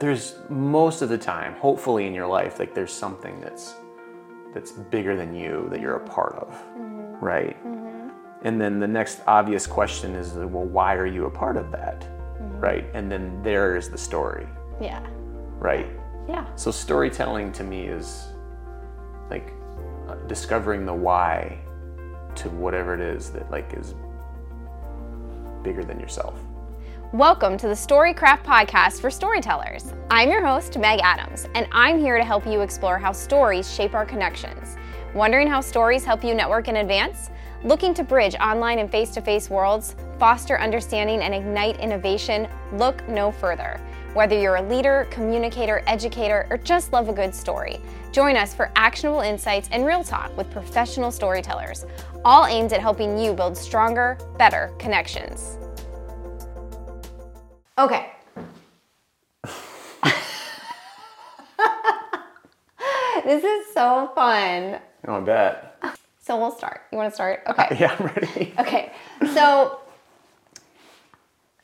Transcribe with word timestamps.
there's 0.00 0.36
most 0.48 1.02
of 1.02 1.10
the 1.10 1.18
time, 1.18 1.54
hopefully 1.56 2.06
in 2.06 2.14
your 2.14 2.26
life, 2.26 2.58
like 2.58 2.74
there's 2.74 2.92
something 2.92 3.40
that's 3.40 3.74
that's 4.54 4.72
bigger 4.72 5.14
than 5.14 5.34
you 5.34 5.68
that 5.70 5.80
you're 5.80 5.96
a 5.96 6.08
part 6.08 6.34
of, 6.36 6.48
mm-hmm. 6.48 7.24
right? 7.24 7.56
Mm-hmm. 7.64 8.08
And 8.42 8.60
then 8.60 8.80
the 8.80 8.88
next 8.88 9.20
obvious 9.26 9.66
question 9.66 10.14
is, 10.14 10.32
well, 10.32 10.64
why 10.64 10.94
are 10.94 11.06
you 11.06 11.26
a 11.26 11.30
part 11.30 11.56
of 11.56 11.70
that, 11.70 12.00
mm-hmm. 12.00 12.58
right? 12.58 12.84
And 12.94 13.12
then 13.12 13.42
there 13.42 13.76
is 13.76 13.90
the 13.90 13.98
story, 13.98 14.48
Yeah. 14.80 15.06
right? 15.58 15.86
Yeah. 16.28 16.46
So 16.56 16.70
storytelling 16.70 17.52
to 17.52 17.62
me 17.62 17.84
is 17.84 18.28
like 19.28 19.52
uh, 20.08 20.14
discovering 20.26 20.86
the 20.86 20.94
why 20.94 21.58
to 22.36 22.48
whatever 22.48 22.94
it 22.94 23.00
is 23.00 23.30
that 23.32 23.50
like 23.50 23.72
is 23.74 23.94
bigger 25.62 25.84
than 25.84 26.00
yourself. 26.00 26.40
Welcome 27.12 27.58
to 27.58 27.66
the 27.66 27.74
Storycraft 27.74 28.44
podcast 28.44 29.00
for 29.00 29.10
storytellers. 29.10 29.94
I'm 30.12 30.30
your 30.30 30.46
host, 30.46 30.78
Meg 30.78 31.00
Adams, 31.02 31.48
and 31.56 31.66
I'm 31.72 31.98
here 31.98 32.16
to 32.16 32.22
help 32.22 32.46
you 32.46 32.60
explore 32.60 33.00
how 33.00 33.10
stories 33.10 33.68
shape 33.68 33.94
our 33.94 34.06
connections. 34.06 34.76
Wondering 35.12 35.48
how 35.48 35.60
stories 35.60 36.04
help 36.04 36.22
you 36.22 36.36
network 36.36 36.68
in 36.68 36.76
advance? 36.76 37.30
Looking 37.64 37.94
to 37.94 38.04
bridge 38.04 38.36
online 38.36 38.78
and 38.78 38.88
face 38.88 39.10
to 39.10 39.20
face 39.20 39.50
worlds, 39.50 39.96
foster 40.20 40.60
understanding, 40.60 41.22
and 41.22 41.34
ignite 41.34 41.80
innovation? 41.80 42.46
Look 42.74 43.08
no 43.08 43.32
further. 43.32 43.80
Whether 44.14 44.38
you're 44.38 44.56
a 44.56 44.68
leader, 44.68 45.08
communicator, 45.10 45.82
educator, 45.88 46.46
or 46.48 46.58
just 46.58 46.92
love 46.92 47.08
a 47.08 47.12
good 47.12 47.34
story, 47.34 47.80
join 48.12 48.36
us 48.36 48.54
for 48.54 48.70
actionable 48.76 49.22
insights 49.22 49.68
and 49.72 49.84
real 49.84 50.04
talk 50.04 50.36
with 50.36 50.48
professional 50.52 51.10
storytellers, 51.10 51.86
all 52.24 52.46
aimed 52.46 52.72
at 52.72 52.80
helping 52.80 53.18
you 53.18 53.32
build 53.32 53.58
stronger, 53.58 54.16
better 54.38 54.72
connections. 54.78 55.58
Okay. 57.80 58.12
this 63.24 63.42
is 63.42 63.72
so 63.72 64.12
fun. 64.14 64.78
Oh, 65.08 65.14
I 65.14 65.20
bet. 65.20 65.82
So 66.18 66.36
we'll 66.38 66.50
start. 66.50 66.82
You 66.92 66.98
want 66.98 67.10
to 67.10 67.14
start? 67.14 67.42
Okay. 67.48 67.68
Yeah, 67.80 67.96
I'm 67.98 68.06
ready. 68.06 68.52
Okay. 68.58 68.92
So 69.32 69.80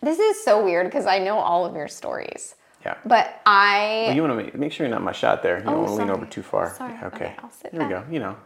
this 0.00 0.18
is 0.18 0.42
so 0.42 0.64
weird 0.64 0.86
because 0.86 1.04
I 1.04 1.18
know 1.18 1.36
all 1.36 1.66
of 1.66 1.74
your 1.76 1.88
stories, 1.88 2.54
Yeah. 2.82 2.96
but 3.04 3.42
I. 3.44 4.12
you 4.14 4.22
want 4.22 4.32
to 4.38 4.44
make, 4.44 4.54
make 4.54 4.72
sure 4.72 4.86
you're 4.86 4.94
not 4.94 5.02
my 5.02 5.12
shot 5.12 5.42
there. 5.42 5.58
You 5.58 5.64
oh, 5.66 5.70
don't 5.70 5.74
Oh, 5.74 5.82
want 5.82 5.96
to 5.96 6.02
lean 6.04 6.10
over 6.10 6.24
too 6.24 6.42
far. 6.42 6.74
Sorry. 6.74 6.94
Yeah, 6.94 7.08
okay. 7.08 7.26
Okay, 7.26 7.34
I'll 7.42 7.50
sit 7.50 7.72
there. 7.72 7.86
Here 7.86 7.98
we 7.98 8.04
go. 8.06 8.10
You 8.10 8.20
know. 8.20 8.36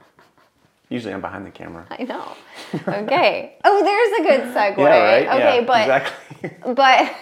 Usually 0.90 1.14
I'm 1.14 1.20
behind 1.22 1.46
the 1.46 1.50
camera. 1.50 1.86
I 1.90 2.02
know. 2.02 2.36
Okay. 2.86 3.56
Oh, 3.64 3.82
there's 3.82 4.20
a 4.20 4.22
good 4.28 4.54
segue. 4.54 4.78
Yeah, 4.78 5.02
right. 5.02 5.26
Okay, 5.40 5.60
yeah, 5.60 5.66
but 5.66 5.80
exactly. 5.82 6.74
but 6.74 7.16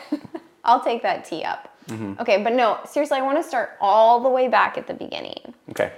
I'll 0.65 0.81
take 0.83 1.03
that 1.03 1.25
tee 1.25 1.45
up. 1.45 1.75
Mm-hmm. 1.89 2.21
Okay, 2.21 2.43
but 2.43 2.53
no, 2.53 2.81
seriously, 2.87 3.19
I 3.19 3.23
want 3.23 3.39
to 3.39 3.43
start 3.49 3.71
all 3.81 4.21
the 4.21 4.29
way 4.29 4.49
back 4.49 4.77
at 4.77 4.87
the 4.87 4.95
beginning. 4.95 5.55
okay. 5.71 5.93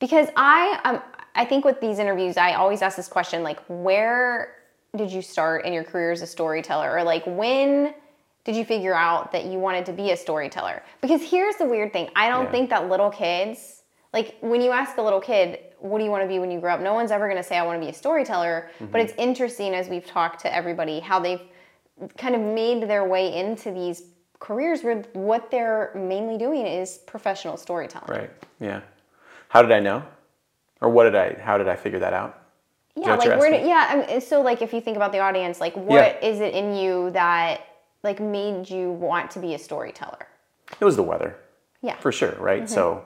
because 0.00 0.28
I 0.36 0.80
um 0.84 1.02
I 1.36 1.44
think 1.44 1.64
with 1.64 1.80
these 1.80 1.98
interviews 2.00 2.36
I 2.36 2.54
always 2.54 2.82
ask 2.82 2.96
this 2.96 3.06
question 3.08 3.42
like 3.44 3.60
where 3.68 4.54
did 4.96 5.12
you 5.12 5.22
start 5.22 5.64
in 5.64 5.72
your 5.72 5.84
career 5.84 6.10
as 6.10 6.22
a 6.22 6.26
storyteller 6.26 6.90
or 6.96 7.04
like 7.04 7.22
when 7.26 7.94
did 8.44 8.56
you 8.56 8.64
figure 8.64 8.94
out 8.94 9.30
that 9.32 9.44
you 9.44 9.58
wanted 9.60 9.86
to 9.86 9.92
be 9.92 10.10
a 10.10 10.16
storyteller 10.16 10.82
because 11.00 11.22
here's 11.22 11.54
the 11.56 11.64
weird 11.66 11.92
thing 11.92 12.08
I 12.16 12.28
don't 12.28 12.46
Yeah. 12.46 12.50
think 12.50 12.70
that 12.70 12.88
little 12.88 13.10
kids 13.10 13.82
like 14.12 14.34
when 14.40 14.60
you 14.60 14.72
ask 14.72 14.96
a 14.96 15.02
little 15.02 15.20
kid 15.20 15.60
what 15.80 15.98
do 15.98 16.04
you 16.04 16.10
want 16.10 16.22
to 16.22 16.28
be 16.28 16.38
when 16.38 16.50
you 16.50 16.60
grow 16.60 16.74
up 16.74 16.80
no 16.80 16.94
one's 16.94 17.10
ever 17.10 17.26
going 17.26 17.36
to 17.36 17.48
say 17.48 17.58
I 17.58 17.64
want 17.64 17.80
to 17.80 17.84
be 17.84 17.90
a 17.90 17.94
storyteller 17.94 18.70
but 18.92 19.00
it's 19.00 19.14
interesting 19.18 19.74
as 19.74 19.88
we've 19.88 20.06
talked 20.06 20.40
to 20.42 20.54
everybody 20.54 21.00
how 21.00 21.18
they've 21.18 21.42
kind 22.16 22.34
of 22.34 22.40
made 22.40 22.88
their 22.88 23.06
way 23.06 23.34
into 23.34 23.70
these 23.72 24.02
careers 24.38 24.82
where 24.82 25.02
what 25.12 25.50
they're 25.50 25.92
mainly 25.94 26.38
doing 26.38 26.66
is 26.66 26.98
professional 27.06 27.56
storytelling 27.56 28.08
Right. 28.08 28.30
Yeah. 28.60 28.80
How 29.48 29.62
did 29.62 29.72
I 29.72 29.80
know? 29.80 30.04
Or 30.80 30.88
what 30.88 31.04
did 31.04 31.14
I? 31.14 31.34
How 31.34 31.58
did 31.58 31.68
I 31.68 31.76
figure 31.76 31.98
that 31.98 32.12
out? 32.12 32.40
Yeah, 32.96 33.16
like 33.16 33.28
where? 33.38 33.50
Do, 33.50 33.66
yeah, 33.66 33.86
I 33.90 34.12
mean, 34.12 34.20
so 34.20 34.40
like 34.40 34.62
if 34.62 34.72
you 34.72 34.80
think 34.80 34.96
about 34.96 35.12
the 35.12 35.18
audience, 35.18 35.60
like 35.60 35.76
what 35.76 36.22
is 36.22 36.40
it 36.40 36.54
in 36.54 36.74
you 36.74 37.10
that 37.10 37.60
like 38.02 38.20
made 38.20 38.68
you 38.70 38.92
want 38.92 39.30
to 39.32 39.38
be 39.38 39.54
a 39.54 39.58
storyteller? 39.58 40.26
It 40.80 40.84
was 40.84 40.96
the 40.96 41.02
weather. 41.02 41.36
Yeah. 41.82 41.96
For 41.96 42.12
sure, 42.12 42.34
right? 42.38 42.62
Mm-hmm. 42.62 42.72
So 42.72 43.04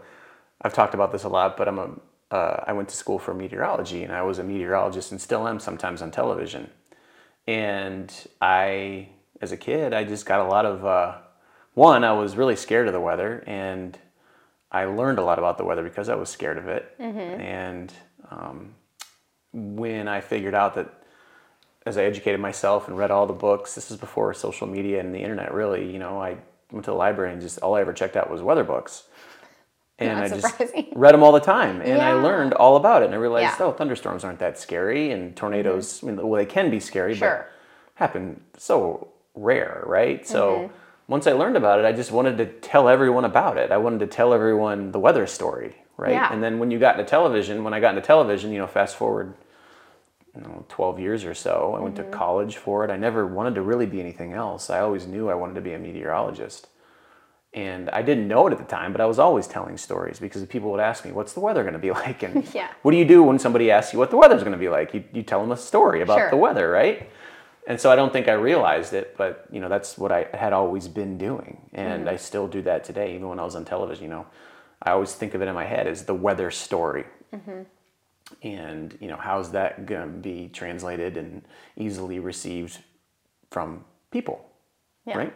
I've 0.62 0.74
talked 0.74 0.94
about 0.94 1.12
this 1.12 1.24
a 1.24 1.28
lot, 1.28 1.56
but 1.56 1.66
I'm 1.68 1.78
a 1.78 1.90
uh, 2.30 2.64
I 2.66 2.72
went 2.72 2.88
to 2.88 2.96
school 2.96 3.18
for 3.18 3.34
meteorology, 3.34 4.02
and 4.02 4.12
I 4.12 4.22
was 4.22 4.38
a 4.38 4.44
meteorologist, 4.44 5.12
and 5.12 5.20
still 5.20 5.46
am 5.46 5.60
sometimes 5.60 6.02
on 6.02 6.10
television. 6.10 6.70
And 7.46 8.12
I, 8.40 9.08
as 9.40 9.52
a 9.52 9.56
kid, 9.56 9.92
I 9.92 10.04
just 10.04 10.26
got 10.26 10.40
a 10.40 10.48
lot 10.48 10.66
of 10.66 10.84
uh, 10.84 11.18
one. 11.74 12.04
I 12.04 12.12
was 12.12 12.36
really 12.36 12.56
scared 12.56 12.86
of 12.86 12.92
the 12.92 13.00
weather, 13.00 13.44
and 13.46 13.98
I 14.72 14.86
learned 14.86 15.18
a 15.18 15.24
lot 15.24 15.38
about 15.38 15.58
the 15.58 15.64
weather 15.64 15.82
because 15.82 16.08
I 16.08 16.14
was 16.14 16.28
scared 16.30 16.58
of 16.58 16.68
it. 16.68 16.98
Mm-hmm. 16.98 17.40
And 17.40 17.92
um, 18.30 18.74
when 19.52 20.08
I 20.08 20.20
figured 20.20 20.54
out 20.54 20.74
that 20.74 20.92
as 21.86 21.98
I 21.98 22.04
educated 22.04 22.40
myself 22.40 22.88
and 22.88 22.96
read 22.96 23.10
all 23.10 23.26
the 23.26 23.34
books, 23.34 23.74
this 23.74 23.90
is 23.90 23.96
before 23.96 24.32
social 24.34 24.66
media 24.66 25.00
and 25.00 25.14
the 25.14 25.20
internet 25.20 25.52
really, 25.52 25.90
you 25.90 25.98
know, 25.98 26.20
I 26.20 26.38
went 26.72 26.84
to 26.86 26.90
the 26.90 26.96
library 26.96 27.32
and 27.32 27.40
just 27.40 27.58
all 27.58 27.74
I 27.74 27.82
ever 27.82 27.92
checked 27.92 28.16
out 28.16 28.30
was 28.30 28.42
weather 28.42 28.64
books. 28.64 29.04
And 29.98 30.12
Not 30.18 30.24
I 30.24 30.28
just 30.28 30.60
read 30.96 31.14
them 31.14 31.22
all 31.22 31.30
the 31.32 31.38
time 31.40 31.80
and 31.80 32.02
I 32.02 32.14
learned 32.14 32.52
all 32.54 32.76
about 32.76 33.02
it 33.02 33.06
and 33.06 33.14
I 33.14 33.18
realized, 33.18 33.58
Yeah. 33.60 33.66
oh, 33.66 33.72
thunderstorms 33.72 34.24
aren't 34.24 34.40
that 34.40 34.58
scary 34.58 35.12
and 35.12 35.36
tornadoes, 35.36 36.02
I 36.02 36.06
mean, 36.06 36.16
well, 36.16 36.32
they 36.38 36.46
can 36.46 36.68
be 36.70 36.80
scary, 36.80 37.14
Sure. 37.14 37.46
but 37.46 37.50
happen 38.02 38.40
so 38.56 39.08
rare, 39.36 39.84
right? 39.86 40.26
So 40.26 40.50
Mm-hmm. 40.56 40.74
once 41.06 41.26
I 41.28 41.32
learned 41.32 41.56
about 41.56 41.78
it, 41.78 41.84
I 41.84 41.92
just 41.92 42.10
wanted 42.10 42.38
to 42.38 42.46
tell 42.46 42.88
everyone 42.88 43.24
about 43.24 43.56
it. 43.56 43.70
I 43.70 43.76
wanted 43.76 44.00
to 44.00 44.06
tell 44.08 44.34
everyone 44.34 44.90
the 44.90 44.98
weather 44.98 45.28
story, 45.28 45.76
right? 45.96 46.12
Yeah. 46.12 46.32
And 46.32 46.42
then 46.42 46.58
when 46.58 46.72
you 46.72 46.80
got 46.80 46.98
into 46.98 47.08
television, 47.08 47.62
when 47.62 47.72
I 47.72 47.78
got 47.78 47.90
into 47.94 48.02
television, 48.06 48.50
you 48.50 48.58
know, 48.58 48.66
fast 48.66 48.96
forward 48.96 49.34
you 50.34 50.40
know, 50.42 50.64
12 50.68 50.98
years 50.98 51.24
or 51.24 51.34
so. 51.34 51.74
I 51.78 51.80
went 51.80 51.94
Mm-hmm. 51.94 52.10
to 52.10 52.16
college 52.16 52.56
for 52.56 52.84
it. 52.84 52.90
I 52.90 52.96
never 52.96 53.24
wanted 53.24 53.54
to 53.54 53.62
really 53.62 53.86
be 53.86 54.00
anything 54.00 54.32
else. 54.32 54.68
I 54.68 54.80
always 54.80 55.06
knew 55.06 55.30
I 55.30 55.34
wanted 55.34 55.54
to 55.54 55.60
be 55.60 55.74
a 55.74 55.78
meteorologist. 55.78 56.66
And 57.54 57.88
I 57.90 58.02
didn't 58.02 58.26
know 58.26 58.46
it 58.48 58.52
at 58.52 58.58
the 58.58 58.64
time, 58.64 58.90
but 58.92 59.00
I 59.00 59.06
was 59.06 59.20
always 59.20 59.46
telling 59.46 59.76
stories 59.76 60.18
because 60.18 60.44
people 60.46 60.70
would 60.72 60.80
ask 60.80 61.04
me, 61.04 61.12
What's 61.12 61.34
the 61.34 61.40
weather 61.40 61.62
going 61.62 61.74
to 61.74 61.78
be 61.78 61.90
like? 62.02 62.22
And 62.22 62.44
Yeah. 62.54 62.68
what 62.82 62.90
do 62.90 62.96
you 62.96 63.04
do 63.04 63.22
when 63.22 63.38
somebody 63.38 63.70
asks 63.70 63.92
you 63.92 63.98
what 63.98 64.10
the 64.10 64.16
weather's 64.16 64.42
going 64.42 64.52
to 64.52 64.58
be 64.58 64.68
like? 64.68 64.92
You, 64.92 65.04
you 65.12 65.22
tell 65.22 65.40
them 65.40 65.52
a 65.52 65.56
story 65.56 66.02
about 66.02 66.18
Sure. 66.18 66.30
the 66.30 66.36
weather, 66.36 66.68
right? 66.70 67.08
And 67.66 67.80
so 67.80 67.90
I 67.90 67.96
don't 67.96 68.12
think 68.12 68.28
I 68.28 68.32
realized 68.32 68.92
it, 68.92 69.16
but 69.16 69.46
you 69.50 69.60
know 69.60 69.70
that's 69.70 69.96
what 69.96 70.12
I 70.12 70.26
had 70.34 70.52
always 70.52 70.86
been 70.86 71.16
doing, 71.16 71.62
and 71.72 72.00
mm-hmm. 72.00 72.10
I 72.10 72.16
still 72.16 72.46
do 72.46 72.60
that 72.62 72.84
today. 72.84 73.14
Even 73.14 73.28
when 73.30 73.38
I 73.38 73.44
was 73.44 73.54
on 73.56 73.64
television, 73.64 74.04
you 74.04 74.10
know, 74.10 74.26
I 74.82 74.90
always 74.90 75.14
think 75.14 75.32
of 75.32 75.40
it 75.40 75.48
in 75.48 75.54
my 75.54 75.64
head 75.64 75.86
as 75.86 76.04
the 76.04 76.12
weather 76.14 76.50
story 76.50 77.06
mm-hmm. 77.34 77.62
and 78.42 78.96
you 79.00 79.08
know 79.08 79.16
how's 79.16 79.50
that 79.52 79.86
going 79.86 80.12
to 80.12 80.18
be 80.18 80.48
translated 80.52 81.16
and 81.16 81.42
easily 81.76 82.18
received 82.18 82.78
from 83.50 83.84
people 84.10 84.44
Yeah. 85.06 85.18
right 85.18 85.34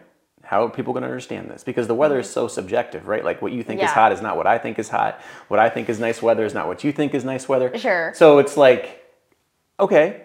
how 0.49 0.65
are 0.65 0.71
people 0.71 0.95
going 0.95 1.03
to 1.03 1.09
understand 1.09 1.51
this 1.51 1.63
because 1.63 1.87
the 1.87 1.95
weather 1.95 2.19
is 2.19 2.29
so 2.29 2.49
subjective 2.49 3.07
right 3.07 3.25
like 3.25 3.43
what 3.43 3.53
you 3.53 3.63
think 3.63 3.83
is 3.83 3.91
hot 3.91 4.13
is 4.13 4.23
not 4.23 4.37
what 4.37 4.47
i 4.47 4.57
think 4.57 4.79
is 4.79 4.89
hot 4.89 5.21
what 5.49 5.61
i 5.61 5.69
think 5.69 5.89
is 5.89 6.01
nice 6.01 6.23
weather 6.23 6.45
is 6.45 6.55
not 6.55 6.67
what 6.67 6.83
you 6.83 6.91
think 6.91 7.15
is 7.15 7.25
nice 7.25 7.49
weather 7.49 7.77
Sure. 7.77 8.13
so 8.15 8.39
it's 8.39 8.57
like 8.57 9.05
okay 9.79 10.23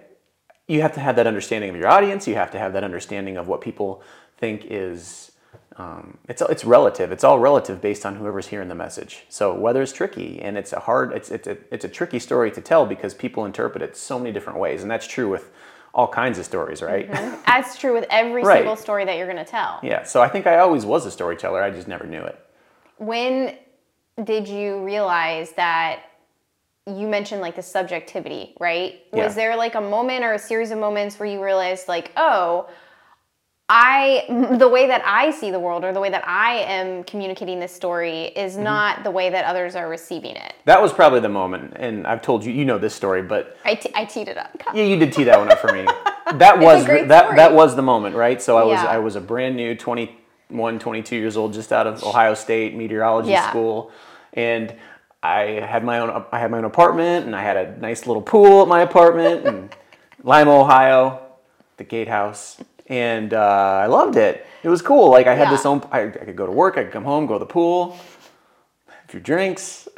you 0.67 0.81
have 0.81 0.93
to 0.93 1.01
have 1.01 1.17
that 1.17 1.27
understanding 1.27 1.69
of 1.69 1.75
your 1.75 1.89
audience 1.89 2.27
you 2.27 2.35
have 2.35 2.51
to 2.51 2.57
have 2.57 2.71
that 2.73 2.83
understanding 2.83 3.35
of 3.35 3.47
what 3.47 3.59
people 3.59 4.01
think 4.37 4.65
is 4.69 5.31
um, 5.77 6.17
it's 6.29 6.41
it's 6.41 6.65
relative. 6.65 7.11
It's 7.11 7.23
all 7.23 7.39
relative 7.39 7.81
based 7.81 8.05
on 8.05 8.15
whoever's 8.15 8.47
hearing 8.47 8.67
the 8.67 8.75
message. 8.75 9.25
So 9.29 9.53
weather's 9.53 9.91
tricky, 9.91 10.39
and 10.39 10.57
it's 10.57 10.71
a 10.71 10.79
hard. 10.79 11.13
It's 11.13 11.31
it's 11.31 11.47
a 11.47 11.57
it's 11.71 11.83
a 11.83 11.89
tricky 11.89 12.19
story 12.19 12.51
to 12.51 12.61
tell 12.61 12.85
because 12.85 13.13
people 13.15 13.45
interpret 13.45 13.81
it 13.81 13.97
so 13.97 14.19
many 14.19 14.31
different 14.31 14.59
ways, 14.59 14.83
and 14.83 14.91
that's 14.91 15.07
true 15.07 15.29
with 15.29 15.51
all 15.93 16.07
kinds 16.07 16.39
of 16.39 16.45
stories, 16.45 16.81
right? 16.81 17.09
Mm-hmm. 17.09 17.41
That's 17.45 17.77
true 17.77 17.93
with 17.93 18.05
every 18.09 18.43
Right. 18.43 18.57
single 18.57 18.75
story 18.75 19.05
that 19.05 19.17
you're 19.17 19.31
going 19.31 19.43
to 19.43 19.49
tell. 19.49 19.79
yeah. 19.83 20.03
So 20.03 20.21
I 20.21 20.27
think 20.27 20.47
I 20.47 20.57
always 20.57 20.85
was 20.85 21.05
a 21.05 21.11
storyteller. 21.11 21.61
I 21.61 21.69
just 21.69 21.87
never 21.87 22.05
knew 22.05 22.21
it. 22.21 22.39
When 22.97 23.55
did 24.23 24.47
you 24.47 24.83
realize 24.83 25.51
that 25.53 25.99
you 26.85 27.07
mentioned 27.07 27.41
like 27.41 27.55
the 27.55 27.61
subjectivity, 27.61 28.55
right? 28.59 29.01
Yeah. 29.13 29.25
Was 29.25 29.35
there 29.35 29.55
like 29.55 29.75
a 29.75 29.81
moment 29.81 30.23
or 30.25 30.33
a 30.33 30.39
series 30.39 30.71
of 30.71 30.79
moments 30.79 31.17
where 31.19 31.29
you 31.29 31.41
realized 31.43 31.87
like, 31.87 32.11
oh, 32.17 32.67
I 33.75 34.25
the 34.59 34.67
way 34.67 34.85
that 34.85 35.01
I 35.03 35.31
see 35.31 35.49
the 35.49 35.59
world 35.59 35.83
or 35.83 35.91
the 35.93 35.99
way 35.99 36.11
that 36.11 36.23
I 36.27 36.57
am 36.59 37.03
communicating 37.05 37.59
this 37.59 37.71
story 37.73 38.25
is 38.25 38.53
Mm-hmm. 38.53 38.63
not 38.63 39.03
the 39.03 39.09
way 39.09 39.31
that 39.31 39.45
others 39.45 39.75
are 39.75 39.89
receiving 39.89 40.35
it. 40.35 40.53
That 40.65 40.79
was 40.79 40.93
probably 40.93 41.21
the 41.21 41.29
moment, 41.29 41.73
and 41.77 42.05
I've 42.05 42.21
told 42.21 42.45
you, 42.45 42.53
you 42.53 42.65
know 42.65 42.77
this 42.77 42.93
story, 42.93 43.23
but 43.23 43.57
I, 43.65 43.73
te- 43.75 43.91
I 43.95 44.05
teed 44.05 44.27
it 44.27 44.37
up. 44.37 44.51
Yeah, 44.75 44.83
you 44.83 44.95
did 44.97 45.11
tee 45.11 45.23
that 45.23 45.39
one 45.39 45.51
up 45.51 45.59
for 45.59 45.73
me. 45.73 45.85
That 46.35 46.57
was 46.59 46.85
great 46.85 47.09
that 47.09 47.23
story. 47.25 47.35
that 47.37 47.53
was 47.53 47.75
the 47.75 47.81
moment, 47.83 48.15
right? 48.15 48.41
So 48.41 48.57
I 48.57 48.63
was 48.63 48.81
Yeah. 48.81 48.85
I 48.85 48.97
was 48.99 49.15
a 49.15 49.21
brand 49.21 49.55
new 49.55 49.75
21, 49.75 50.79
22 50.79 51.15
years 51.15 51.35
old, 51.37 51.53
just 51.53 51.71
out 51.73 51.85
of 51.85 52.01
Ohio 52.03 52.33
State 52.33 52.75
meteorology 52.75 53.31
Yeah. 53.31 53.49
school, 53.49 53.91
and 54.33 54.73
I 55.21 55.41
had 55.67 55.83
my 55.83 55.99
own 55.99 56.25
I 56.31 56.39
had 56.39 56.49
my 56.49 56.57
own 56.59 56.65
apartment, 56.65 57.25
and 57.25 57.35
I 57.35 57.41
had 57.41 57.57
a 57.57 57.77
nice 57.79 58.07
little 58.07 58.21
pool 58.21 58.61
at 58.61 58.67
my 58.67 58.81
apartment 58.81 59.45
in 59.45 59.69
Lima, 60.23 60.51
Ohio, 60.59 61.19
the 61.77 61.83
gatehouse. 61.83 62.57
And 62.87 63.33
uh, 63.33 63.39
I 63.83 63.87
loved 63.87 64.15
it. 64.17 64.45
It 64.63 64.69
was 64.69 64.81
cool. 64.81 65.09
Like 65.11 65.27
I 65.27 65.35
had 65.35 65.45
Yeah. 65.45 65.51
this 65.51 65.65
own. 65.65 65.81
I, 65.91 66.01
I 66.01 66.09
could 66.09 66.35
go 66.35 66.45
to 66.45 66.51
work. 66.51 66.77
I 66.77 66.83
could 66.83 66.93
come 66.93 67.03
home, 67.05 67.25
go 67.25 67.33
to 67.33 67.39
the 67.39 67.45
pool, 67.45 67.91
have 68.87 69.05
a 69.05 69.11
few 69.11 69.19
drinks. 69.19 69.87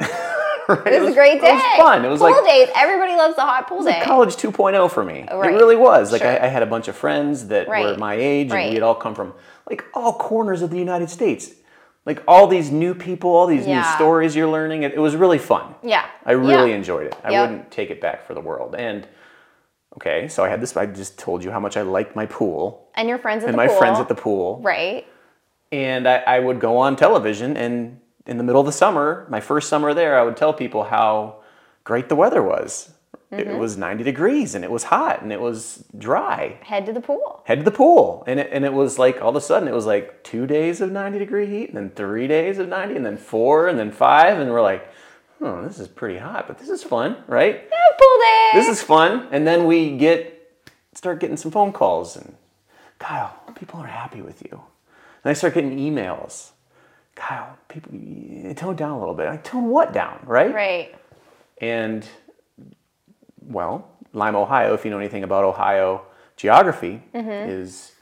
Right? 0.68 0.94
It 0.94 1.00
was, 1.00 1.10
a 1.12 1.14
great 1.14 1.40
day. 1.40 1.50
It 1.50 1.54
was 1.54 1.76
fun. 1.76 2.04
It 2.04 2.08
was 2.08 2.18
pool 2.18 2.32
like 2.32 2.44
days. 2.44 2.68
Everybody 2.74 3.14
loves 3.14 3.36
the 3.36 3.42
hot 3.42 3.68
pool 3.68 3.76
it 3.82 3.84
was 3.84 3.94
day. 3.94 4.00
college 4.02 4.34
2.0 4.34 4.90
for 4.90 5.04
me. 5.04 5.24
Right. 5.32 5.52
It 5.52 5.54
really 5.54 5.76
was. 5.76 6.10
Like 6.10 6.22
Sure. 6.22 6.30
I, 6.42 6.46
I 6.46 6.48
had 6.48 6.64
a 6.64 6.66
bunch 6.66 6.88
of 6.88 6.96
friends 6.96 7.46
that 7.46 7.68
were 7.68 7.96
my 7.98 8.14
age, 8.14 8.50
Right. 8.50 8.62
and 8.66 8.74
we'd 8.74 8.82
all 8.82 8.96
come 8.96 9.14
from 9.14 9.32
like 9.70 9.84
all 9.94 10.14
corners 10.14 10.62
of 10.62 10.70
the 10.70 10.78
United 10.78 11.08
States. 11.08 11.52
Like 12.04 12.20
all 12.26 12.48
these 12.48 12.72
new 12.72 12.96
people, 12.96 13.30
all 13.30 13.46
these 13.46 13.64
new 13.64 13.80
stories 13.94 14.34
you're 14.34 14.48
learning. 14.50 14.82
It, 14.82 14.94
it 14.94 14.98
was 14.98 15.14
really 15.14 15.38
fun. 15.38 15.72
Yeah. 15.84 16.04
I 16.24 16.32
really 16.32 16.70
Yeah. 16.70 16.76
enjoyed 16.76 17.06
it. 17.06 17.16
I 17.22 17.30
Yep. 17.30 17.40
wouldn't 17.48 17.70
take 17.70 17.90
it 17.90 18.00
back 18.00 18.26
for 18.26 18.34
the 18.34 18.40
world. 18.40 18.74
And 18.76 19.06
okay, 19.96 20.28
so 20.28 20.44
I 20.44 20.48
had 20.48 20.60
this. 20.60 20.76
I 20.76 20.86
just 20.86 21.18
told 21.18 21.42
you 21.42 21.50
how 21.50 21.60
much 21.60 21.76
I 21.76 21.82
liked 21.82 22.14
my 22.16 22.26
pool 22.26 22.88
and 22.94 23.08
your 23.08 23.18
friends 23.18 23.42
at 23.42 23.48
and 23.48 23.54
the 23.54 23.56
my 23.58 23.66
pool. 23.68 23.78
friends 23.78 23.98
at 23.98 24.08
the 24.08 24.14
pool. 24.14 24.60
right. 24.62 25.06
And 25.72 26.06
I, 26.06 26.18
I 26.18 26.38
would 26.38 26.60
go 26.60 26.76
on 26.78 26.94
television, 26.94 27.56
and 27.56 28.00
in 28.24 28.38
the 28.38 28.44
middle 28.44 28.60
of 28.60 28.66
the 28.66 28.72
summer, 28.72 29.26
my 29.28 29.40
first 29.40 29.68
summer 29.68 29.92
there, 29.94 30.18
I 30.18 30.22
would 30.22 30.36
tell 30.36 30.52
people 30.52 30.84
how 30.84 31.42
great 31.82 32.08
the 32.08 32.14
weather 32.16 32.42
was. 32.42 32.92
Mm-hmm. 33.32 33.50
It 33.50 33.58
was 33.58 33.76
90 33.76 34.04
degrees, 34.04 34.54
and 34.54 34.64
it 34.64 34.70
was 34.70 34.84
hot, 34.84 35.22
and 35.22 35.32
it 35.32 35.40
was 35.40 35.84
dry. 35.98 36.58
Head 36.62 36.86
to 36.86 36.92
the 36.92 37.00
pool. 37.00 37.42
Head 37.46 37.58
to 37.58 37.64
the 37.64 37.72
pool, 37.72 38.22
and 38.28 38.38
it, 38.38 38.48
and 38.52 38.64
it 38.64 38.72
was 38.72 38.98
like 38.98 39.20
all 39.20 39.30
of 39.30 39.36
a 39.36 39.40
sudden 39.40 39.66
it 39.66 39.74
was 39.74 39.86
like 39.86 40.22
two 40.22 40.46
days 40.46 40.80
of 40.80 40.92
90 40.92 41.18
degree 41.18 41.46
heat, 41.46 41.68
and 41.68 41.76
then 41.76 41.90
three 41.90 42.28
days 42.28 42.58
of 42.58 42.68
90, 42.68 42.94
and 42.94 43.04
then 43.04 43.16
four, 43.16 43.66
and 43.66 43.76
then 43.76 43.90
five, 43.90 44.38
and 44.38 44.52
we're 44.52 44.62
like, 44.62 44.88
oh, 45.40 45.62
this 45.62 45.78
is 45.78 45.88
pretty 45.88 46.18
hot, 46.18 46.46
but 46.46 46.58
this 46.58 46.68
is 46.68 46.82
fun, 46.82 47.16
right? 47.26 47.64
Yeah. 47.70 47.76
This 48.56 48.68
is 48.68 48.82
fun. 48.82 49.28
And 49.30 49.46
then 49.46 49.66
we 49.66 49.96
get 49.96 50.32
start 50.94 51.20
getting 51.20 51.36
some 51.36 51.50
phone 51.50 51.72
calls 51.72 52.16
and 52.16 52.34
Kyle, 52.98 53.38
people 53.54 53.80
are 53.80 53.86
happy 53.86 54.22
with 54.22 54.42
you. 54.42 54.62
And 55.22 55.30
I 55.30 55.34
start 55.34 55.54
getting 55.54 55.76
emails. 55.76 56.50
Kyle, 57.14 57.58
people 57.68 57.92
tone 58.54 58.76
down 58.76 58.92
a 58.92 58.98
little 58.98 59.14
bit. 59.14 59.28
I 59.28 59.36
tone 59.38 59.68
what 59.68 59.92
down, 59.92 60.20
right? 60.24 60.54
right. 60.54 60.94
And 61.58 62.06
well, 63.42 63.90
Lima, 64.12 64.40
Ohio, 64.40 64.72
if 64.74 64.84
you 64.84 64.90
know 64.90 64.98
anything 64.98 65.24
about 65.24 65.44
Ohio 65.44 66.06
geography, 66.36 67.02
mm-hmm. 67.14 67.50
is 67.50 67.92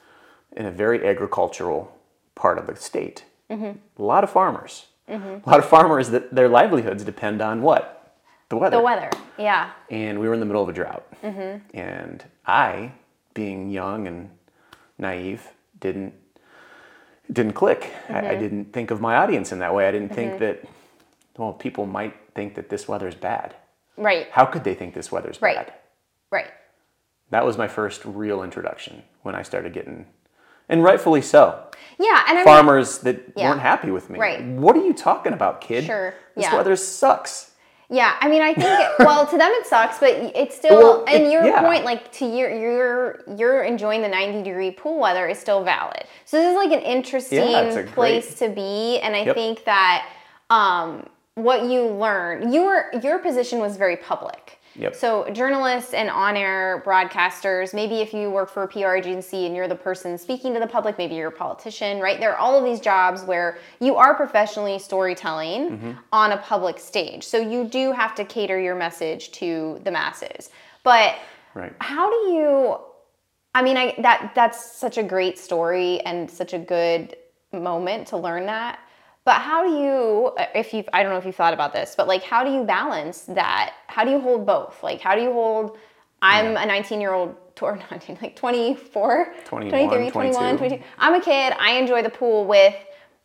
in 0.56 0.66
a 0.66 0.70
very 0.70 1.04
agricultural 1.06 1.96
part 2.34 2.58
of 2.58 2.66
the 2.66 2.76
state. 2.76 3.25
Mm-hmm. 3.50 3.78
A 4.00 4.02
lot 4.02 4.22
of 4.25 4.31
farmers. 4.31 4.86
Mm-hmm. 5.09 5.47
A 5.47 5.51
lot 5.51 5.59
of 5.59 5.67
farmers 5.67 6.11
that 6.11 6.35
their 6.35 6.49
livelihoods 6.49 7.05
depend 7.05 7.43
on 7.43 7.62
what? 7.62 8.17
The 8.49 8.56
weather 8.56 8.77
The 8.79 8.83
weather. 8.83 9.11
Yeah. 9.39 9.71
and 9.91 10.19
we 10.21 10.29
were 10.29 10.35
in 10.35 10.41
the 10.41 10.47
middle 10.47 10.62
of 10.62 10.69
a 10.69 10.73
drought. 10.73 11.06
Mm-hmm. 11.23 11.77
And 11.77 12.25
I, 12.47 12.93
being 13.35 13.71
young 13.71 14.06
and 14.06 14.31
naive, 14.99 15.49
didn't 15.81 16.15
didn't 17.33 17.55
click. 17.55 17.91
I, 18.09 18.12
I 18.12 18.23
mm-hmm. 18.23 18.41
didn't 18.41 18.73
think 18.73 18.91
of 18.91 19.01
my 19.01 19.17
audience 19.17 19.51
in 19.51 19.59
that 19.61 19.75
way. 19.75 19.89
I 19.89 19.91
didn't 19.91 20.15
think 20.15 20.39
that 20.41 20.65
well, 21.37 21.53
people 21.53 21.87
might 21.87 22.15
think 22.35 22.55
that 22.55 22.69
this 22.69 22.87
weather 22.87 23.09
is 23.09 23.15
bad. 23.15 23.55
Right. 23.97 24.29
How 24.31 24.45
could 24.45 24.65
they 24.65 24.75
think 24.75 24.95
this 24.95 25.11
weather's 25.11 25.41
Right. 25.41 25.56
bad? 25.56 25.73
Right. 26.31 26.51
That 27.31 27.45
was 27.45 27.59
my 27.59 27.69
first 27.69 28.05
real 28.05 28.43
introduction 28.43 29.03
when 29.23 29.35
I 29.35 29.43
started 29.43 29.73
getting, 29.73 30.06
and 30.69 30.82
rightfully 30.82 31.22
so, 31.22 31.61
Yeah, 31.99 32.25
and 32.28 32.32
I 32.38 32.40
mean, 32.40 32.44
farmers 32.44 32.99
that 33.00 33.32
Yeah. 33.37 33.50
weren't 33.50 33.61
happy 33.61 33.90
with 33.90 34.11
me. 34.11 34.19
Right. 34.19 34.43
What 34.44 34.76
are 34.76 34.84
you 34.84 34.93
talking 34.94 35.32
about, 35.32 35.61
kid? 35.61 35.84
Sure, 35.84 36.14
This 36.34 36.44
yeah. 36.46 36.56
weather 36.56 36.76
sucks. 36.76 37.50
Yeah, 37.90 38.14
I 38.19 38.28
mean, 38.28 38.40
I 38.43 38.55
think 38.55 38.81
it, 38.81 38.90
well 39.00 39.26
to 39.26 39.37
them 39.37 39.50
it 39.52 39.66
sucks, 39.66 39.99
but 39.99 40.11
it's 40.34 40.56
still. 40.56 40.78
Well, 40.78 41.05
and 41.06 41.25
it- 41.25 41.31
your 41.31 41.44
yeah. 41.44 41.61
point, 41.61 41.84
like 41.84 42.11
to 42.12 42.25
your 42.25 42.50
you're 42.50 43.20
you're 43.37 43.62
enjoying 43.62 44.00
the 44.02 44.08
ninety 44.08 44.43
degree 44.43 44.70
pool 44.70 44.99
weather 44.99 45.28
is 45.28 45.38
still 45.38 45.62
valid. 45.62 46.05
So 46.25 46.38
this 46.38 46.49
is 46.50 46.56
like 46.56 46.72
an 46.72 46.81
interesting 46.84 47.40
it's 47.40 47.76
a 47.76 47.82
great- 47.82 47.94
place 47.94 48.34
to 48.38 48.49
be, 48.49 48.99
and 49.00 49.14
I 49.14 49.25
Yep. 49.25 49.34
think 49.37 49.64
that 49.64 50.06
um, 50.50 51.06
what 51.34 51.64
you 51.64 51.82
learn, 51.87 52.52
your 52.52 52.90
your 53.02 53.19
position 53.19 53.58
was 53.60 53.76
very 53.76 53.96
public. 53.99 54.58
Yep. 54.76 54.94
So 54.97 55.31
journalists 55.31 55.94
and 55.94 56.11
on-air 56.11 56.82
broadcasters, 56.85 57.73
maybe 57.75 57.97
if 58.00 58.12
you 58.12 58.31
work 58.31 58.50
for 58.50 58.65
a 58.65 58.69
PR 58.69 58.97
agency 58.97 59.47
and 59.47 59.55
you're 59.55 59.69
the 59.69 59.75
person 59.76 60.19
speaking 60.19 60.53
to 60.55 60.61
the 60.61 60.67
public, 60.67 60.99
maybe 60.99 61.15
you're 61.15 61.29
a 61.29 61.32
politician, 61.32 62.00
right? 62.00 62.19
There 62.19 62.32
are 62.32 62.38
all 62.38 62.59
of 62.59 62.65
these 62.65 62.81
jobs 62.81 63.23
where 63.23 63.59
you 63.81 63.97
are 63.97 64.15
professionally 64.15 64.79
storytelling 64.79 65.71
Mm-hmm. 65.71 65.93
on 66.12 66.32
a 66.32 66.37
public 66.38 66.79
stage. 66.79 67.23
So 67.25 67.38
you 67.38 67.65
do 67.65 67.93
have 67.93 68.15
to 68.17 68.25
cater 68.25 68.61
your 68.61 68.75
message 68.75 69.31
to 69.32 69.81
the 69.85 69.91
masses. 69.91 70.50
But 70.82 71.17
Right. 71.55 71.73
how 71.81 72.11
do 72.11 72.32
you 72.32 72.77
I 73.55 73.62
mean, 73.62 73.77
I 73.77 73.94
that 73.99 74.32
that's 74.35 74.77
such 74.77 74.99
a 74.99 75.03
great 75.05 75.38
story 75.38 76.00
and 76.00 76.29
such 76.29 76.53
a 76.55 76.59
good 76.59 77.17
moment 77.53 78.09
to 78.09 78.17
learn 78.17 78.47
that. 78.47 78.81
But 79.25 79.41
how 79.41 79.67
do 79.67 79.75
you 79.75 80.32
if 80.55 80.75
you 80.75 80.85
I 80.93 81.03
don't 81.03 81.12
know 81.12 81.19
if 81.19 81.25
you've 81.25 81.35
thought 81.37 81.55
about 81.55 81.73
this, 81.73 81.94
but 81.97 82.06
like 82.06 82.23
how 82.23 82.44
do 82.44 82.50
you 82.53 82.65
balance 82.65 83.23
that? 83.23 83.75
How 83.87 84.05
do 84.05 84.11
you 84.11 84.21
hold 84.21 84.44
both? 84.47 84.82
Like 84.82 85.00
how 85.00 85.15
do 85.15 85.23
you 85.23 85.32
hold 85.32 85.79
I'm 86.21 86.56
a 86.56 86.61
19-year-old 86.61 87.35
or 87.62 87.79
19 87.91 88.19
like 88.21 88.35
24, 88.37 89.35
21, 89.44 89.71
23, 89.88 90.11
21, 90.11 90.32
22. 90.56 90.56
22. 90.59 90.85
I'm 90.99 91.15
a 91.15 91.21
kid. 91.21 91.55
I 91.59 91.73
enjoy 91.73 92.03
the 92.03 92.11
pool 92.11 92.44
with 92.47 92.75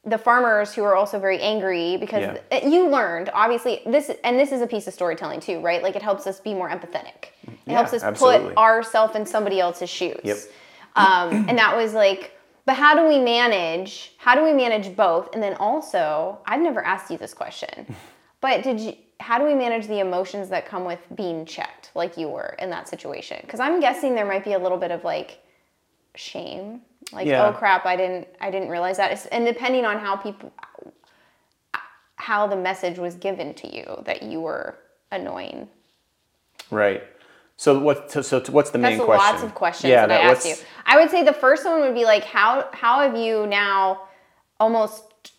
the 0.06 0.18
farmers 0.18 0.74
who 0.74 0.84
are 0.84 0.96
also 0.96 1.20
very 1.20 1.40
angry 1.42 1.98
because 1.98 2.38
Yeah. 2.52 2.66
you 2.66 2.88
learned 2.88 3.30
obviously 3.34 3.82
this 3.86 4.10
and 4.24 4.40
this 4.40 4.52
is 4.54 4.62
a 4.62 4.68
piece 4.68 4.88
of 4.88 4.94
storytelling 4.94 5.42
too, 5.42 5.60
right? 5.60 5.84
Like 5.84 5.96
it 5.98 6.02
helps 6.02 6.26
us 6.28 6.40
be 6.40 6.54
more 6.54 6.70
empathetic. 6.70 7.32
It 7.46 7.54
Yeah, 7.66 7.74
helps 7.76 7.94
us 7.94 8.04
absolutely. 8.04 8.50
put 8.50 8.58
ourself 8.58 9.16
in 9.18 9.26
somebody 9.26 9.60
else's 9.60 9.90
shoes. 9.90 10.22
Yep. 10.24 10.38
Um, 10.96 11.46
and 11.50 11.58
that 11.58 11.76
was 11.76 11.94
like, 11.94 12.32
but 12.70 12.76
how 12.78 12.94
do 12.94 13.08
we 13.08 13.18
manage? 13.18 14.12
How 14.20 14.36
do 14.36 14.44
we 14.44 14.54
manage 14.54 14.96
both? 14.96 15.34
And 15.34 15.42
then 15.42 15.56
also, 15.56 16.38
I've 16.46 16.62
never 16.62 16.86
asked 16.86 17.10
you 17.10 17.18
this 17.18 17.34
question, 17.34 17.96
but 18.42 18.62
did 18.62 18.80
you? 18.80 18.94
How 19.20 19.40
do 19.40 19.44
we 19.44 19.56
manage 19.56 19.88
the 19.88 19.98
emotions 20.02 20.50
that 20.50 20.68
come 20.68 20.86
with 20.86 21.00
being 21.16 21.48
checked, 21.48 21.90
like 21.96 22.16
you 22.16 22.28
were 22.30 22.56
in 22.60 22.70
that 22.70 22.88
situation? 22.88 23.40
Because 23.42 23.60
I'm 23.60 23.80
guessing 23.80 24.14
there 24.14 24.24
might 24.28 24.46
be 24.46 24.54
a 24.54 24.60
little 24.60 24.78
bit 24.78 24.92
of 24.92 25.04
like 25.04 25.40
shame, 26.14 26.82
like 27.12 27.26
Yeah. 27.26 27.48
oh 27.48 27.54
crap, 27.54 27.88
I 27.88 27.96
didn't, 27.96 28.28
I 28.40 28.52
didn't 28.52 28.70
realize 28.70 28.98
that. 28.98 29.12
It's- 29.14 29.26
And 29.32 29.48
depending 29.48 29.84
on 29.84 29.98
how 29.98 30.16
people, 30.16 30.54
how 32.18 32.46
the 32.46 32.56
message 32.56 33.00
was 33.00 33.16
given 33.16 33.56
to 33.56 33.76
you 33.76 34.04
that 34.06 34.22
you 34.22 34.42
were 34.42 34.78
annoying 35.12 35.68
Right. 36.70 37.02
So 37.60 37.78
what? 37.78 38.10
So, 38.10 38.22
so 38.22 38.42
what's 38.52 38.70
the 38.70 38.78
main 38.78 38.94
That's 38.94 39.04
question? 39.04 39.34
lots 39.34 39.44
of 39.44 39.54
questions 39.54 39.90
Yeah, 39.90 40.08
that, 40.08 40.22
I 40.22 40.32
asked 40.32 40.48
you. 40.48 40.56
I 40.86 40.98
would 40.98 41.12
say 41.12 41.26
the 41.26 41.34
first 41.34 41.66
one 41.66 41.82
would 41.82 41.94
be 41.94 42.06
like, 42.06 42.24
how 42.24 42.70
how 42.72 43.02
have 43.02 43.18
you 43.18 43.48
now, 43.48 44.04
almost 44.62 45.34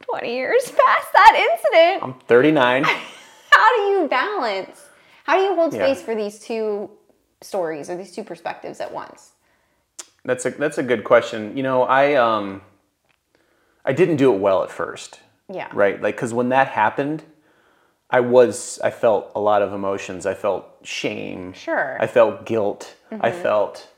twenty 0.00 0.32
years 0.36 0.62
past 0.70 1.08
that 1.12 1.58
incident? 1.58 2.04
I'm 2.04 2.20
39. 2.28 2.84
How 3.50 3.76
do 3.76 3.82
you 3.82 4.08
balance? 4.08 4.80
How 5.24 5.36
do 5.36 5.42
you 5.42 5.56
hold 5.56 5.74
Yeah. 5.74 5.84
space 5.86 6.02
for 6.02 6.14
these 6.14 6.38
two 6.38 6.88
stories 7.40 7.90
or 7.90 7.96
these 7.96 8.14
two 8.14 8.22
perspectives 8.22 8.80
at 8.80 8.92
once? 8.92 9.32
That's 10.24 10.46
a 10.46 10.50
that's 10.50 10.78
a 10.78 10.84
good 10.84 11.02
question. 11.02 11.56
You 11.56 11.64
know, 11.64 11.82
I 11.82 12.14
um 12.14 12.62
I 13.84 13.92
didn't 13.92 14.16
do 14.18 14.32
it 14.32 14.38
well 14.38 14.62
at 14.62 14.70
first. 14.70 15.18
Yeah. 15.52 15.68
Right? 15.72 16.00
Like 16.00 16.16
cuz 16.16 16.32
when 16.32 16.50
that 16.50 16.68
happened, 16.68 17.24
I 18.08 18.20
was 18.20 18.78
I 18.84 18.90
felt 18.90 19.32
a 19.34 19.40
lot 19.40 19.62
of 19.62 19.72
emotions. 19.72 20.26
I 20.26 20.34
felt 20.34 20.68
shame. 20.84 21.52
Sure. 21.52 21.96
I 22.00 22.06
felt 22.06 22.46
guilt. 22.46 22.96
I 23.10 23.30
Mm-hmm. 23.30 23.42
felt 23.42 23.88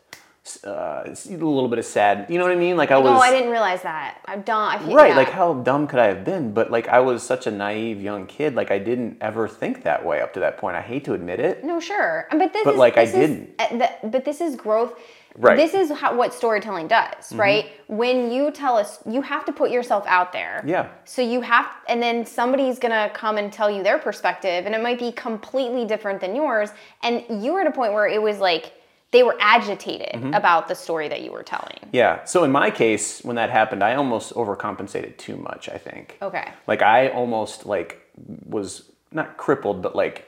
uh, 0.65 1.03
a 1.07 1.31
little 1.31 1.69
bit 1.69 1.79
of 1.81 1.85
sad. 1.85 2.27
You 2.29 2.39
know 2.39 2.45
what 2.45 2.53
I 2.53 2.57
mean? 2.57 2.77
Like 2.77 2.91
I 2.93 2.99
was 2.99 3.11
oh, 3.11 3.21
I 3.21 3.31
didn't 3.33 3.51
realize 3.51 3.83
that. 3.83 4.19
I'm 4.27 4.43
done. 4.43 4.75
I 4.75 4.79
feel, 4.79 4.95
Right, 4.95 5.09
yeah. 5.11 5.17
like 5.17 5.31
how 5.31 5.55
dumb 5.55 5.87
could 5.89 5.99
I 5.99 6.07
have 6.07 6.25
been? 6.25 6.53
But 6.55 6.71
like 6.71 6.87
I 6.89 7.01
was 7.01 7.23
such 7.23 7.47
a 7.49 7.51
naive 7.51 8.01
young 8.01 8.27
kid. 8.27 8.55
Like 8.55 8.71
I 8.71 8.79
didn't 8.79 9.19
ever 9.21 9.49
think 9.49 9.83
that 9.83 10.05
way 10.07 10.21
up 10.21 10.33
to 10.35 10.41
that 10.41 10.57
point. 10.59 10.77
I 10.77 10.83
hate 10.83 11.05
to 11.07 11.15
admit 11.15 11.41
it. 11.41 11.65
No, 11.65 11.81
sure, 11.81 12.29
but 12.31 12.53
this 12.53 12.63
But, 12.65 12.75
is 12.75 12.79
like, 12.79 12.97
I 12.97 13.03
is- 13.03 13.13
didn't. 13.13 13.55
uh, 13.59 13.77
the- 13.77 14.09
but 14.09 14.25
this 14.25 14.41
is 14.41 14.55
growth. 14.55 14.95
Right. 15.39 15.59
Mm-hmm. 15.59 15.79
This 15.79 15.91
is 15.91 15.99
how, 15.99 16.17
what 16.17 16.33
storytelling 16.33 16.89
does, 16.89 17.33
right? 17.35 17.73
When 17.89 18.31
you 18.31 18.51
tell 18.51 18.77
us, 18.77 19.01
you 19.07 19.21
have 19.23 19.45
to 19.45 19.53
put 19.53 19.71
yourself 19.71 20.05
out 20.07 20.33
there. 20.33 20.65
Yeah. 20.67 20.89
So 21.05 21.21
you 21.23 21.43
have, 21.43 21.67
and 21.89 22.03
then 22.03 22.25
somebody's 22.25 22.79
gonna 22.79 23.11
come 23.13 23.37
and 23.37 23.53
tell 23.53 23.71
you 23.71 23.83
their 23.83 23.99
perspective, 23.99 24.67
and 24.67 24.75
it 24.75 24.83
might 24.83 24.99
be 24.99 25.13
completely 25.13 25.85
different 25.85 26.21
than 26.21 26.35
yours. 26.35 26.71
And 27.03 27.25
you 27.45 27.53
were 27.53 27.61
at 27.61 27.67
a 27.67 27.71
point 27.73 27.93
where 27.93 28.07
it 28.07 28.21
was 28.21 28.39
like 28.39 28.73
they 29.13 29.23
were 29.23 29.37
agitated 29.41 30.07
Mm-hmm. 30.15 30.35
about 30.35 30.69
the 30.69 30.75
story 30.75 31.09
that 31.09 31.23
you 31.23 31.31
were 31.33 31.43
telling. 31.43 31.79
Yeah. 31.93 32.25
So 32.25 32.43
in 32.45 32.51
my 32.51 32.71
case, 32.71 33.23
when 33.23 33.37
that 33.37 33.51
happened, 33.51 33.83
I 33.83 33.95
almost 33.95 34.33
overcompensated 34.35 35.17
too 35.19 35.37
much, 35.37 35.69
I 35.69 35.79
think. 35.79 36.17
Okay. 36.23 36.49
Like 36.67 36.83
I 36.83 37.09
almost 37.09 37.67
like 37.67 38.01
was 38.47 38.91
not 39.13 39.37
crippled, 39.37 39.83
but 39.83 39.95
like 39.95 40.26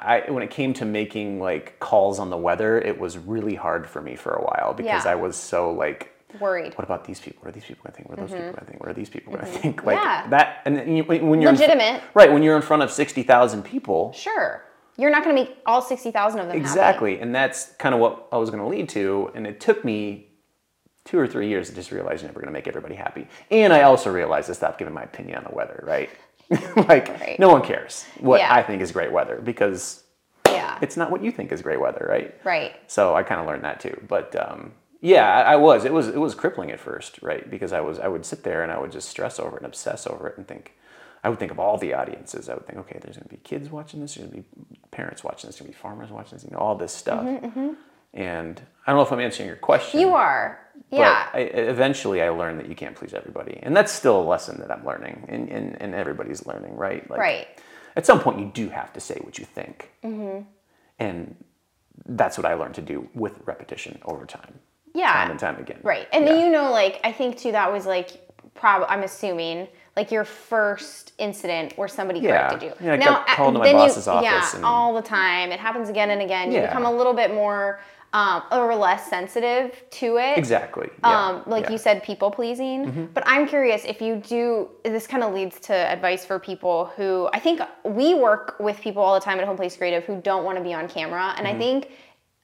I, 0.00 0.30
when 0.30 0.42
it 0.42 0.50
came 0.50 0.72
to 0.74 0.84
making 0.84 1.40
like 1.40 1.78
calls 1.80 2.18
on 2.18 2.30
the 2.30 2.36
weather, 2.36 2.78
it 2.78 2.98
was 2.98 3.16
really 3.18 3.54
hard 3.54 3.86
for 3.88 4.00
me 4.02 4.16
for 4.16 4.32
a 4.32 4.42
while 4.42 4.74
because 4.74 5.04
Yeah. 5.04 5.12
I 5.12 5.14
was 5.14 5.36
so 5.36 5.70
like 5.72 6.12
Worried. 6.40 6.74
what 6.76 6.84
about 6.84 7.04
these 7.04 7.20
people? 7.20 7.40
What 7.42 7.48
are 7.48 7.52
these 7.52 7.64
people 7.64 7.82
going 7.84 7.92
to 7.92 7.96
think? 7.96 8.08
What 8.10 8.18
are 8.18 8.22
those 8.22 8.30
people 8.32 8.52
going 8.52 8.56
to 8.56 8.64
think? 8.66 8.80
What 8.80 8.88
are 8.90 8.94
these 8.94 9.08
people 9.10 9.32
going 9.32 9.46
to 9.46 9.50
think? 9.50 9.84
Like 9.84 9.98
Mm-hmm. 9.98 10.06
Yeah. 10.06 10.28
that, 10.30 10.62
and 10.66 10.96
you, 10.96 11.04
when 11.04 11.40
you're 11.40 11.50
in 11.50 11.56
Legitimate. 11.56 12.02
right? 12.14 12.30
When 12.32 12.42
you're 12.42 12.56
in 12.56 12.62
front 12.62 12.82
of 12.82 12.90
sixty 12.90 13.22
thousand 13.22 13.62
people, 13.64 14.12
Sure. 14.12 14.62
You're 14.96 15.10
not 15.10 15.22
gonna 15.22 15.34
make 15.34 15.56
all 15.64 15.80
sixty 15.80 16.10
thousand 16.10 16.40
of 16.40 16.46
them 16.48 16.56
happy. 16.56 16.60
exactly, 16.68 17.20
and 17.20 17.32
that's 17.34 17.72
kind 17.78 17.94
of 17.94 18.00
what 18.00 18.26
I 18.32 18.36
was 18.36 18.50
going 18.50 18.62
to 18.62 18.68
lead 18.68 18.88
to. 18.90 19.30
And 19.34 19.46
it 19.46 19.60
took 19.60 19.84
me 19.84 20.26
two 21.04 21.18
or 21.18 21.26
three 21.26 21.48
years, 21.48 21.70
I 21.70 21.74
just 21.74 21.90
realized 21.92 22.20
you're 22.22 22.28
never 22.28 22.40
going 22.40 22.52
to 22.52 22.52
make 22.52 22.66
everybody 22.68 22.94
happy. 22.96 23.26
And 23.50 23.72
I 23.72 23.82
also 23.82 24.12
realized 24.12 24.50
I 24.50 24.52
stopped 24.54 24.78
giving 24.78 24.92
my 24.92 25.04
opinion 25.04 25.38
on 25.38 25.44
the 25.44 25.54
weather, 25.54 25.82
right? 25.86 26.10
like, 26.76 27.08
Right. 27.20 27.36
no 27.38 27.50
one 27.50 27.62
cares 27.62 28.04
what 28.20 28.40
Yeah. 28.40 28.52
I 28.54 28.62
think 28.62 28.80
is 28.82 28.92
great 28.92 29.12
weather 29.12 29.40
because 29.42 30.02
Yeah. 30.46 30.78
it's 30.80 30.96
not 30.96 31.10
what 31.10 31.22
you 31.22 31.30
think 31.30 31.52
is 31.52 31.60
great 31.62 31.80
weather, 31.80 32.06
right? 32.08 32.34
Right. 32.44 32.74
So 32.86 33.14
I 33.14 33.22
kind 33.22 33.40
of 33.40 33.46
learned 33.46 33.64
that 33.64 33.80
too. 33.80 34.00
But 34.08 34.34
um, 34.36 34.72
yeah, 35.00 35.28
I, 35.30 35.52
I 35.52 35.56
was. 35.56 35.84
It 35.84 35.92
was 35.92 36.08
it 36.08 36.18
was 36.18 36.34
crippling 36.34 36.70
at 36.72 36.80
first, 36.80 37.20
right? 37.22 37.48
Because 37.50 37.72
I 37.72 37.80
was 37.80 37.98
I 37.98 38.08
would 38.08 38.24
sit 38.24 38.42
there 38.44 38.62
and 38.62 38.72
I 38.72 38.78
would 38.78 38.90
just 38.92 39.08
stress 39.08 39.38
over 39.38 39.56
it 39.56 39.62
and 39.62 39.66
obsess 39.66 40.06
over 40.06 40.26
it 40.28 40.36
and 40.38 40.46
think. 40.48 40.72
I 41.24 41.28
would 41.28 41.40
think 41.40 41.50
of 41.50 41.58
all 41.58 41.76
the 41.78 41.94
audiences. 41.94 42.48
I 42.48 42.54
would 42.54 42.64
think, 42.66 42.78
okay, 42.78 42.98
there's 43.02 43.16
going 43.16 43.28
to 43.28 43.34
be 43.34 43.40
kids 43.42 43.70
watching 43.70 44.00
this. 44.00 44.14
There's 44.14 44.28
going 44.30 44.44
to 44.44 44.48
be 44.50 44.78
parents 44.92 45.24
watching 45.24 45.48
this. 45.48 45.56
There's 45.56 45.66
going 45.66 45.72
to 45.72 45.76
be 45.76 45.82
farmers 45.82 46.10
watching 46.10 46.38
this. 46.38 46.44
You 46.44 46.52
know, 46.52 46.58
all 46.58 46.76
this 46.76 46.92
stuff. 46.94 47.26
And 48.14 48.60
I 48.86 48.90
don't 48.90 48.98
know 48.98 49.02
if 49.06 49.12
I'm 49.12 49.20
answering 49.20 49.46
your 49.48 49.56
question. 49.56 50.00
Mm-hmm, 50.00 50.08
You 50.08 50.14
are. 50.14 50.60
Yeah. 50.90 51.28
I, 51.32 51.40
eventually, 51.40 52.22
I 52.22 52.30
learned 52.30 52.60
that 52.60 52.68
you 52.68 52.74
can't 52.74 52.94
please 52.96 53.12
everybody, 53.12 53.58
and 53.62 53.76
that's 53.76 53.92
still 53.92 54.20
a 54.20 54.24
lesson 54.24 54.58
that 54.60 54.70
I'm 54.70 54.84
learning, 54.86 55.26
and, 55.28 55.48
and, 55.50 55.80
and 55.82 55.94
everybody's 55.94 56.46
learning, 56.46 56.76
right? 56.76 57.08
Like, 57.10 57.20
Right. 57.20 57.46
At 57.96 58.06
some 58.06 58.20
point, 58.20 58.38
you 58.38 58.46
do 58.54 58.68
have 58.70 58.92
to 58.92 59.00
say 59.00 59.18
what 59.22 59.38
you 59.38 59.44
think, 59.44 59.90
and 60.98 61.36
that's 62.06 62.38
what 62.38 62.46
I 62.46 62.54
learned 62.54 62.74
to 62.76 62.82
do 62.82 63.08
with 63.14 63.40
repetition 63.44 63.98
over 64.04 64.24
time, 64.24 64.60
Yeah. 64.94 65.12
time 65.12 65.30
and 65.32 65.40
time 65.40 65.58
again. 65.58 65.80
Right. 65.82 66.06
And 66.12 66.24
Yeah. 66.24 66.32
then 66.32 66.44
you 66.44 66.50
know, 66.52 66.70
like 66.70 67.00
I 67.02 67.10
think 67.12 67.36
too 67.36 67.52
that 67.52 67.72
was 67.72 67.86
like 67.86 68.10
prob 68.54 68.84
I'm 68.88 69.02
assuming 69.02 69.68
like 69.96 70.12
your 70.12 70.24
first 70.24 71.12
incident 71.18 71.76
where 71.76 71.88
somebody 71.88 72.20
Yeah. 72.20 72.48
corrected 72.48 72.62
you. 72.80 72.86
Yeah, 72.86 72.92
I 72.94 72.96
got 72.98 73.28
uh, 73.28 73.34
called 73.34 73.54
to 73.54 73.58
my 73.58 73.72
boss's 73.72 74.06
you, 74.06 74.12
office 74.12 74.54
Yeah, 74.54 74.60
all 74.64 74.94
the 74.94 75.02
time. 75.02 75.50
It 75.50 75.58
happens 75.58 75.88
again 75.88 76.10
and 76.10 76.22
again. 76.22 76.52
You 76.52 76.58
Yeah. 76.58 76.66
become 76.68 76.84
a 76.84 76.92
little 76.92 77.14
bit 77.14 77.34
more 77.34 77.80
um, 78.12 78.42
or 78.50 78.74
less 78.74 79.08
sensitive 79.10 79.84
to 79.90 80.16
it. 80.16 80.38
Exactly. 80.38 80.88
Yeah. 81.00 81.26
Um, 81.28 81.42
like 81.46 81.62
yeah. 81.62 81.66
Mm-hmm. 81.66 81.72
you 81.72 81.78
said, 81.78 82.02
people 82.02 82.30
pleasing. 82.30 83.10
But 83.12 83.24
I'm 83.26 83.46
curious 83.46 83.84
if 83.84 84.00
you 84.00 84.16
do. 84.16 84.70
This 84.84 85.06
kind 85.06 85.22
of 85.22 85.34
leads 85.34 85.60
to 85.60 85.74
advice 85.74 86.24
for 86.24 86.38
people 86.38 86.86
who 86.96 87.28
I 87.32 87.38
think 87.38 87.60
we 87.84 88.14
work 88.14 88.56
with 88.58 88.80
people 88.80 89.02
all 89.02 89.14
the 89.14 89.20
time 89.20 89.38
at 89.40 89.46
Homeplace 89.46 89.76
Creative 89.76 90.04
who 90.04 90.20
don't 90.22 90.44
want 90.44 90.56
to 90.58 90.64
be 90.64 90.72
on 90.72 90.88
camera, 90.88 91.34
and 91.36 91.46
Mm-hmm. 91.46 91.56
I 91.56 91.58
think 91.58 91.90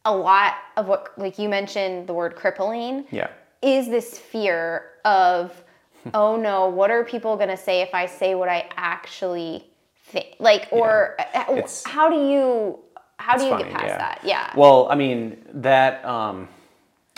a 0.06 0.14
lot 0.14 0.54
of 0.76 0.86
what, 0.86 1.12
like 1.16 1.38
you 1.38 1.48
mentioned, 1.48 2.06
the 2.06 2.12
word 2.12 2.36
crippling 2.36 3.06
Yeah. 3.10 3.28
is 3.62 3.88
this 3.88 4.18
fear 4.18 4.90
of, 5.06 5.64
oh 6.14 6.36
no, 6.36 6.68
what 6.68 6.90
are 6.90 7.04
people 7.04 7.38
gonna 7.38 7.56
say 7.56 7.80
if 7.80 7.94
I 7.94 8.04
say 8.04 8.34
what 8.34 8.50
I 8.50 8.68
actually 8.76 9.64
think? 10.08 10.36
Like, 10.38 10.68
or 10.70 11.16
It's- 11.48 11.84
how 11.86 12.10
do 12.10 12.16
you 12.16 12.80
how 13.24 13.38
do 13.38 13.44
you 13.44 13.56
get 13.58 13.70
past 13.70 13.84
yeah. 13.86 13.98
that? 13.98 14.20
Yeah. 14.24 14.52
Well, 14.56 14.86
I 14.90 14.94
mean 14.96 15.38
that. 15.54 16.04
Um, 16.04 16.48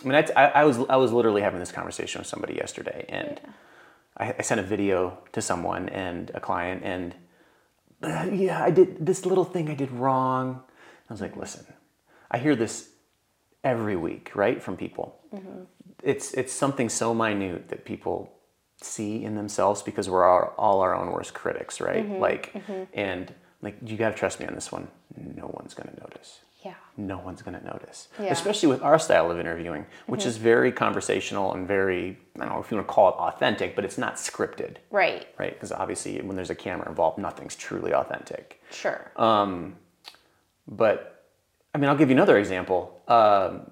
I 0.05 0.09
mean, 0.09 0.25
I, 0.37 0.65
was 0.65 0.79
I 0.89 0.97
was 0.97 1.11
literally 1.11 1.43
having 1.43 1.59
this 1.59 1.73
conversation 1.73 2.21
with 2.21 2.29
somebody 2.29 2.55
yesterday, 2.55 3.07
and 3.09 3.41
I, 4.17 4.35
I 4.39 4.43
sent 4.43 4.61
a 4.61 4.63
video 4.63 5.19
to 5.33 5.41
someone 5.41 5.89
and 5.89 6.31
a 6.35 6.41
client, 6.41 6.83
and 6.85 7.15
"Uh, 8.03 8.29
yeah, 8.33 8.63
I 8.63 8.71
did 8.71 9.05
this 9.05 9.27
little 9.27 9.45
thing 9.45 9.69
I 9.69 9.75
did 9.75 9.91
wrong. 9.91 10.63
I 11.09 11.13
was 11.13 11.21
like, 11.21 11.37
listen, 11.37 11.67
I 12.31 12.39
hear 12.39 12.55
this 12.55 12.91
every 13.65 13.97
week, 13.97 14.31
right, 14.35 14.63
from 14.63 14.77
people. 14.77 15.19
It's 16.03 16.35
it's 16.35 16.53
something 16.53 16.89
so 16.89 17.15
minute 17.15 17.69
that 17.69 17.85
people 17.85 18.33
see 18.83 19.25
in 19.25 19.35
themselves 19.35 19.83
because 19.83 20.09
we're 20.09 20.25
all, 20.25 20.55
all 20.59 20.81
our 20.83 20.95
own 20.95 21.11
worst 21.11 21.33
critics, 21.35 21.81
right? 21.81 22.07
Like, 22.21 22.55
and 22.93 23.33
like 23.63 23.77
you 23.85 23.97
got 23.97 24.11
to 24.11 24.15
trust 24.15 24.39
me 24.41 24.47
on 24.47 24.55
this 24.55 24.71
one. 24.71 24.89
No 25.17 25.47
one's 25.53 25.75
gonna 25.75 25.95
notice 26.01 26.41
yeah. 26.67 26.75
no 26.97 27.19
one's 27.19 27.43
going 27.43 27.59
to 27.59 27.65
notice. 27.65 28.09
Yeah. 28.21 28.33
Especially 28.33 28.69
with 28.69 28.83
our 28.83 28.99
style 28.99 29.31
of 29.31 29.39
interviewing, 29.39 29.87
which 30.07 30.27
is 30.27 30.37
very 30.37 30.73
conversational 30.73 31.55
and 31.55 31.67
very, 31.67 32.19
I 32.37 32.41
don't 32.41 32.49
know 32.55 32.61
if 32.61 32.71
you 32.71 32.77
want 32.77 32.89
to 32.89 32.93
call 32.93 33.09
it 33.11 33.15
authentic, 33.15 33.77
but 33.77 33.85
it's 33.85 33.99
not 33.99 34.17
scripted, 34.17 34.77
Right. 34.91 35.27
right? 35.39 35.53
Because 35.53 35.71
obviously, 35.73 36.21
when 36.23 36.35
there's 36.37 36.51
a 36.51 36.55
camera 36.55 36.89
involved, 36.89 37.19
nothing's 37.19 37.55
truly 37.55 37.93
authentic. 37.95 38.61
Sure. 38.71 39.13
Um, 39.17 39.77
But 40.69 41.25
I 41.73 41.79
mean, 41.79 41.89
I'll 41.89 41.97
give 41.97 42.09
you 42.11 42.17
another 42.17 42.39
example. 42.39 43.01
Um, 43.07 43.71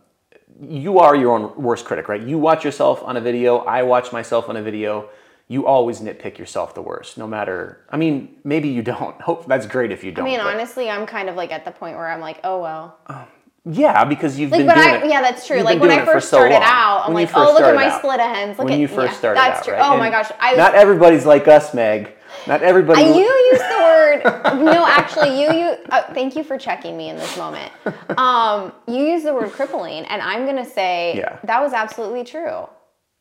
you 0.60 1.00
are 1.00 1.16
your 1.16 1.32
own 1.36 1.60
worst 1.60 1.84
critic, 1.84 2.08
right? 2.08 2.20
You 2.22 2.38
watch 2.38 2.64
yourself 2.64 3.02
on 3.02 3.16
a 3.16 3.20
video, 3.20 3.58
I 3.58 3.82
watch 3.82 4.12
myself 4.12 4.48
on 4.48 4.56
a 4.56 4.62
video. 4.62 5.08
You 5.46 5.66
always 5.66 6.00
nitpick 6.00 6.38
yourself 6.38 6.74
the 6.74 6.80
worst, 6.82 7.18
no 7.18 7.26
matter. 7.26 7.84
I 7.90 7.96
mean, 7.98 8.36
maybe 8.44 8.68
you 8.68 8.82
don't. 8.82 9.20
Hope 9.28 9.46
that's 9.46 9.66
great 9.66 9.92
if 9.92 10.02
you 10.02 10.10
don't. 10.12 10.24
I 10.26 10.28
mean, 10.30 10.38
but- 10.38 10.46
honestly, 10.54 10.88
I'm 10.90 11.06
kind 11.06 11.28
of 11.28 11.36
like 11.36 11.52
at 11.52 11.64
the 11.64 11.70
point 11.70 11.96
where 11.96 12.08
I'm 12.10 12.20
like, 12.20 12.40
oh 12.44 12.60
well. 12.60 12.98
yeah, 13.66 14.04
because 14.04 14.38
you've 14.38 14.50
Like, 14.50 14.60
been 14.60 14.66
but 14.68 14.74
doing 14.76 14.88
I, 14.88 14.96
it. 15.04 15.06
yeah, 15.10 15.20
that's 15.22 15.46
true. 15.46 15.60
Like 15.62 15.80
when 15.80 15.90
I 15.90 15.94
doing 15.96 16.02
it 16.02 16.06
for 16.06 16.12
first 16.14 16.28
so 16.30 16.38
started 16.38 16.54
long. 16.54 16.62
out, 16.64 17.02
I'm 17.06 17.14
When 17.14 17.24
like, 17.24 17.36
oh, 17.36 17.52
look 17.52 17.62
at 17.62 17.74
my 17.74 17.88
out. 17.88 17.98
split 17.98 18.20
ends. 18.20 18.58
Look 18.58 18.64
when 18.66 18.74
at 18.74 18.80
you 18.80 18.88
first 18.88 19.12
yeah, 19.12 19.18
started 19.18 19.38
That's 19.40 19.58
out, 19.60 19.64
true. 19.64 19.74
right? 19.74 19.86
Oh 19.86 19.92
And 19.92 20.00
my 20.00 20.10
gosh, 20.10 20.30
I 20.40 20.52
was. 20.52 20.58
not 20.58 20.74
everybody's 20.74 21.26
like 21.26 21.46
us, 21.46 21.74
Meg. 21.74 22.12
Not 22.46 22.62
everybody. 22.62 23.02
I, 23.02 23.06
you 23.06 23.22
use 23.52 23.58
the 23.60 23.80
word. 23.80 24.64
no, 24.64 24.86
actually, 24.86 25.40
you 25.40 25.52
you. 25.52 25.76
Uh, 25.90 26.02
thank 26.14 26.36
you 26.36 26.42
for 26.42 26.58
checking 26.58 26.96
me 26.96 27.08
in 27.10 27.16
this 27.16 27.36
moment. 27.36 27.70
Um, 28.18 28.72
you 28.86 29.02
use 29.04 29.22
the 29.24 29.34
word 29.34 29.50
crippling, 29.52 30.04
and 30.06 30.20
I'm 30.22 30.46
gonna 30.46 30.64
say 30.64 31.14
Yeah. 31.16 31.38
that 31.44 31.60
was 31.60 31.72
absolutely 31.72 32.22
true. 32.24 32.68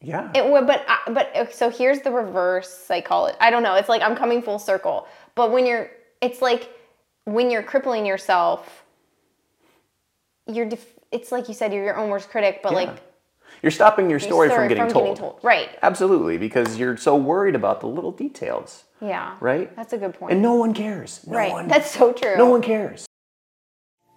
Yeah. 0.04 0.30
It 0.36 0.46
would, 0.48 0.68
but 0.68 0.86
I- 0.88 1.12
but 1.12 1.36
uh, 1.36 1.50
so 1.50 1.70
here's 1.70 2.02
the 2.02 2.12
reverse 2.12 2.70
psychology. 2.70 3.38
I 3.40 3.50
don't 3.50 3.64
know. 3.64 3.76
It's 3.76 3.90
like 3.90 4.02
I'm 4.04 4.16
coming 4.16 4.42
full 4.42 4.60
circle. 4.60 5.08
But 5.36 5.52
when 5.52 5.66
you're, 5.66 5.90
it's 6.22 6.42
like 6.42 6.70
when 7.26 7.50
you're 7.50 7.64
crippling 7.64 8.06
yourself, 8.06 8.84
you're. 10.48 10.66
Def- 10.68 11.00
it's 11.12 11.32
like 11.32 11.48
you 11.48 11.54
said, 11.54 11.74
you're 11.74 11.84
your 11.86 11.98
own 11.98 12.10
worst 12.10 12.30
critic. 12.30 12.62
But 12.64 12.74
like 12.74 12.90
You're 13.62 13.72
stopping 13.72 14.10
your 14.10 14.20
story, 14.20 14.50
from, 14.50 14.68
getting, 14.68 14.88
told. 14.90 15.40
Right. 15.44 15.70
Absolutely, 15.84 16.38
because 16.38 16.78
you're 16.78 16.98
so 16.98 17.16
worried 17.16 17.56
about 17.56 17.82
the 17.82 17.88
little 17.88 18.12
details, 18.12 18.84
Yeah. 19.00 19.36
right? 19.40 19.74
That's 19.76 19.94
a 19.94 19.98
good 19.98 20.16
point. 20.16 20.34
and 20.34 20.42
no 20.42 20.56
one 20.56 20.74
cares. 20.74 21.22
No 21.28 21.38
right. 21.38 21.52
One, 21.52 21.68
That's 21.68 21.92
so 21.92 22.14
true. 22.14 22.36
no 22.36 22.48
one 22.50 22.62
cares. 22.64 23.06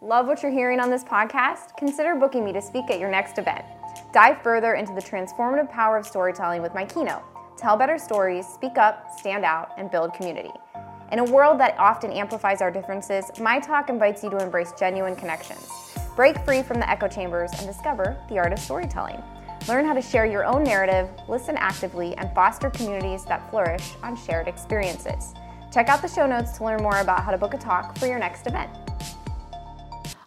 Love 0.01 0.27
what 0.27 0.43
you're 0.43 0.53
hearing 0.53 0.81
on 0.81 0.89
this 0.91 1.05
podcast? 1.05 1.77
Consider 1.77 2.15
booking 2.17 2.45
me 2.45 2.53
to 2.55 2.63
speak 2.63 2.91
at 2.91 2.99
your 2.99 3.11
next 3.11 3.39
event. 3.39 3.65
Dive 4.13 4.43
further 4.43 4.75
into 4.75 4.95
the 4.95 5.01
transformative 5.01 5.71
power 5.71 5.97
of 5.97 6.07
storytelling 6.07 6.63
with 6.63 6.75
my 6.75 6.85
keynote. 6.85 7.23
Tell 7.57 7.77
better 7.77 7.99
stories, 7.99 8.47
speak 8.47 8.79
up, 8.79 9.19
stand 9.19 9.45
out, 9.45 9.71
and 9.79 9.91
build 9.91 10.15
community. 10.15 10.53
In 11.13 11.21
a 11.21 11.25
world 11.25 11.61
that 11.61 11.79
often 11.79 12.11
amplifies 12.11 12.61
our 12.61 12.71
differences, 12.71 13.31
my 13.41 13.61
talk 13.61 13.89
invites 13.89 14.23
you 14.25 14.31
to 14.31 14.39
embrace 14.39 14.73
genuine 14.79 15.17
connections. 15.17 15.71
Break 16.17 16.39
free 16.45 16.63
from 16.63 16.81
the 16.81 16.91
echo 16.91 17.09
chambers 17.09 17.51
and 17.59 17.67
discover 17.67 18.17
the 18.29 18.39
art 18.39 18.53
of 18.53 18.59
storytelling. 18.59 19.23
Learn 19.69 19.85
how 19.85 19.95
to 19.95 20.03
share 20.03 20.27
your 20.27 20.45
own 20.45 20.65
narrative, 20.65 21.09
listen 21.29 21.57
actively, 21.57 22.17
and 22.17 22.33
foster 22.35 22.71
communities 22.71 23.25
that 23.25 23.49
flourish 23.51 23.95
on 24.03 24.17
shared 24.17 24.49
experiences. 24.49 25.35
Check 25.73 25.89
out 25.89 26.03
the 26.03 26.09
show 26.09 26.27
notes 26.27 26.57
to 26.59 26.65
learn 26.65 26.83
more 26.83 26.99
about 26.99 27.23
how 27.23 27.31
to 27.31 27.39
book 27.39 27.55
a 27.55 27.59
talk 27.59 27.99
for 27.99 28.07
your 28.07 28.19
next 28.19 28.47
event. 28.47 28.71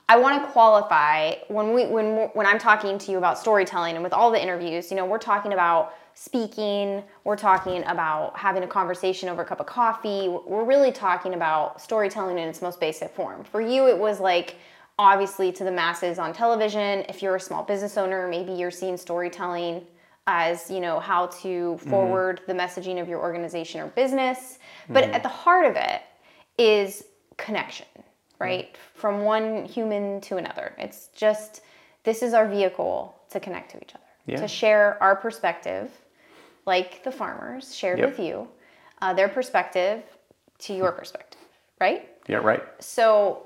I 0.09 0.17
want 0.17 0.43
to 0.43 0.51
qualify 0.51 1.35
when 1.49 1.73
we 1.73 1.85
when 1.85 2.29
when 2.33 2.47
I'm 2.47 2.57
talking 2.57 2.97
to 2.97 3.11
you 3.11 3.19
about 3.19 3.37
storytelling 3.37 3.93
and 3.93 4.03
with 4.03 4.11
all 4.11 4.31
the 4.31 4.41
interviews, 4.41 4.89
you 4.89 4.97
know, 4.97 5.05
we're 5.05 5.19
talking 5.19 5.53
about 5.53 5.93
speaking, 6.15 7.03
we're 7.23 7.37
talking 7.37 7.83
about 7.85 8.35
having 8.35 8.63
a 8.63 8.67
conversation 8.67 9.29
over 9.29 9.43
a 9.43 9.45
cup 9.45 9.59
of 9.59 9.67
coffee. 9.67 10.27
We're 10.27 10.65
really 10.65 10.91
talking 10.91 11.35
about 11.35 11.79
storytelling 11.79 12.39
in 12.39 12.49
its 12.49 12.61
most 12.61 12.79
basic 12.79 13.11
form. 13.11 13.43
For 13.43 13.61
you 13.61 13.87
it 13.87 13.97
was 13.97 14.19
like 14.19 14.55
obviously 14.97 15.51
to 15.53 15.63
the 15.63 15.71
masses 15.71 16.17
on 16.17 16.33
television. 16.33 17.05
If 17.07 17.21
you're 17.21 17.35
a 17.35 17.39
small 17.39 17.63
business 17.63 17.95
owner, 17.95 18.27
maybe 18.27 18.51
you're 18.51 18.71
seeing 18.71 18.97
storytelling 18.97 19.85
as, 20.25 20.69
you 20.69 20.79
know, 20.79 20.99
how 20.99 21.27
to 21.27 21.47
mm-hmm. 21.47 21.89
forward 21.89 22.41
the 22.47 22.53
messaging 22.53 22.99
of 22.99 23.07
your 23.07 23.19
organization 23.19 23.79
or 23.79 23.87
business. 23.87 24.59
But 24.89 25.05
mm-hmm. 25.05 25.13
at 25.13 25.23
the 25.23 25.29
heart 25.29 25.65
of 25.65 25.75
it 25.75 26.01
is 26.57 27.05
connection, 27.37 27.87
right? 28.39 28.75
From 28.93 29.23
one 29.23 29.65
human 29.65 30.21
to 30.21 30.37
another. 30.37 30.73
It's 30.77 31.09
just 31.15 31.61
this 32.03 32.23
is 32.23 32.33
our 32.33 32.47
vehicle 32.47 33.15
to 33.29 33.39
connect 33.39 33.71
to 33.71 33.77
each 33.77 33.93
other, 33.93 34.03
Yeah. 34.25 34.37
to 34.37 34.47
share 34.47 34.97
our 35.03 35.15
perspective, 35.15 35.91
like 36.65 37.03
the 37.03 37.11
farmers 37.11 37.75
shared 37.75 37.99
Yep. 37.99 38.09
with 38.09 38.19
you, 38.19 38.47
uh, 39.01 39.13
their 39.13 39.27
perspective 39.29 40.03
to 40.59 40.73
your 40.73 40.91
perspective, 40.91 41.41
right? 41.79 42.09
Yeah, 42.27 42.37
right. 42.37 42.63
So, 42.79 43.45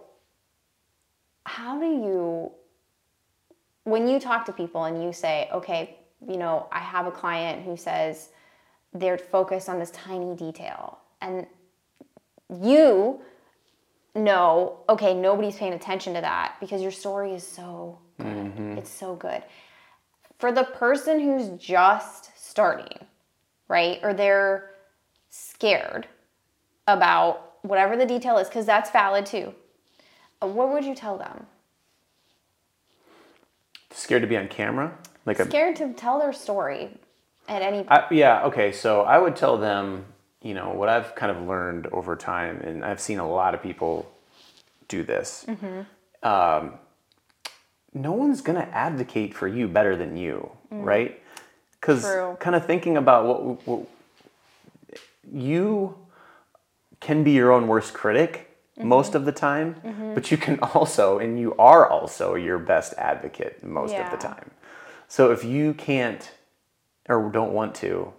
how 1.46 1.80
do 1.80 1.86
you, 1.88 2.52
when 3.84 4.08
you 4.08 4.20
talk 4.20 4.46
to 4.46 4.54
people 4.54 4.86
and 4.86 5.04
you 5.04 5.12
say, 5.12 5.50
okay, 5.52 5.98
you 6.26 6.38
know, 6.38 6.68
I 6.72 6.80
have 6.80 7.06
a 7.06 7.12
client 7.12 7.64
who 7.64 7.76
says 7.76 8.30
they're 8.94 9.18
focused 9.18 9.68
on 9.68 9.80
this 9.80 9.92
tiny 9.92 10.36
detail, 10.36 11.00
and 11.22 11.46
you 12.62 13.22
know, 14.16 14.80
okay, 14.90 15.14
nobody's 15.14 15.56
paying 15.56 15.74
attention 15.74 16.14
to 16.14 16.22
that 16.22 16.56
because 16.60 16.82
your 16.82 16.92
story 16.92 17.34
is 17.34 17.46
so 17.46 18.00
good. 18.20 18.78
It's 18.78 18.90
so 18.92 19.16
good. 19.16 19.44
For 20.40 20.52
the 20.52 20.64
person 20.64 21.20
who's 21.20 21.50
just 21.60 22.32
starting, 22.38 22.98
right, 23.68 24.00
or 24.04 24.14
they're 24.14 24.72
scared 25.30 26.08
about 26.88 27.54
whatever 27.64 27.96
the 27.96 28.06
detail 28.06 28.38
is, 28.38 28.48
because 28.48 28.66
that's 28.66 28.92
valid 28.92 29.26
too. 29.26 29.54
uh, 30.42 30.48
What 30.48 30.72
would 30.72 30.86
you 30.86 30.94
tell 30.96 31.18
them? 31.18 31.46
Scared 33.92 34.22
to 34.22 34.28
be 34.28 34.38
on 34.38 34.48
camera? 34.48 34.98
Like 35.26 35.40
a 35.40 35.46
Scared 35.46 35.76
to 35.78 35.94
tell 35.94 36.20
their 36.20 36.34
story 36.34 36.98
at 37.48 37.62
any 37.62 37.88
I, 37.88 38.06
yeah, 38.12 38.44
okay. 38.46 38.72
So 38.72 39.02
I 39.02 39.18
would 39.18 39.36
tell 39.36 39.58
them, 39.58 40.06
you 40.44 40.54
know, 40.54 40.72
what 40.72 40.90
I've 40.90 41.16
kind 41.16 41.32
of 41.32 41.48
learned 41.48 41.88
over 41.88 42.16
time, 42.16 42.60
and 42.60 42.84
I've 42.84 43.00
seen 43.00 43.20
a 43.20 43.28
lot 43.28 43.56
of 43.56 43.64
people 43.64 44.12
do 44.90 45.02
this. 45.02 45.46
Mm-hmm. 45.48 46.28
Um, 46.28 46.74
no 47.94 48.12
one's 48.12 48.42
going 48.42 48.60
to 48.60 48.68
advocate 48.76 49.34
for 49.34 49.48
you 49.48 49.68
better 49.68 49.96
than 49.96 50.18
you, 50.18 50.52
mm. 50.72 50.84
right? 50.84 51.22
Because 51.80 52.04
kind 52.40 52.56
of 52.56 52.66
thinking 52.66 52.98
about 52.98 53.26
what, 53.26 53.68
what 53.68 53.88
you 55.32 55.96
can 57.00 57.24
be 57.24 57.32
your 57.32 57.52
own 57.52 57.68
worst 57.68 57.94
critic 57.94 58.58
mm-hmm. 58.78 58.88
most 58.88 59.16
of 59.16 59.26
the 59.26 59.32
time, 59.32 59.76
mm-hmm. 59.76 60.14
but 60.14 60.32
you 60.32 60.38
can 60.38 60.60
also, 60.74 61.20
and 61.20 61.40
you 61.40 61.56
are 61.56 61.90
also 61.90 62.36
your 62.36 62.58
best 62.60 62.94
advocate 62.98 63.64
most 63.64 63.96
of 63.96 64.12
the 64.12 64.18
time. 64.18 64.52
So 65.08 65.32
if 65.32 65.44
you 65.44 65.74
can't 65.74 66.32
or 67.08 67.30
don't 67.32 67.54
want 67.54 67.76
to 67.76 68.14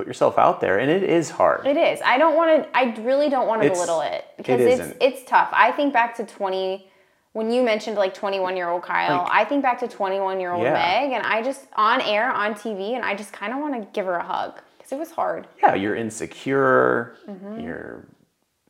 put 0.00 0.06
yourself 0.06 0.38
out 0.38 0.60
there, 0.62 0.78
and 0.78 0.90
it 0.90 1.02
is 1.02 1.28
hard. 1.28 1.66
It 1.66 1.76
is. 1.76 2.00
I 2.02 2.16
don't 2.16 2.34
want 2.34 2.62
to. 2.64 2.76
I 2.76 2.94
really 3.02 3.28
don't 3.28 3.46
want 3.46 3.60
to 3.62 3.68
belittle 3.68 4.00
it 4.00 4.24
because 4.38 4.60
it 4.62 4.80
it's 4.80 4.96
it's 5.00 5.30
tough. 5.30 5.50
I 5.52 5.72
think 5.72 5.92
back 5.92 6.14
to 6.16 6.24
twenty 6.24 6.90
when 7.32 7.50
you 7.50 7.62
mentioned 7.62 7.96
like 7.98 8.14
twenty 8.14 8.40
one 8.40 8.56
year 8.56 8.70
old 8.70 8.82
Kyle. 8.82 9.24
Like- 9.24 9.30
I 9.30 9.44
think 9.44 9.62
back 9.62 9.78
to 9.80 9.88
twenty 9.88 10.18
one 10.18 10.40
year 10.40 10.52
old 10.52 10.62
Yeah. 10.62 10.72
Meg, 10.72 11.12
and 11.12 11.22
I 11.26 11.42
just 11.42 11.66
on 11.76 12.00
air 12.00 12.32
on 12.32 12.54
TV, 12.54 12.94
and 12.94 13.04
I 13.04 13.14
just 13.14 13.32
kind 13.34 13.52
of 13.52 13.58
want 13.58 13.74
to 13.74 13.86
give 13.92 14.06
her 14.06 14.14
a 14.14 14.22
hug 14.24 14.58
because 14.78 14.90
it 14.92 14.98
was 14.98 15.10
hard. 15.10 15.46
yeah, 15.62 15.74
you're 15.74 15.94
insecure. 15.96 17.16
Mm-hmm. 17.28 17.60
You're, 17.60 18.06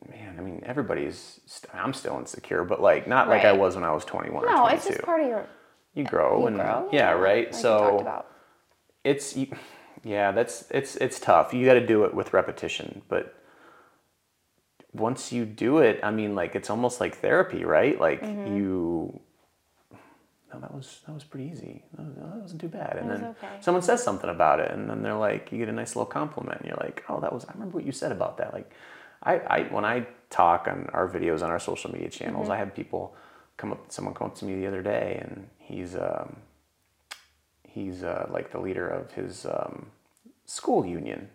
man. 0.09 0.35
I 0.37 0.43
mean, 0.43 0.65
everybody's. 0.67 1.39
St- 1.47 1.73
I'm 1.73 1.95
still 1.95 2.19
insecure, 2.19 2.65
but 2.65 2.83
like 2.83 3.07
not 3.07 3.29
like 3.29 3.45
I 3.45 3.53
was 3.53 3.77
when 3.77 3.85
I 3.85 3.93
was 3.93 4.05
21 4.05 4.45
or 4.45 4.49
No, 4.49 4.57
22. 4.63 4.77
it's 4.77 4.87
just 4.89 5.03
part 5.03 5.21
of 5.21 5.29
your 5.29 5.47
you 5.95 6.03
grow 6.05 6.41
you 6.41 6.47
and 6.49 6.57
grow. 6.57 6.89
yeah, 6.93 7.13
right. 7.13 7.55
so 7.55 7.79
talked 7.79 8.01
about. 8.01 8.27
it's 9.05 9.37
you- 9.37 9.55
yeah 10.05 10.33
that's 10.33 10.65
it's 10.71 10.97
it's 10.97 11.19
tough 11.21 11.53
you 11.55 11.65
got 11.67 11.75
to 11.75 11.87
do 11.87 12.05
it 12.05 12.15
with 12.15 12.33
repetition 12.33 13.03
but 13.09 13.35
once 14.93 15.33
you 15.33 15.45
do 15.45 15.79
it 15.79 16.01
i 16.03 16.11
mean 16.11 16.35
like 16.35 16.55
it's 16.55 16.71
almost 16.71 17.01
like 17.01 17.17
therapy 17.19 17.65
right 17.65 18.01
like 18.01 18.23
Mm-hmm. 18.23 18.57
you 18.57 19.21
no 20.53 20.59
that 20.61 20.75
was 20.75 21.01
that 21.07 21.13
was 21.13 21.23
pretty 21.25 21.49
easy 21.49 21.85
that, 21.97 22.07
was, 22.07 22.15
that 22.17 22.37
wasn't 22.43 22.61
too 22.61 22.69
bad 22.69 22.97
and 23.01 23.09
then 23.11 23.25
okay. 23.25 23.47
someone 23.61 23.83
says 23.83 24.03
something 24.03 24.29
about 24.31 24.59
it 24.59 24.71
and 24.73 24.91
then 24.91 25.03
they're 25.03 25.15
like 25.15 25.53
you 25.53 25.59
get 25.59 25.69
a 25.69 25.73
nice 25.73 25.95
little 25.95 26.07
compliment 26.07 26.59
and 26.61 26.69
you're 26.69 26.79
like 26.79 27.05
oh 27.09 27.21
that 27.21 27.33
was 27.33 27.45
i 27.45 27.53
remember 27.53 27.77
what 27.77 27.87
you 27.87 27.93
said 27.93 28.11
about 28.11 28.37
that 28.39 28.53
like 28.53 28.69
i, 29.23 29.35
I 29.39 29.63
when 29.71 29.85
i 29.85 30.07
talk 30.29 30.67
on 30.67 30.89
our 30.93 31.09
videos 31.09 31.43
on 31.43 31.51
our 31.51 31.61
social 31.61 31.93
media 31.93 32.09
channels 32.09 32.45
Mm-hmm. 32.45 32.53
i 32.53 32.57
have 32.57 32.75
people 32.75 33.15
come 33.59 33.71
up 33.73 33.93
someone 33.93 34.15
come 34.15 34.27
up 34.29 34.35
to 34.37 34.45
me 34.45 34.55
the 34.57 34.67
other 34.67 34.83
day 34.83 35.19
and 35.23 35.49
he's 35.59 35.95
um, 35.95 36.37
he's 37.73 38.03
uh, 38.03 38.29
like 38.31 38.51
the 38.51 38.61
leader 38.61 38.89
of 38.89 39.13
his 39.13 39.47
um, 39.47 39.87
school 40.47 40.85
union. 40.85 41.29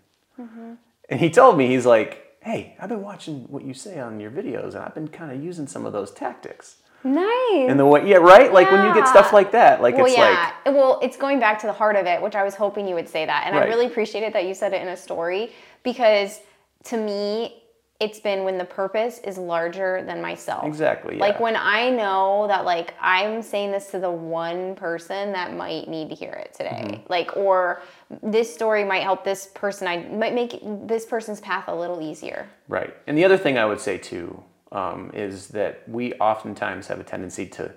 And 1.09 1.19
he 1.19 1.29
told 1.29 1.57
me, 1.57 1.67
he's 1.67 1.85
like, 1.85 2.37
hey, 2.41 2.75
I've 2.79 2.89
been 2.89 3.01
watching 3.01 3.45
what 3.49 3.63
you 3.63 3.73
say 3.73 3.99
on 3.99 4.19
your 4.19 4.31
videos 4.31 4.75
and 4.75 4.83
I've 4.83 4.93
been 4.93 5.07
kind 5.07 5.31
of 5.31 5.43
using 5.43 5.67
some 5.67 5.85
of 5.85 5.93
those 5.93 6.11
tactics. 6.11 6.77
Nice. 7.03 7.69
And 7.69 7.79
the 7.79 7.85
way, 7.85 8.07
yeah, 8.07 8.17
right? 8.17 8.51
Like 8.51 8.71
when 8.71 8.83
you 8.85 8.93
get 8.93 9.07
stuff 9.07 9.31
like 9.31 9.51
that, 9.51 9.81
like 9.81 9.95
well, 9.95 10.07
it's 10.07 10.17
yeah. 10.17 10.53
like, 10.65 10.73
well, 10.75 10.99
it's 11.03 11.17
going 11.17 11.39
back 11.39 11.59
to 11.59 11.67
the 11.67 11.73
heart 11.73 11.95
of 11.95 12.07
it, 12.07 12.19
which 12.21 12.35
I 12.35 12.43
was 12.43 12.55
hoping 12.55 12.87
you 12.87 12.95
would 12.95 13.07
say 13.07 13.25
that, 13.25 13.43
and 13.45 13.55
I 13.55 13.59
Right. 13.59 13.69
really 13.69 13.85
appreciated 13.85 14.33
that 14.33 14.45
you 14.45 14.55
said 14.55 14.73
it 14.73 14.81
in 14.81 14.87
a 14.87 14.97
story 14.97 15.51
because 15.83 16.39
to 16.85 16.97
me, 16.97 17.61
it's 17.99 18.19
been 18.19 18.43
when 18.43 18.57
the 18.57 18.65
purpose 18.65 19.19
is 19.19 19.37
larger 19.37 20.03
than 20.05 20.21
myself. 20.21 20.65
exactly. 20.65 21.17
Like 21.17 21.39
when 21.39 21.55
I 21.55 21.89
know 21.89 22.45
that 22.47 22.65
like 22.65 22.93
I'm 22.99 23.41
saying 23.41 23.71
this 23.71 23.89
to 23.91 23.99
the 23.99 24.11
one 24.11 24.75
person 24.75 25.31
that 25.31 25.53
might 25.53 25.87
need 25.87 26.09
to 26.09 26.15
hear 26.15 26.33
it 26.33 26.53
today. 26.53 26.83
Mm-hmm. 26.85 27.03
Like 27.07 27.37
or 27.37 27.81
this 28.21 28.53
story 28.53 28.83
might 28.83 29.03
help 29.03 29.23
this 29.23 29.47
person 29.53 29.87
I 29.87 30.03
might 30.09 30.33
make 30.33 30.59
this 30.87 31.05
person's 31.05 31.39
path 31.39 31.65
a 31.67 31.75
little 31.75 32.01
easier. 32.01 32.49
Right. 32.67 32.93
And 33.07 33.17
the 33.17 33.23
other 33.23 33.37
thing 33.37 33.57
I 33.57 33.65
would 33.65 33.79
say 33.79 33.97
too 33.97 34.43
um, 34.73 35.11
is 35.13 35.47
that 35.49 35.87
we 35.87 36.13
oftentimes 36.15 36.87
have 36.87 36.99
a 36.99 37.03
tendency 37.03 37.45
to 37.47 37.71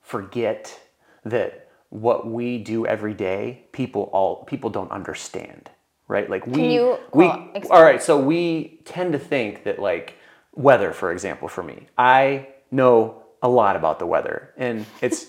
forget 0.00 0.80
that 1.24 1.68
what 1.90 2.26
we 2.26 2.58
do 2.58 2.84
every 2.86 3.14
day, 3.14 3.66
people 3.70 4.10
all 4.12 4.44
people 4.44 4.70
don't 4.70 4.90
understand. 4.90 5.70
Right? 6.12 6.28
Like 6.28 6.46
we 6.46 6.74
you 6.74 6.98
we 7.14 7.24
all 7.24 7.82
right. 7.82 8.02
So 8.02 8.18
we 8.20 8.80
tend 8.84 9.14
to 9.14 9.18
think 9.18 9.64
that 9.64 9.78
like 9.78 10.18
weather, 10.54 10.92
for 10.92 11.10
example, 11.10 11.48
for 11.48 11.62
me, 11.62 11.86
I 11.96 12.48
know 12.70 13.22
a 13.42 13.48
lot 13.48 13.76
about 13.76 13.98
the 13.98 14.04
weather, 14.06 14.52
and 14.58 14.84
it's 15.00 15.28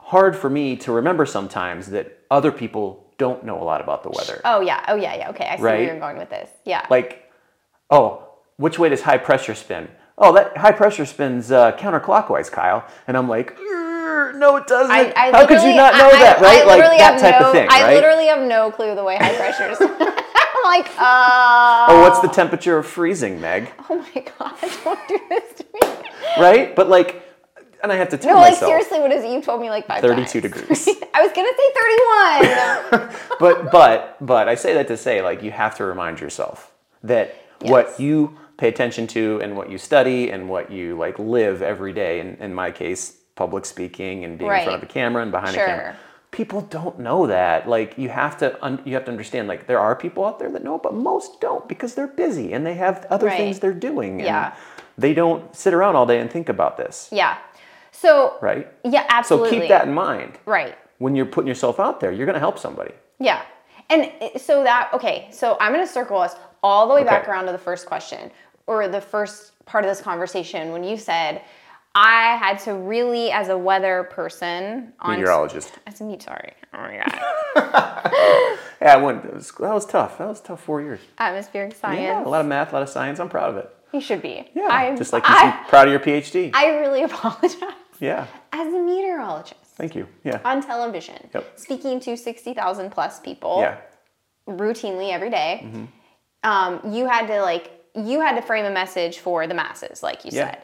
hard 0.00 0.34
for 0.36 0.50
me 0.50 0.74
to 0.78 0.90
remember 0.90 1.24
sometimes 1.24 1.86
that 1.90 2.18
other 2.32 2.50
people 2.50 3.04
don't 3.16 3.44
know 3.44 3.62
a 3.62 3.64
lot 3.64 3.80
about 3.80 4.02
the 4.02 4.10
weather. 4.10 4.40
Oh 4.44 4.60
yeah, 4.60 4.84
oh 4.88 4.96
yeah, 4.96 5.14
yeah. 5.14 5.30
Okay, 5.30 5.46
I 5.46 5.56
see 5.56 5.62
where 5.62 5.82
you're 5.84 6.00
going 6.00 6.18
with 6.18 6.30
this. 6.30 6.50
Yeah. 6.64 6.84
like, 6.90 7.30
oh, 7.90 8.28
which 8.56 8.76
way 8.78 8.88
does 8.88 9.02
high 9.02 9.18
pressure 9.18 9.54
spin? 9.54 9.88
Oh, 10.18 10.32
that 10.34 10.56
high 10.56 10.72
pressure 10.72 11.06
spins 11.06 11.52
uh, 11.52 11.72
counterclockwise, 11.76 12.50
Kyle. 12.50 12.84
And 13.06 13.16
I'm 13.16 13.28
like, 13.28 13.56
"Er, 13.60 14.32
no, 14.36 14.56
it 14.56 14.66
doesn't. 14.66 14.90
I, 14.92 15.12
I 15.16 15.30
How 15.30 15.46
could 15.46 15.62
you 15.62 15.74
not 15.74 15.94
know 15.94 16.08
I- 16.08 16.18
that, 16.20 16.40
right? 16.40 16.62
I 16.62 16.64
like 16.64 16.98
that 16.98 17.20
type 17.20 17.40
no, 17.40 17.46
of 17.46 17.52
thing, 17.52 17.66
Right? 17.68 17.82
I 17.84 17.94
literally 17.94 18.26
have 18.26 18.42
no 18.46 18.70
clue 18.70 18.94
the 18.94 19.04
way 19.04 19.16
high 19.16 19.34
pressures. 19.36 19.78
I'm 20.64 20.80
like, 20.80 20.90
uh, 20.98 21.86
oh, 21.88 22.00
what's 22.02 22.20
the 22.20 22.28
temperature 22.28 22.78
of 22.78 22.86
freezing, 22.86 23.40
Meg? 23.40 23.70
oh 23.90 23.96
my 24.14 24.22
god, 24.38 24.54
don't 24.84 25.08
do 25.08 25.18
this 25.28 25.52
to 25.58 25.64
me. 25.74 25.80
Right? 26.38 26.74
But 26.74 26.88
like, 26.88 27.22
and 27.82 27.92
I 27.92 27.96
have 27.96 28.08
to 28.10 28.16
tell 28.16 28.34
No, 28.36 28.40
like 28.40 28.52
myself. 28.52 28.70
seriously, 28.70 29.00
what 29.00 29.12
is 29.12 29.24
it? 29.24 29.30
You 29.30 29.42
told 29.42 29.60
me 29.60 29.68
like 29.70 29.86
five 29.86 30.00
32 30.00 30.40
times. 30.40 30.54
degrees. 30.54 30.88
I 31.14 31.22
was 31.22 31.32
gonna 31.32 31.52
say 32.90 33.00
31. 33.00 33.16
but 33.38 33.70
but 33.70 34.16
but 34.24 34.48
I 34.48 34.54
say 34.54 34.74
that 34.74 34.88
to 34.88 34.96
say 34.96 35.22
like 35.22 35.42
you 35.42 35.50
have 35.50 35.76
to 35.76 35.84
remind 35.84 36.20
yourself 36.20 36.72
that 37.02 37.34
Yes. 37.60 37.70
what 37.70 38.00
you 38.00 38.36
pay 38.58 38.68
attention 38.68 39.06
to 39.06 39.40
and 39.42 39.56
what 39.56 39.70
you 39.70 39.78
study 39.78 40.30
and 40.30 40.48
what 40.50 40.70
you 40.70 40.96
like 40.98 41.18
live 41.18 41.62
every 41.62 41.92
day. 41.92 42.20
In, 42.20 42.36
in 42.40 42.52
my 42.52 42.70
case, 42.72 43.16
public 43.36 43.64
speaking 43.64 44.24
and 44.24 44.38
being 44.38 44.50
in 44.50 44.64
front 44.64 44.76
of 44.76 44.82
a 44.82 44.92
camera 44.92 45.22
and 45.22 45.30
behind 45.32 45.54
Sure. 45.54 45.64
a 45.64 45.66
camera. 45.66 45.96
People 46.34 46.62
don't 46.62 46.98
know 46.98 47.28
that. 47.28 47.68
Like 47.68 47.96
you 47.96 48.08
have 48.08 48.36
to 48.38 48.62
un- 48.64 48.82
you 48.84 48.94
have 48.94 49.04
to 49.04 49.10
understand. 49.12 49.46
Like 49.46 49.68
there 49.68 49.78
are 49.78 49.94
people 49.94 50.24
out 50.24 50.40
there 50.40 50.50
that 50.50 50.64
know, 50.64 50.78
but 50.78 50.92
most 50.92 51.40
don't 51.40 51.68
because 51.68 51.94
they're 51.94 52.08
busy 52.08 52.52
and 52.52 52.66
they 52.66 52.74
have 52.74 53.06
other 53.08 53.28
Right. 53.28 53.36
things 53.36 53.60
they're 53.60 53.72
doing. 53.72 54.14
And 54.14 54.22
Yeah. 54.26 54.54
They 54.98 55.14
don't 55.14 55.54
sit 55.54 55.72
around 55.74 55.94
all 55.94 56.06
day 56.06 56.18
and 56.18 56.28
think 56.28 56.48
about 56.48 56.76
this. 56.76 57.08
yeah. 57.12 57.36
So 57.92 58.36
Right. 58.40 58.66
yeah, 58.82 59.04
absolutely 59.08 59.50
So 59.50 59.60
keep 59.60 59.68
that 59.68 59.86
in 59.86 59.94
mind 59.94 60.32
right. 60.44 60.76
when 60.98 61.14
you're 61.14 61.26
putting 61.26 61.46
yourself 61.48 61.78
out 61.78 62.00
there. 62.00 62.10
You're 62.10 62.26
going 62.26 62.34
to 62.34 62.40
help 62.48 62.58
somebody. 62.58 62.92
Yeah. 63.20 63.42
And 63.90 64.10
eh, 64.20 64.36
so 64.38 64.64
that, 64.64 64.90
okay, 64.92 65.28
so 65.30 65.56
I'm 65.60 65.72
going 65.72 65.86
to 65.86 65.92
circle 65.92 66.18
us 66.18 66.34
all 66.64 66.88
the 66.88 66.94
way 66.94 67.04
back 67.04 67.28
around 67.28 67.46
to 67.46 67.52
the 67.52 67.58
first 67.58 67.86
question 67.86 68.32
or 68.66 68.88
the 68.88 69.00
first 69.00 69.52
part 69.66 69.84
of 69.84 69.88
this 69.90 70.00
conversation 70.00 70.72
when 70.72 70.82
you 70.82 70.96
said, 70.96 71.42
I 71.96 72.36
had 72.36 72.58
to 72.60 72.74
really, 72.74 73.30
as 73.30 73.48
a 73.48 73.56
weather 73.56 74.08
person, 74.10 74.92
on 75.00 75.12
Meteorologist. 75.16 75.72
As 75.86 76.00
a 76.00 76.04
meet, 76.04 76.22
sorry. 76.22 76.52
Oh 76.72 76.78
my 76.78 77.04
God. 77.54 78.12
Yeah, 78.82 78.94
I 78.94 78.96
went. 78.98 79.32
Was, 79.32 79.50
that 79.60 79.72
was 79.72 79.86
tough. 79.86 80.18
That 80.18 80.28
was 80.28 80.40
tough 80.42 80.62
four 80.62 80.82
years. 80.82 81.00
Atmospheric 81.16 81.74
science. 81.74 82.02
Yeah, 82.02 82.22
a 82.22 82.28
lot 82.28 82.42
of 82.42 82.46
math, 82.46 82.72
a 82.72 82.74
lot 82.74 82.82
of 82.82 82.88
science. 82.90 83.18
I'm 83.18 83.30
proud 83.30 83.50
of 83.50 83.56
it. 83.56 83.74
you 83.94 84.00
should 84.00 84.20
be. 84.20 84.46
Yeah, 84.54 84.66
I'm, 84.68 84.96
just 84.96 85.12
like 85.12 85.26
you 85.26 85.34
I, 85.34 85.40
seem 85.52 85.64
proud 85.68 85.88
of 85.88 85.92
your 85.92 86.00
PhD. 86.00 86.50
I 86.52 86.80
really 86.80 87.02
apologize. 87.10 87.62
yeah, 87.98 88.26
As 88.52 88.66
a 88.74 88.78
meteorologist 88.78 89.54
thank 89.76 89.94
you. 89.94 90.06
Yeah, 90.22 90.40
on 90.44 90.60
television, 90.62 91.30
Yep. 91.34 91.58
speaking 91.58 91.98
to 92.00 92.14
60,000 92.16 92.90
plus 92.90 93.20
people. 93.20 93.56
yeah, 93.60 93.78
routinely 94.46 95.12
every 95.12 95.30
day, 95.30 95.60
Mm-hmm. 95.64 95.84
um, 96.50 96.92
you 96.94 97.06
had 97.08 97.26
to 97.28 97.40
like 97.40 97.70
you 97.94 98.20
had 98.20 98.34
to 98.36 98.42
frame 98.42 98.66
a 98.66 98.70
message 98.70 99.18
for 99.20 99.46
the 99.46 99.54
masses, 99.54 100.02
like 100.02 100.24
you 100.26 100.30
Yeah. 100.34 100.50
said. 100.50 100.62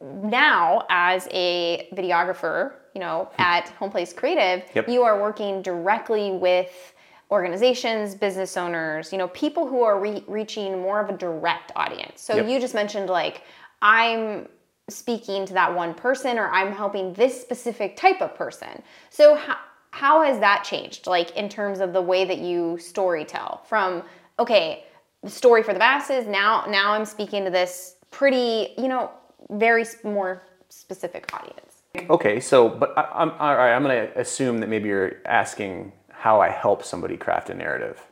Now, 0.00 0.84
as 0.90 1.28
a 1.30 1.88
videographer, 1.94 2.72
you 2.94 3.00
know, 3.00 3.28
hmm. 3.34 3.42
at 3.42 3.72
Homeplace 3.78 4.14
Creative, 4.14 4.64
Yep. 4.74 4.88
you 4.88 5.02
are 5.02 5.20
working 5.20 5.62
directly 5.62 6.32
with 6.32 6.94
organizations, 7.30 8.14
business 8.14 8.56
owners, 8.56 9.12
you 9.12 9.18
know, 9.18 9.28
people 9.28 9.66
who 9.66 9.82
are 9.82 9.98
re- 9.98 10.24
reaching 10.28 10.80
more 10.80 11.00
of 11.00 11.10
a 11.10 11.16
direct 11.16 11.72
audience. 11.74 12.20
So 12.20 12.36
Yep. 12.36 12.48
you 12.48 12.60
just 12.60 12.74
mentioned 12.74 13.10
like 13.10 13.42
I'm 13.82 14.48
speaking 14.88 15.44
to 15.46 15.52
that 15.54 15.74
one 15.74 15.94
person 15.94 16.38
or 16.38 16.48
I'm 16.48 16.72
helping 16.72 17.12
this 17.14 17.40
specific 17.40 17.96
type 17.96 18.20
of 18.20 18.34
person. 18.34 18.82
So 19.10 19.34
how 19.34 19.56
how 19.90 20.22
has 20.22 20.38
that 20.40 20.62
changed 20.62 21.06
like 21.06 21.34
in 21.36 21.48
terms 21.48 21.80
of 21.80 21.94
the 21.94 22.02
way 22.02 22.26
that 22.26 22.38
you 22.38 22.76
story 22.78 23.24
tell 23.24 23.62
from 23.66 24.02
okay, 24.38 24.84
the 25.22 25.30
story 25.30 25.62
for 25.62 25.72
the 25.72 25.78
masses, 25.78 26.26
now 26.26 26.64
now 26.68 26.92
I'm 26.92 27.04
speaking 27.04 27.44
to 27.44 27.50
this 27.50 27.96
pretty, 28.10 28.74
you 28.78 28.88
know, 28.88 29.10
very 29.50 29.84
more 30.04 30.42
specific 30.68 31.28
audience. 31.32 31.82
Okay, 32.10 32.40
so 32.40 32.68
but 32.68 32.96
I, 32.96 33.08
I'm 33.14 33.30
all 33.32 33.56
right. 33.56 33.74
I'm 33.74 33.82
going 33.82 34.08
to 34.08 34.20
assume 34.20 34.58
that 34.58 34.68
maybe 34.68 34.88
you're 34.88 35.16
asking 35.24 35.92
how 36.10 36.40
I 36.40 36.50
help 36.50 36.84
somebody 36.84 37.16
craft 37.16 37.48
a 37.50 37.54
narrative, 37.54 38.02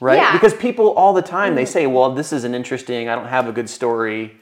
right? 0.00 0.16
Yeah. 0.16 0.26
Mm-hmm. 0.28 0.36
Because 0.36 0.54
people 0.54 0.92
all 0.92 1.12
the 1.12 1.22
time 1.22 1.54
they 1.56 1.64
say, 1.64 1.86
"Well, 1.86 2.14
this 2.14 2.32
isn't 2.32 2.54
interesting. 2.54 3.08
I 3.08 3.14
don't 3.14 3.26
have 3.28 3.48
a 3.48 3.52
good 3.52 3.68
story." 3.68 4.38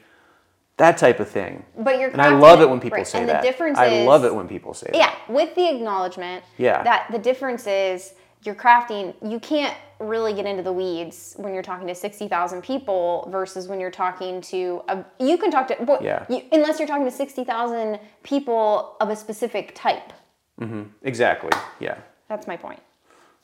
that 0.77 0.97
type 0.97 1.19
of 1.19 1.29
thing. 1.29 1.63
But 1.77 1.99
you're 1.99 2.09
And 2.09 2.21
I 2.21 2.29
love 2.29 2.61
it 2.61 2.69
when 2.69 2.79
people 2.79 2.97
right, 2.97 3.07
say 3.07 3.19
and 3.19 3.29
that. 3.29 3.41
the 3.41 3.47
difference 3.47 3.77
I 3.77 3.87
is, 3.87 4.07
love 4.07 4.25
it 4.25 4.33
when 4.33 4.47
people 4.47 4.73
say 4.73 4.89
that. 4.91 4.97
Yeah, 4.97 5.13
with 5.29 5.53
the 5.55 5.69
acknowledgement. 5.69 6.43
Yeah. 6.57 6.83
That 6.83 7.07
the 7.11 7.19
difference 7.19 7.67
is 7.67 8.13
you're 8.45 8.55
crafting. 8.55 9.13
You 9.27 9.39
can't 9.39 9.75
really 9.99 10.33
get 10.33 10.45
into 10.45 10.63
the 10.63 10.71
weeds 10.73 11.33
when 11.37 11.53
you're 11.53 11.63
talking 11.63 11.87
to 11.87 11.95
sixty 11.95 12.27
thousand 12.27 12.61
people 12.61 13.27
versus 13.31 13.67
when 13.67 13.79
you're 13.79 13.91
talking 13.91 14.41
to 14.41 14.81
a. 14.89 15.03
You 15.19 15.37
can 15.37 15.51
talk 15.51 15.67
to. 15.69 15.77
Well, 15.81 15.99
Yeah. 16.03 16.25
You, 16.29 16.41
unless 16.51 16.79
you're 16.79 16.87
talking 16.87 17.05
to 17.05 17.11
sixty 17.11 17.43
thousand 17.43 17.99
people 18.23 18.95
of 18.99 19.09
a 19.09 19.15
specific 19.15 19.73
type. 19.75 20.13
Mm-hmm. 20.59 20.83
Exactly. 21.03 21.51
Yeah. 21.79 21.97
That's 22.29 22.47
my 22.47 22.57
point. 22.57 22.79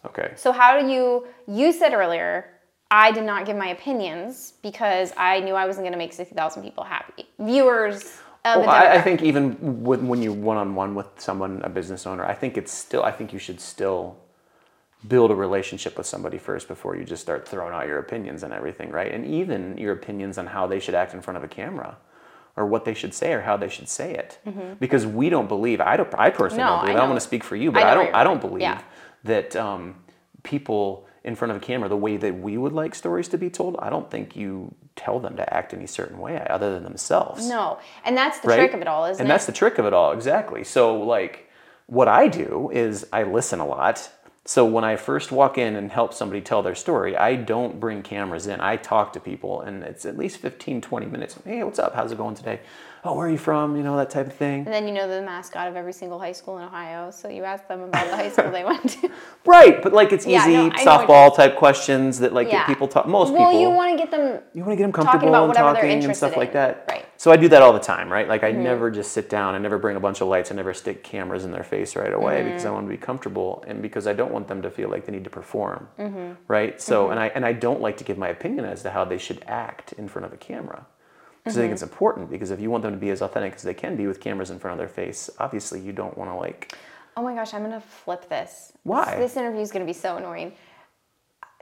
Okay. 0.06 0.34
So 0.36 0.52
how 0.52 0.80
do 0.80 0.88
you? 0.88 1.28
You 1.48 1.72
said 1.72 1.94
earlier. 1.94 2.52
I 2.92 3.12
did 3.12 3.24
not 3.24 3.46
give 3.46 3.56
my 3.56 3.68
opinions 3.68 4.54
because 4.64 5.14
I 5.16 5.42
knew 5.42 5.54
I 5.54 5.68
wasn't 5.68 5.84
going 5.84 5.92
to 5.92 5.98
make 6.00 6.12
60,000 6.12 6.64
people 6.64 6.84
happy. 6.84 7.26
Viewers 7.38 8.02
of 8.46 8.62
Well, 8.62 8.70
I, 8.72 8.86
demographic. 8.86 9.04
think 9.04 9.22
even 9.22 9.84
with, 9.84 10.02
when 10.02 10.24
you're 10.24 10.34
one 10.34 10.58
on 10.58 10.74
one 10.74 10.96
with 10.96 11.06
someone, 11.18 11.62
a 11.64 11.70
business 11.70 12.08
owner, 12.08 12.26
I 12.26 12.34
think 12.34 12.58
it's 12.58 12.72
still. 12.72 13.04
I 13.04 13.12
think 13.12 13.32
you 13.32 13.38
should 13.38 13.62
still 13.62 14.18
build 15.08 15.32
a 15.32 15.36
relationship 15.36 15.98
with 15.98 16.06
somebody 16.06 16.38
first 16.38 16.68
before 16.68 16.96
you 16.96 17.06
just 17.06 17.22
start 17.22 17.48
throwing 17.48 17.74
out 17.74 17.88
your 17.88 18.00
opinions 18.00 18.44
and 18.44 18.54
everything, 18.54 18.92
right? 18.92 19.14
And 19.14 19.26
even 19.26 19.78
your 19.78 19.94
opinions 19.94 20.38
on 20.38 20.48
how 20.48 20.68
they 20.68 20.80
should 20.80 20.96
act 20.96 21.14
in 21.14 21.22
front 21.22 21.38
of 21.38 21.44
a 21.44 21.48
camera, 21.48 21.98
or 22.58 22.66
what 22.66 22.84
they 22.84 22.94
should 22.94 23.14
say, 23.14 23.32
or 23.34 23.42
how 23.42 23.56
they 23.56 23.70
should 23.70 23.88
say 23.88 24.14
it, 24.14 24.40
because 24.80 25.06
we 25.06 25.30
don't 25.30 25.48
believe. 25.48 25.80
I 25.80 25.96
don't. 25.96 26.14
I 26.18 26.30
personally 26.30 26.64
Mm-hmm. 26.64 26.68
No, 26.68 26.76
don't 26.76 26.82
believe. 26.82 26.96
I 26.96 26.98
I, 26.98 27.02
don't 27.02 27.10
want 27.10 27.22
to 27.22 27.26
speak 27.26 27.44
for 27.44 27.56
you, 27.56 27.72
but 27.72 27.80
know 27.82 27.88
I, 27.88 27.94
don't. 27.96 28.16
I 28.16 28.24
don't 28.24 28.42
believe 28.42 28.62
yeah. 28.62 28.82
that 29.24 29.56
um, 29.56 29.96
people 30.44 31.08
in 31.24 31.36
front 31.36 31.52
of 31.52 31.58
a 31.58 31.60
camera, 31.60 31.88
the 31.90 31.98
way 31.98 32.18
that 32.18 32.40
we 32.40 32.58
would 32.58 32.74
like 32.74 32.96
stories 32.96 33.28
to 33.30 33.38
be 33.38 33.50
told, 33.50 33.78
I 33.80 33.90
don't 33.90 34.10
think 34.10 34.36
you 34.36 34.74
tell 34.96 35.20
them 35.20 35.36
to 35.38 35.54
act 35.54 35.74
any 35.74 35.86
certain 35.88 36.18
way 36.18 36.46
other 36.50 36.74
than 36.74 36.84
themselves 36.84 37.48
No, 37.48 37.80
and 38.04 38.18
that's 38.18 38.40
the 38.40 38.48
right? 38.50 38.58
trick 38.58 38.74
of 38.74 38.82
it 38.82 38.88
all, 38.88 39.06
isn't 39.06 39.22
and 39.22 39.28
it? 39.28 39.32
that's 39.32 39.46
the 39.46 39.52
trick 39.52 39.78
of 39.78 39.86
it 39.86 39.94
all, 39.94 40.12
exactly. 40.12 40.64
So, 40.64 41.02
like, 41.02 41.50
what 41.88 42.08
I 42.08 42.28
do 42.28 42.70
is 42.74 43.06
I 43.12 43.24
listen 43.24 43.60
a 43.60 43.66
lot. 43.68 44.10
So, 44.50 44.66
when 44.66 44.84
I 44.84 44.96
first 44.96 45.32
walk 45.32 45.60
in 45.60 45.76
and 45.76 45.92
help 45.92 46.12
somebody 46.12 46.42
tell 46.42 46.64
their 46.64 46.74
story, 46.74 47.16
I 47.16 47.36
don't 47.36 47.80
bring 47.80 48.02
cameras 48.02 48.48
in. 48.48 48.60
I 48.60 48.78
talk 48.78 49.14
to 49.14 49.20
people, 49.20 49.62
and 49.62 49.84
it's 49.84 50.08
at 50.08 50.18
least 50.18 50.38
15, 50.38 50.82
20 50.82 51.06
minutes. 51.06 51.38
Hey, 51.46 51.62
what's 51.62 51.78
up? 51.78 51.94
How's 51.94 52.12
it 52.12 52.18
going 52.18 52.34
today? 52.34 52.60
Oh, 53.04 53.16
where 53.16 53.28
are 53.28 53.32
you 53.32 53.38
from? 53.38 53.76
You 53.78 53.84
know, 53.84 53.96
that 53.98 54.10
type 54.10 54.28
of 54.28 54.34
thing. 54.34 54.60
and 54.66 54.74
then 54.74 54.88
you 54.88 54.94
know 54.94 55.08
the 55.08 55.22
mascot 55.22 55.68
of 55.68 55.76
every 55.76 55.94
single 55.94 56.20
high 56.20 56.32
school 56.34 56.58
in 56.58 56.64
Ohio, 56.66 57.12
so 57.12 57.30
you 57.30 57.44
ask 57.44 57.68
them 57.68 57.82
about 57.82 58.10
the 58.10 58.16
high 58.16 58.30
school 58.30 58.52
they 58.52 58.64
went 58.66 58.90
to. 58.90 59.10
Right, 59.46 59.82
but 59.82 59.94
like 59.94 60.12
it's 60.12 60.28
Yeah, 60.28 60.42
easy 60.44 60.54
no, 60.54 60.72
I 60.76 60.84
know 60.84 60.98
what 60.98 61.08
softball 61.08 61.36
type 61.36 61.56
questions 61.56 62.20
that 62.20 62.34
like 62.34 62.48
Yeah. 62.48 62.60
get 62.60 62.68
people 62.68 62.88
talk. 62.88 63.08
Most 63.08 63.32
well, 63.32 63.50
people 63.50 63.52
Well, 63.54 63.62
you 63.62 63.70
want 63.70 63.92
to 63.94 63.98
get 63.98 64.12
them. 64.12 64.42
you 64.54 64.64
want 64.64 64.74
to 64.74 64.76
get 64.78 64.84
them 64.84 64.92
talking 64.92 65.12
comfortable 65.12 65.34
about 65.36 65.48
and 65.50 65.76
talking 65.78 66.04
and 66.04 66.16
stuff 66.16 66.36
like 66.38 66.54
that. 66.54 66.86
Right. 66.90 67.00
Mm-hmm. 67.00 67.06
So 67.18 67.32
I 67.32 67.38
do 67.38 67.48
that 67.50 67.62
all 67.62 67.74
the 67.74 67.80
time, 67.80 68.12
right? 68.12 68.28
Like 68.28 68.44
I 68.44 68.52
never 68.52 68.90
just 68.92 69.12
sit 69.12 69.30
down. 69.30 69.56
I 69.56 69.58
never 69.58 69.78
bring 69.78 69.96
a 69.98 70.00
bunch 70.00 70.22
of 70.22 70.28
lights. 70.28 70.52
I 70.52 70.56
never 70.56 70.74
stick 70.74 71.04
cameras 71.04 71.44
in 71.46 71.52
their 71.52 71.64
face 71.64 71.96
right 71.96 72.14
away 72.14 72.44
because 72.44 72.62
Mm-hmm. 72.62 72.68
I 72.70 72.72
want 72.74 72.86
to 72.86 72.90
be 72.92 72.98
comfortable 72.98 73.64
and 73.68 73.82
because 73.82 74.08
I 74.08 74.14
don't 74.14 74.32
want 74.32 74.48
them 74.48 74.62
to 74.62 74.70
feel 74.70 74.90
like 74.90 75.06
they 75.06 75.12
need 75.14 75.24
to 75.24 75.30
perform, 75.30 75.88
Mm-hmm. 75.98 76.34
right? 76.48 76.80
So 76.82 77.10
and 77.12 77.20
I 77.20 77.28
and 77.28 77.46
I 77.46 77.54
don't 77.54 77.82
like 77.82 77.98
to 77.98 78.04
give 78.04 78.18
my 78.18 78.28
opinion 78.30 78.66
as 78.66 78.84
to 78.84 78.90
how 78.92 79.04
they 79.06 79.18
should 79.18 79.44
act 79.48 79.94
in 79.94 80.08
front 80.08 80.26
of 80.26 80.34
a 80.34 80.38
camera. 80.38 80.86
Because 81.44 81.58
I 81.58 81.62
think 81.62 81.68
Mm-hmm. 81.68 81.74
it's 81.74 81.82
important 81.84 82.30
because 82.30 82.52
if 82.52 82.60
you 82.60 82.70
want 82.70 82.84
them 82.84 82.94
to 82.94 83.00
be 83.00 83.10
as 83.10 83.22
authentic 83.22 83.56
as 83.56 83.64
they 83.64 83.74
can 83.74 83.96
be 83.96 84.08
with 84.08 84.20
cameras 84.20 84.50
in 84.52 84.60
front 84.60 84.74
of 84.74 84.78
their 84.78 84.88
face, 84.94 85.30
obviously 85.40 85.80
you 85.80 85.92
don't 85.92 86.18
want 86.18 86.30
to 86.30 86.36
like 86.36 86.74
Oh 87.18 87.22
my 87.24 87.34
gosh, 87.36 87.54
I'm 87.54 87.64
gonna 87.64 87.82
flip 87.82 88.30
this. 88.30 88.72
Why? 88.84 89.16
This, 89.18 89.34
this 89.34 89.38
interview 89.38 89.62
is 89.62 89.72
gonna 89.72 89.86
be 89.86 89.94
so 89.94 90.18
annoying. 90.18 90.54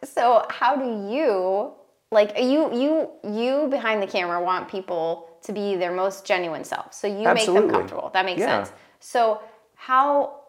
So 0.04 0.46
how 0.50 0.76
do 0.76 0.86
you 1.12 1.72
like 2.12 2.38
you 2.38 2.74
you 2.74 3.10
you 3.24 3.68
behind 3.70 4.02
the 4.02 4.08
camera 4.08 4.42
want 4.44 4.68
people 4.68 5.30
to 5.44 5.52
be 5.54 5.76
their 5.76 5.92
most 5.92 6.26
genuine 6.26 6.64
self? 6.64 6.94
So 6.94 7.08
you 7.08 7.34
make 7.34 7.46
them 7.46 7.70
comfortable. 7.70 8.10
That 8.14 8.26
makes 8.26 8.42
Yeah. 8.42 8.64
sense. 8.64 8.74
So 9.00 9.42
how? 9.76 10.42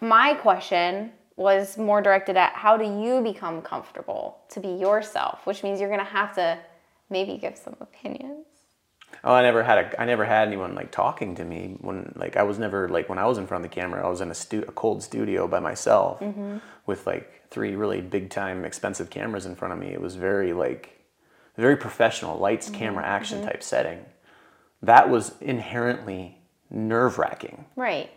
My 0.00 0.34
question 0.34 1.12
was 1.36 1.76
more 1.78 2.02
directed 2.02 2.36
at 2.36 2.52
how 2.52 2.76
do 2.76 2.84
you 2.84 3.20
become 3.22 3.62
comfortable 3.62 4.38
to 4.50 4.60
be 4.60 4.68
yourself, 4.68 5.46
which 5.46 5.62
means 5.62 5.80
you're 5.80 5.90
gonna 5.90 6.04
have 6.04 6.34
to 6.34 6.58
maybe 7.10 7.38
give 7.38 7.56
some 7.56 7.76
opinions. 7.80 8.46
Oh, 9.24 9.32
I 9.32 9.42
never 9.42 9.62
had 9.62 9.78
a 9.78 10.00
I 10.00 10.04
never 10.04 10.24
had 10.24 10.48
anyone 10.48 10.74
like 10.74 10.90
talking 10.90 11.34
to 11.36 11.44
me 11.44 11.76
when 11.80 12.12
like 12.16 12.36
I 12.36 12.42
was 12.42 12.58
never 12.58 12.88
like 12.88 13.08
when 13.08 13.18
I 13.18 13.26
was 13.26 13.38
in 13.38 13.46
front 13.46 13.64
of 13.64 13.70
the 13.70 13.74
camera 13.74 14.04
I 14.04 14.10
was 14.10 14.20
in 14.20 14.30
a 14.30 14.34
stu- 14.34 14.64
a 14.66 14.72
cold 14.72 15.02
studio 15.02 15.46
by 15.48 15.60
myself 15.60 16.20
mm-hmm. 16.20 16.58
with 16.86 17.06
like 17.06 17.48
three 17.50 17.76
really 17.76 18.00
big 18.00 18.30
time 18.30 18.64
expensive 18.64 19.10
cameras 19.10 19.46
in 19.46 19.54
front 19.54 19.72
of 19.72 19.80
me. 19.80 19.88
It 19.88 20.00
was 20.00 20.16
very 20.16 20.52
like 20.52 20.96
very 21.56 21.76
professional 21.76 22.38
lights, 22.38 22.66
mm-hmm. 22.66 22.78
camera, 22.78 23.04
action 23.06 23.38
mm-hmm. 23.38 23.48
type 23.48 23.62
setting. 23.62 24.04
That 24.82 25.08
was 25.08 25.32
inherently 25.40 26.38
nerve 26.70 27.18
wracking, 27.18 27.64
Right. 27.76 28.10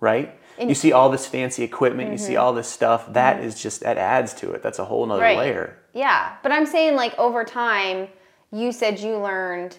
right? 0.00 0.38
you 0.58 0.74
see 0.74 0.92
all 0.92 1.10
this 1.10 1.26
fancy 1.26 1.62
equipment, 1.64 2.12
you 2.12 2.18
see 2.18 2.36
all 2.36 2.54
this 2.54 2.68
stuff. 2.68 3.12
That 3.12 3.42
is 3.42 3.60
just 3.60 3.80
that 3.80 3.98
adds 3.98 4.32
to 4.34 4.52
it. 4.52 4.62
That's 4.62 4.78
a 4.78 4.84
whole 4.84 5.04
nother 5.04 5.22
Right. 5.22 5.36
layer. 5.36 5.78
Yeah, 5.92 6.36
but 6.42 6.52
I'm 6.52 6.66
saying 6.66 6.94
like 6.94 7.18
over 7.18 7.44
time, 7.44 8.08
you 8.52 8.72
said 8.72 8.98
you 9.00 9.16
learned. 9.18 9.78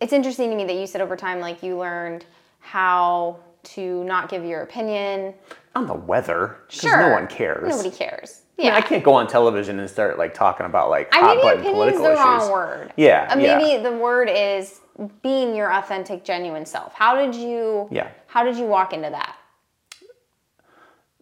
It's 0.00 0.12
interesting 0.12 0.50
to 0.50 0.56
me 0.56 0.64
that 0.64 0.74
you 0.76 0.86
said 0.86 1.00
over 1.00 1.16
time, 1.16 1.40
like 1.40 1.62
you 1.62 1.76
learned 1.78 2.24
how 2.60 3.38
to 3.62 4.04
not 4.04 4.28
give 4.30 4.44
your 4.44 4.62
opinion. 4.62 5.34
On 5.76 5.86
the 5.86 5.94
weather, 5.94 6.56
because 6.66 6.80
Sure, 6.80 6.96
no 7.08 7.10
one 7.10 7.26
cares. 7.26 7.68
Nobody 7.68 7.90
cares. 7.90 8.40
I, 8.58 8.62
mean, 8.62 8.66
Yeah, 8.72 8.76
I 8.76 8.80
can't 8.80 9.04
go 9.04 9.12
on 9.14 9.26
television 9.28 9.78
and 9.78 9.88
start 9.88 10.18
like 10.18 10.34
talking 10.34 10.66
about 10.66 10.90
like 10.90 11.08
I 11.14 11.20
hot 11.20 11.36
maybe 11.36 11.42
button 11.42 11.62
political 11.72 12.02
the 12.02 12.12
issues. 12.12 12.18
wrong 12.24 12.50
word. 12.50 12.92
Yeah, 12.96 13.28
Uh, 13.32 13.38
yeah. 13.38 13.58
maybe 13.58 13.82
the 13.82 13.92
word 13.92 14.28
is 14.30 14.80
being 15.22 15.54
your 15.54 15.72
authentic, 15.72 16.24
genuine 16.24 16.66
self. 16.66 16.92
How 16.94 17.14
did 17.16 17.34
you? 17.34 17.88
Yeah. 17.90 18.08
How 18.26 18.42
did 18.44 18.56
you 18.56 18.64
walk 18.64 18.92
into 18.92 19.10
that? 19.10 19.36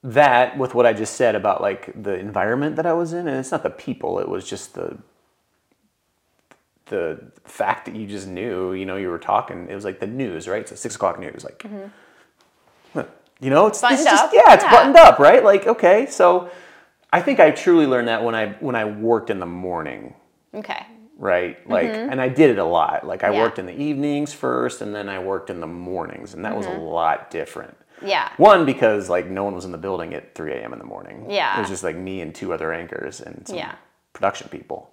That 0.05 0.57
with 0.57 0.75
what 0.75 0.87
I 0.87 0.93
just 0.93 1.15
said 1.17 1.35
about 1.35 1.61
like 1.61 1.93
the 2.01 2.17
environment 2.19 2.77
that 2.77 2.87
I 2.87 2.93
was 2.93 3.13
in, 3.13 3.27
and 3.27 3.37
it's 3.37 3.51
not 3.51 3.65
the 3.65 3.71
people; 3.71 4.21
it 4.21 4.29
was 4.29 4.49
just 4.49 4.75
the 4.75 4.97
the 6.89 7.21
fact 7.45 7.87
that 7.87 7.95
you 7.97 8.07
just 8.07 8.27
knew. 8.29 8.73
You 8.73 8.87
know, 8.87 8.97
you 8.97 9.09
were 9.09 9.19
talking. 9.19 9.69
It 9.71 9.75
was 9.75 9.85
like 9.85 10.01
the 10.01 10.07
news, 10.07 10.49
right? 10.49 10.69
So 10.69 10.75
six 10.75 10.97
o'clock 10.97 11.19
news, 11.19 11.45
like. 11.45 11.65
huh, 12.95 13.05
You 13.41 13.51
know, 13.51 13.67
it's, 13.67 13.83
it's 13.83 13.93
Mm-hmm. 13.93 14.05
Just 14.05 14.35
yeah, 14.35 14.55
it's 14.55 14.65
yeah. 14.65 14.71
buttoned 14.71 14.97
up, 14.97 15.19
right? 15.19 15.43
Like 15.45 15.67
okay, 15.67 16.07
so 16.07 16.51
I 17.13 17.21
think 17.23 17.41
I 17.41 17.51
truly 17.51 17.87
learned 17.87 18.09
that 18.09 18.23
when 18.25 18.35
I 18.35 18.49
when 18.61 18.75
I 18.75 18.85
worked 18.85 19.31
in 19.31 19.39
the 19.39 19.47
morning. 19.47 20.15
Okay. 20.55 20.87
right? 21.19 21.69
Like, 21.69 21.85
and 21.91 22.21
I 22.21 22.29
did 22.29 22.51
it 22.51 22.59
a 22.59 22.65
lot. 22.65 23.07
Like, 23.07 23.23
I 23.23 23.27
Mm-hmm. 23.27 23.35
Yeah. 23.35 23.43
worked 23.43 23.59
in 23.59 23.67
the 23.67 23.77
evenings 23.79 24.33
first, 24.33 24.81
and 24.83 24.95
then 24.95 25.09
I 25.09 25.19
worked 25.19 25.51
in 25.51 25.61
the 25.61 25.67
mornings, 25.67 26.33
and 26.35 26.45
that 26.45 26.57
was 26.57 26.67
a 26.67 26.71
Mm-hmm. 26.71 26.81
lot 26.83 27.31
different. 27.31 27.77
Yeah. 28.01 28.31
One 28.37 28.65
because 28.65 29.11
like 29.11 29.27
no 29.27 29.43
one 29.45 29.55
was 29.55 29.65
in 29.65 29.73
the 29.73 29.79
building 29.79 30.15
at 30.15 30.35
3 30.35 30.53
a.m. 30.53 30.73
in 30.73 30.79
the 30.79 30.85
morning. 30.85 31.27
Yeah. 31.29 31.57
it 31.57 31.61
was 31.61 31.69
just 31.69 31.83
like 31.83 31.97
me 31.97 32.21
and 32.23 32.33
two 32.35 32.53
other 32.53 32.73
anchors 32.73 33.21
and 33.21 33.47
some 33.47 33.57
Yeah. 33.57 33.75
production 34.13 34.49
people. 34.49 34.89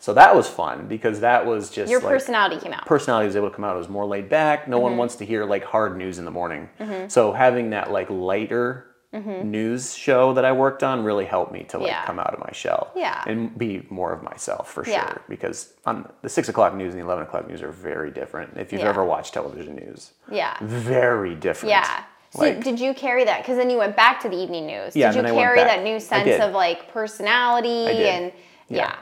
So 0.00 0.14
that 0.14 0.34
was 0.34 0.48
fun 0.48 0.86
because 0.88 1.20
that 1.20 1.44
was 1.46 1.70
just 1.70 1.90
Your 1.90 2.00
like, 2.00 2.08
personality 2.10 2.58
came 2.58 2.72
out. 2.72 2.86
personality 2.86 3.26
was 3.26 3.36
able 3.36 3.50
to 3.50 3.54
come 3.54 3.64
out. 3.64 3.76
It 3.76 3.78
was 3.78 3.88
more 3.88 4.06
laid 4.06 4.28
back. 4.28 4.66
No 4.66 4.76
Mm-hmm. 4.76 4.82
one 4.82 4.96
wants 4.96 5.16
to 5.16 5.26
hear 5.26 5.44
like 5.44 5.62
hard 5.62 5.96
news 5.96 6.18
in 6.18 6.24
the 6.24 6.30
morning. 6.30 6.68
So 7.08 7.32
having 7.32 7.70
that 7.70 7.92
like 7.92 8.08
lighter 8.10 8.86
news 9.12 9.94
show 9.94 10.32
that 10.34 10.44
I 10.44 10.52
worked 10.52 10.82
on 10.82 11.04
really 11.04 11.24
helped 11.26 11.52
me 11.52 11.64
to 11.64 11.78
like 11.78 11.86
Mm-hmm. 11.90 12.00
Yeah. 12.00 12.06
come 12.06 12.18
out 12.18 12.32
of 12.32 12.40
my 12.40 12.50
shell. 12.52 12.92
Yeah. 12.96 13.22
And 13.26 13.56
be 13.58 13.86
more 13.90 14.12
of 14.12 14.22
myself 14.22 14.70
for 14.72 14.86
Yeah. 14.88 15.06
sure. 15.08 15.22
Because 15.28 15.72
on 15.84 16.08
the 16.22 16.28
six 16.28 16.48
o'clock 16.48 16.74
news 16.74 16.94
and 16.94 17.00
the 17.02 17.04
eleven 17.04 17.24
o'clock 17.24 17.46
news 17.48 17.60
are 17.62 17.72
very 17.72 18.10
different. 18.10 18.56
If 18.56 18.72
you've 18.72 18.82
Yeah. 18.82 18.88
ever 18.88 19.04
watched 19.04 19.34
television 19.34 19.74
news, 19.76 20.12
yeah. 20.30 20.56
very 20.62 21.34
different. 21.34 21.70
Yeah. 21.70 22.04
So 22.30 22.42
Like- 22.42 22.62
did 22.62 22.78
you 22.78 22.94
carry 22.94 23.24
that? 23.24 23.42
Because 23.42 23.56
then 23.58 23.68
you 23.70 23.76
went 23.78 23.96
back 23.96 24.20
to 24.20 24.28
the 24.28 24.36
evening 24.36 24.66
news. 24.66 24.94
Yeah, 24.94 25.08
did 25.10 25.16
you 25.16 25.22
then 25.22 25.32
I 25.32 25.34
went 25.34 25.44
carry 25.44 25.58
that 25.64 25.82
new 25.82 25.98
sense 25.98 26.40
of 26.42 26.52
like 26.52 26.92
personality 26.92 27.86
and 28.08 28.32
yeah. 28.68 28.94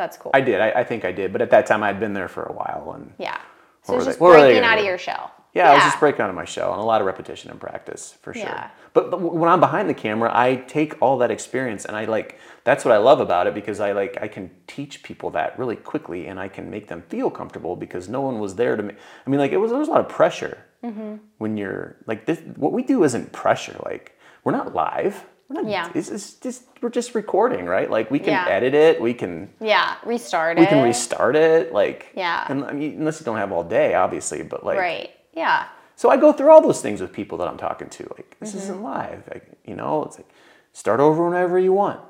Yeah. 0.00 0.06
that's 0.06 0.16
cool. 0.16 0.30
I 0.34 0.40
did. 0.40 0.60
I, 0.60 0.70
I 0.80 0.84
think 0.84 1.04
I 1.04 1.12
did. 1.12 1.32
But 1.32 1.42
at 1.42 1.50
that 1.50 1.66
time, 1.66 1.82
I'd 1.82 2.00
been 2.00 2.12
there 2.14 2.28
for 2.28 2.42
a 2.44 2.52
while, 2.52 2.92
and 2.96 3.12
yeah. 3.18 3.38
So 3.82 3.96
it's 3.96 4.04
just 4.06 4.18
they- 4.18 4.22
what 4.22 4.28
were 4.30 4.40
they 4.40 4.48
breaking 4.48 4.64
out 4.64 4.78
of 4.78 4.84
your 4.84 4.98
shell. 4.98 5.32
yeah, 5.54 5.70
I 5.70 5.74
was 5.74 5.82
just 5.84 5.98
breaking 5.98 6.20
out 6.20 6.30
of 6.30 6.36
my 6.36 6.44
shell, 6.44 6.72
and 6.72 6.80
a 6.80 6.84
lot 6.84 7.00
of 7.00 7.06
repetition 7.06 7.50
and 7.50 7.58
practice 7.60 8.14
for 8.22 8.32
sure. 8.34 8.42
Yeah. 8.42 8.70
But, 8.92 9.10
but 9.10 9.20
when 9.20 9.48
I'm 9.50 9.60
behind 9.60 9.88
the 9.88 9.94
camera, 9.94 10.30
I 10.34 10.56
take 10.56 11.00
all 11.00 11.18
that 11.18 11.30
experience, 11.30 11.84
and 11.86 11.96
I 11.96 12.04
like 12.04 12.38
that's 12.64 12.84
what 12.84 12.92
I 12.92 12.98
love 12.98 13.20
about 13.20 13.46
it 13.46 13.54
because 13.54 13.80
I 13.80 13.92
like 13.92 14.18
I 14.20 14.28
can 14.28 14.50
teach 14.66 15.02
people 15.02 15.30
that 15.30 15.58
really 15.58 15.76
quickly, 15.76 16.26
and 16.28 16.38
I 16.38 16.48
can 16.48 16.70
make 16.70 16.88
them 16.88 17.02
feel 17.08 17.30
comfortable 17.30 17.74
because 17.76 18.08
no 18.08 18.20
one 18.20 18.38
was 18.38 18.54
there 18.56 18.76
to. 18.76 18.82
Ma- 18.82 18.92
I 19.26 19.30
mean, 19.30 19.40
like 19.40 19.52
it 19.52 19.56
was 19.58 19.70
there 19.70 19.78
was 19.80 19.88
a 19.88 19.92
lot 19.92 20.00
of 20.00 20.08
pressure 20.08 20.58
Mm-hmm. 20.84 21.16
when 21.38 21.56
you're 21.58 21.96
like 22.06 22.24
this. 22.26 22.40
What 22.56 22.72
we 22.72 22.82
do 22.82 23.04
isn't 23.04 23.32
pressure. 23.32 23.78
Like 23.84 24.18
we're 24.44 24.52
not 24.52 24.74
live. 24.74 25.26
We're 25.50 25.62
not, 25.62 25.70
Yeah. 25.70 25.90
It's, 25.94 26.08
it's 26.08 26.34
just 26.34 26.62
we're 26.80 26.90
just 26.90 27.14
recording, 27.14 27.66
right? 27.66 27.90
Like 27.90 28.10
we 28.10 28.18
can 28.20 28.28
Yeah. 28.34 28.46
edit 28.48 28.72
it. 28.72 29.00
We 29.00 29.12
can 29.12 29.50
Yeah, 29.60 29.96
restart 30.04 30.56
we 30.56 30.62
it. 30.62 30.66
We 30.66 30.68
can 30.70 30.82
restart 30.84 31.34
it 31.36 31.72
like 31.72 32.12
Yeah. 32.14 32.46
and 32.48 32.64
I 32.64 32.72
mean, 32.72 32.94
unless 32.98 33.20
you 33.20 33.24
don't 33.26 33.36
have 33.36 33.50
all 33.52 33.64
day 33.64 33.94
obviously 33.94 34.42
but 34.42 34.64
like 34.64 34.78
Right. 34.78 35.10
Yeah. 35.34 35.64
so 35.96 36.08
i 36.08 36.16
go 36.16 36.32
through 36.32 36.50
all 36.52 36.62
those 36.62 36.80
things 36.80 37.00
with 37.00 37.12
people 37.12 37.36
that 37.38 37.48
i'm 37.48 37.58
talking 37.58 37.88
to 37.90 38.02
like 38.16 38.36
this 38.40 38.50
Mm-hmm. 38.50 38.58
isn't 38.58 38.82
live 38.82 39.22
like, 39.32 39.46
you 39.64 39.74
know 39.76 40.04
it's 40.04 40.16
like 40.18 40.28
start 40.72 40.98
over 41.00 41.28
whenever 41.28 41.58
you 41.58 41.72
want 41.72 42.00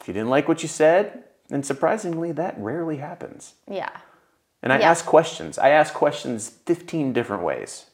if 0.00 0.06
you 0.06 0.14
didn't 0.14 0.30
like 0.30 0.46
what 0.48 0.62
you 0.62 0.68
said 0.68 1.24
and 1.50 1.64
surprisingly 1.66 2.30
that 2.32 2.54
rarely 2.58 2.98
happens 2.98 3.54
Yeah. 3.66 3.90
And 4.62 4.72
I 4.74 4.78
Yeah. 4.80 4.90
ask 4.90 5.06
questions. 5.06 5.58
I 5.58 5.70
ask 5.70 5.94
questions 5.94 6.50
15 6.66 7.14
different 7.14 7.42
ways. 7.42 7.86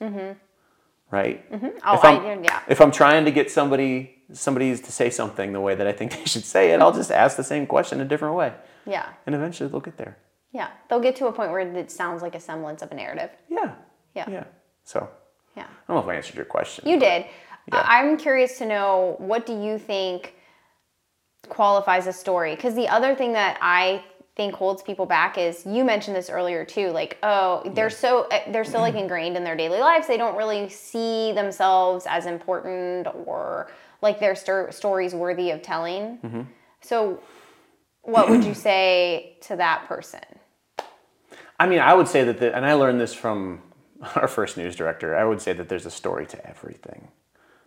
Right? 1.11 1.51
Mm-hmm. 1.53 1.79
Oh, 1.85 1.95
if 1.95 2.05
I'm, 2.05 2.21
I, 2.21 2.43
yeah. 2.43 2.63
if 2.69 2.81
I'm 2.81 2.91
trying 2.91 3.25
to 3.25 3.31
get 3.31 3.51
somebody 3.51 4.17
somebody's 4.33 4.81
to 4.81 4.93
say 4.93 5.11
something 5.11 5.53
the 5.53 5.61
way 5.61 5.75
that 5.75 5.87
I 5.87 5.93
think 5.93 6.13
they 6.17 6.25
should 6.25 6.45
say 6.45 6.73
it, 6.73 6.81
I'll 6.81 6.93
just 6.93 7.11
ask 7.11 7.37
the 7.37 7.45
same 7.45 7.67
question 7.67 8.01
a 8.01 8.05
different 8.05 8.35
way. 8.35 8.53
Yeah. 8.87 9.09
And 9.27 9.35
eventually 9.35 9.69
they'll 9.69 9.81
get 9.81 9.97
there. 9.97 10.17
Yeah. 10.53 10.69
They'll 10.89 11.01
get 11.01 11.17
to 11.17 11.27
a 11.27 11.33
point 11.33 11.51
where 11.51 11.61
it 11.61 11.91
sounds 11.91 12.23
like 12.23 12.35
a 12.35 12.41
semblance 12.41 12.83
of 12.83 12.91
a 12.93 12.95
narrative. 12.95 13.31
Yeah. 13.49 13.75
Yeah. 14.15 14.31
Yeah. 14.31 14.45
So 14.85 15.09
Yeah. 15.57 15.65
I 15.65 15.93
don't 15.93 15.97
know 15.97 16.03
if 16.03 16.09
I 16.09 16.17
answered 16.17 16.37
your 16.37 16.45
question. 16.45 16.89
You 16.89 16.99
did. 16.99 17.27
Yeah. 17.73 17.85
I'm 17.85 18.17
curious 18.17 18.59
to 18.59 18.67
know 18.67 19.17
what 19.19 19.45
do 19.45 19.61
you 19.61 19.79
think 19.79 20.35
qualifies 21.49 22.07
a 22.07 22.13
story? 22.13 22.55
Because 22.55 22.75
the 22.75 22.89
other 22.89 23.15
thing 23.15 23.33
that 23.33 23.59
I 23.61 24.05
think 24.37 24.55
holds 24.55 24.83
people 24.83 25.07
back 25.07 25.39
is 25.39 25.65
you 25.65 25.85
mentioned 25.85 26.15
this 26.15 26.29
earlier 26.29 26.65
too. 26.65 26.91
Like, 26.91 27.19
oh, 27.23 27.63
they're 27.75 27.91
so 27.91 28.27
eh, 28.31 28.51
they're 28.53 28.65
so 28.65 28.81
like 28.81 28.95
ingrained 28.95 29.37
in 29.37 29.45
their 29.45 29.57
daily 29.57 29.81
lives. 29.81 30.07
They 30.07 30.19
don't 30.19 30.37
really 30.37 30.69
see 30.69 31.33
themselves 31.33 32.07
as 32.09 32.27
important 32.27 33.09
or 33.27 33.71
like 34.03 34.21
their 34.21 34.35
sto- 34.35 34.71
stories 34.71 35.15
worthy 35.15 35.51
of 35.51 35.63
telling. 35.63 36.19
Mm-hmm. 36.19 36.43
So, 36.83 37.21
what 38.03 38.29
would 38.29 38.45
you 38.45 38.55
say 38.69 39.37
to 39.43 39.57
that 39.57 39.87
person? 39.89 40.21
I 41.59 41.67
mean, 41.67 41.81
I 41.81 41.95
would 41.95 42.07
say 42.07 42.23
that, 42.25 42.39
the, 42.39 42.55
and 42.55 42.67
I 42.67 42.75
learned 42.75 43.01
this 43.01 43.15
from 43.15 43.63
our 44.15 44.29
first 44.29 44.59
news 44.59 44.77
director. 44.77 45.17
I 45.17 45.25
would 45.25 45.41
say 45.41 45.55
that 45.55 45.71
there's 45.71 45.87
a 45.87 45.91
story 45.91 46.27
to 46.27 46.47
everything. 46.47 47.09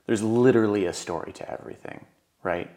There's 0.05 0.21
literally 0.21 0.85
a 0.85 0.93
story 0.93 1.33
to 1.33 1.51
everything, 1.51 2.05
right? 2.43 2.69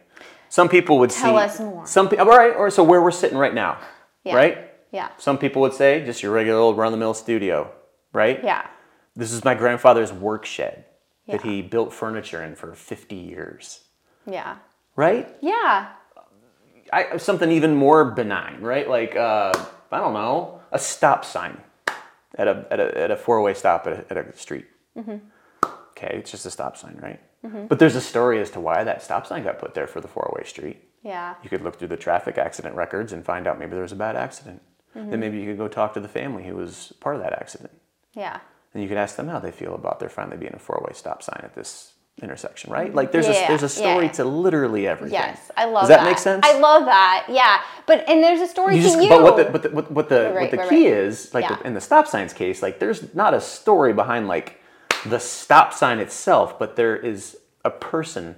Some 0.53 0.69
people 0.69 0.99
would 0.99 1.09
Tell 1.09 1.35
see. 1.35 1.43
us 1.45 1.59
more. 1.59 1.87
Some 1.87 2.09
people, 2.09 2.29
all 2.29 2.37
right, 2.37 2.55
or 2.55 2.69
so 2.69 2.83
where 2.83 3.01
we're 3.01 3.09
sitting 3.09 3.39
right 3.39 3.55
now, 3.55 3.79
Yeah. 4.23 4.35
right? 4.35 4.71
Yeah. 4.91 5.09
Some 5.17 5.39
people 5.39 5.63
would 5.63 5.73
say 5.73 6.05
just 6.05 6.21
your 6.21 6.31
regular 6.31 6.59
old 6.59 6.77
run-of-the-mill 6.77 7.15
studio, 7.15 7.71
right? 8.13 8.39
Yeah. 8.43 8.67
This 9.15 9.31
is 9.31 9.43
my 9.43 9.55
grandfather's 9.55 10.13
work 10.13 10.45
shed 10.45 10.85
that 11.27 11.41
he 11.41 11.63
built 11.63 11.91
furniture 11.91 12.43
in 12.43 12.53
for 12.53 12.75
50 12.75 13.15
years, 13.15 13.79
Yeah. 14.27 14.57
right? 14.95 15.27
Yeah. 15.41 15.87
I, 16.91 17.17
something 17.17 17.49
even 17.51 17.73
more 17.75 18.05
benign, 18.11 18.61
right? 18.61 18.87
Like 18.87 19.15
uh, 19.15 19.53
I 19.91 19.97
don't 19.97 20.13
know, 20.13 20.61
a 20.71 20.77
stop 20.77 21.25
sign 21.25 21.59
at 22.37 22.47
a 22.47 22.67
at 22.69 22.79
a, 22.79 22.97
at 23.05 23.09
a 23.09 23.15
four 23.15 23.41
way 23.41 23.55
stop 23.55 23.87
at 23.87 23.93
a, 23.93 24.05
at 24.11 24.17
a 24.27 24.37
street. 24.37 24.67
Okay, 24.95 26.17
it's 26.19 26.29
just 26.29 26.45
a 26.45 26.51
stop 26.51 26.77
sign, 26.77 26.99
right? 27.01 27.19
Mm-hmm. 27.45 27.67
But 27.67 27.79
there's 27.79 27.95
a 27.95 28.01
story 28.01 28.39
as 28.39 28.49
to 28.51 28.59
why 28.59 28.83
that 28.83 29.03
stop 29.03 29.27
sign 29.27 29.43
got 29.43 29.59
put 29.59 29.73
there 29.73 29.87
for 29.87 30.01
the 30.01 30.07
four 30.07 30.33
way 30.35 30.45
street. 30.45 30.77
Yeah. 31.03 31.35
You 31.43 31.49
could 31.49 31.61
look 31.61 31.77
through 31.77 31.89
the 31.89 31.97
traffic 31.97 32.37
accident 32.37 32.75
records 32.75 33.11
and 33.11 33.25
find 33.25 33.47
out 33.47 33.59
maybe 33.59 33.73
there 33.73 33.81
was 33.81 33.91
a 33.91 33.97
bad 33.97 34.15
accident. 34.15 34.61
Then 34.93 35.09
mm-hmm. 35.09 35.19
maybe 35.19 35.39
you 35.39 35.45
could 35.47 35.57
go 35.57 35.67
talk 35.67 35.93
to 35.95 35.99
the 35.99 36.07
family 36.07 36.45
who 36.45 36.55
was 36.55 36.93
part 36.99 37.15
of 37.15 37.21
that 37.23 37.33
accident. 37.33 37.71
Yeah. 38.13 38.39
And 38.73 38.81
you 38.81 38.87
could 38.89 38.97
ask 38.97 39.15
them 39.15 39.27
how 39.27 39.39
they 39.39 39.51
feel 39.51 39.75
about 39.75 39.99
there 39.99 40.09
finally 40.09 40.37
being 40.37 40.53
a 40.53 40.59
four 40.59 40.81
way 40.85 40.93
stop 40.93 41.21
sign 41.21 41.41
at 41.43 41.55
this 41.55 41.93
intersection, 42.21 42.71
right? 42.71 42.87
Mm-hmm. 42.87 42.95
Like 42.95 43.11
there's 43.11 43.27
Yeah, 43.27 43.45
a 43.45 43.47
there's 43.47 43.63
a 43.63 43.69
story 43.69 44.05
yeah. 44.05 44.11
to 44.13 44.25
literally 44.25 44.87
everything. 44.87 45.13
Yes, 45.13 45.51
I 45.57 45.65
love 45.65 45.87
that. 45.87 45.97
Does 45.97 46.05
that, 46.05 46.09
make 46.09 46.17
sense? 46.19 46.45
I 46.45 46.59
love 46.59 46.85
that. 46.85 47.25
Yeah, 47.27 47.61
but 47.85 48.07
and 48.07 48.23
there's 48.23 48.41
a 48.41 48.47
story 48.47 48.75
to. 48.75 48.77
you 48.77 48.83
to 48.83 48.89
just, 48.89 49.03
you. 49.03 49.09
But 49.09 49.23
what 49.23 49.35
the 49.37 49.69
what 49.69 49.91
what 49.91 50.09
the, 50.09 50.31
but 54.31 54.62
the, 55.03 55.09
what, 55.09 55.21
what 55.21 55.21
the, 55.21 55.25
Right, 55.25 55.43
what 55.43 55.43
the 55.43 55.43
right, 55.43 55.43
key 55.43 55.67
right. 55.67 55.73
is, 55.73 55.73
like 55.73 55.73
Yeah. 55.73 55.73
in 55.73 55.73
the 55.73 55.73
stop 55.73 55.73
signs 55.73 55.99
case, 55.99 56.19
like 56.19 56.33
there's 56.33 56.49
not 56.49 56.49
a 56.49 56.49
story 56.49 56.49
behind 56.49 56.49
like 56.49 56.49
the 56.49 56.49
stop 56.49 56.53
sign 56.53 56.53
itself, 56.53 56.59
but 56.59 56.75
there 56.75 56.95
is 56.97 57.37
a 57.65 57.69
person 57.69 58.35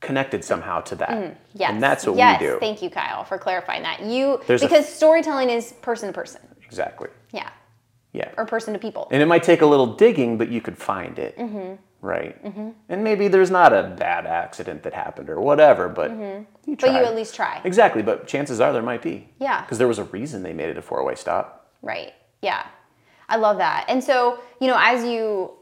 connected 0.00 0.44
somehow 0.44 0.80
to 0.80 0.94
that. 0.96 1.08
Mm, 1.10 1.36
yes, 1.54 1.70
And 1.70 1.82
that's 1.82 2.06
what 2.06 2.16
yes, 2.16 2.40
we 2.40 2.46
do. 2.46 2.58
Thank 2.58 2.82
you, 2.82 2.90
Kyle, 2.90 3.24
for 3.24 3.38
clarifying 3.38 3.82
that. 3.82 4.02
You 4.02 4.40
There's 4.46 4.60
because 4.62 4.88
storytelling 4.88 5.50
is 5.50 5.72
person 5.74 6.08
to 6.08 6.12
person. 6.12 6.40
exactly. 6.64 7.08
Yeah, 7.32 7.50
Yeah. 8.12 8.30
or 8.36 8.44
person 8.46 8.72
to 8.72 8.78
people. 8.80 9.08
And 9.12 9.22
it 9.22 9.26
might 9.26 9.42
take 9.44 9.62
a 9.62 9.66
little 9.66 9.86
digging, 9.94 10.38
but 10.38 10.48
you 10.48 10.60
could 10.60 10.76
find 10.76 11.18
it. 11.18 11.38
Mm-hmm. 11.38 11.74
Right. 12.00 12.36
And 12.88 13.04
maybe 13.04 13.28
there's 13.28 13.50
not 13.52 13.72
a 13.72 13.84
bad 13.96 14.26
accident 14.26 14.82
that 14.82 14.92
happened 14.92 15.30
or 15.30 15.40
whatever, 15.40 15.88
but 15.88 16.10
you 16.10 16.16
Mm-hmm. 16.16 16.74
but 16.80 16.90
you 16.90 16.96
at 16.96 17.14
least 17.14 17.36
try. 17.36 17.60
Exactly, 17.62 18.02
but 18.02 18.26
chances 18.26 18.60
are 18.60 18.72
there 18.72 18.82
might 18.82 19.02
be. 19.02 19.28
Yeah. 19.38 19.60
Because 19.60 19.78
there 19.78 19.86
was 19.86 20.00
a 20.00 20.04
reason 20.04 20.42
they 20.42 20.52
made 20.52 20.68
it 20.68 20.76
a 20.76 20.82
four 20.82 21.04
way 21.04 21.14
stop. 21.14 21.70
Right. 21.80 22.12
Yeah. 22.40 22.66
I 23.28 23.36
love 23.36 23.58
that. 23.58 23.84
And 23.88 24.02
so, 24.02 24.40
you 24.60 24.66
know, 24.66 24.76
as 24.80 25.04
you 25.04 25.52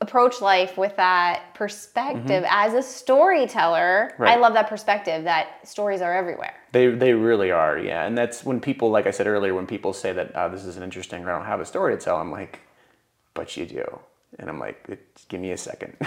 approach 0.00 0.40
life 0.40 0.78
with 0.78 0.94
that 0.96 1.54
perspective 1.54 2.44
as 2.48 2.72
a 2.74 2.82
storyteller, 2.82 4.12
I 4.18 4.22
Mm-hmm. 4.32 4.40
Love 4.42 4.54
that 4.54 4.68
perspective 4.68 5.24
that 5.24 5.66
stories 5.68 6.00
are 6.00 6.14
everywhere. 6.14 6.54
They, 6.72 6.86
they 6.88 7.14
really 7.14 7.50
are, 7.50 7.76
yeah. 7.78 8.06
And 8.06 8.16
that's 8.16 8.44
when 8.44 8.60
people, 8.60 8.90
like 8.90 9.06
I 9.06 9.10
said 9.10 9.26
earlier, 9.26 9.54
when 9.54 9.66
people 9.66 9.92
say 9.92 10.12
that 10.12 10.32
oh, 10.36 10.48
this 10.50 10.64
isn't 10.64 10.82
interesting 10.84 11.24
or 11.24 11.30
I 11.32 11.36
don't 11.36 11.46
have 11.46 11.60
a 11.60 11.66
story 11.66 11.96
to 11.96 12.00
tell, 12.02 12.16
I'm 12.16 12.30
like, 12.30 12.60
but 13.34 13.56
you 13.56 13.66
do. 13.66 13.84
And 14.38 14.48
I'm 14.48 14.58
like, 14.60 14.98
give 15.28 15.40
me 15.40 15.50
a 15.52 15.56
second. 15.58 15.96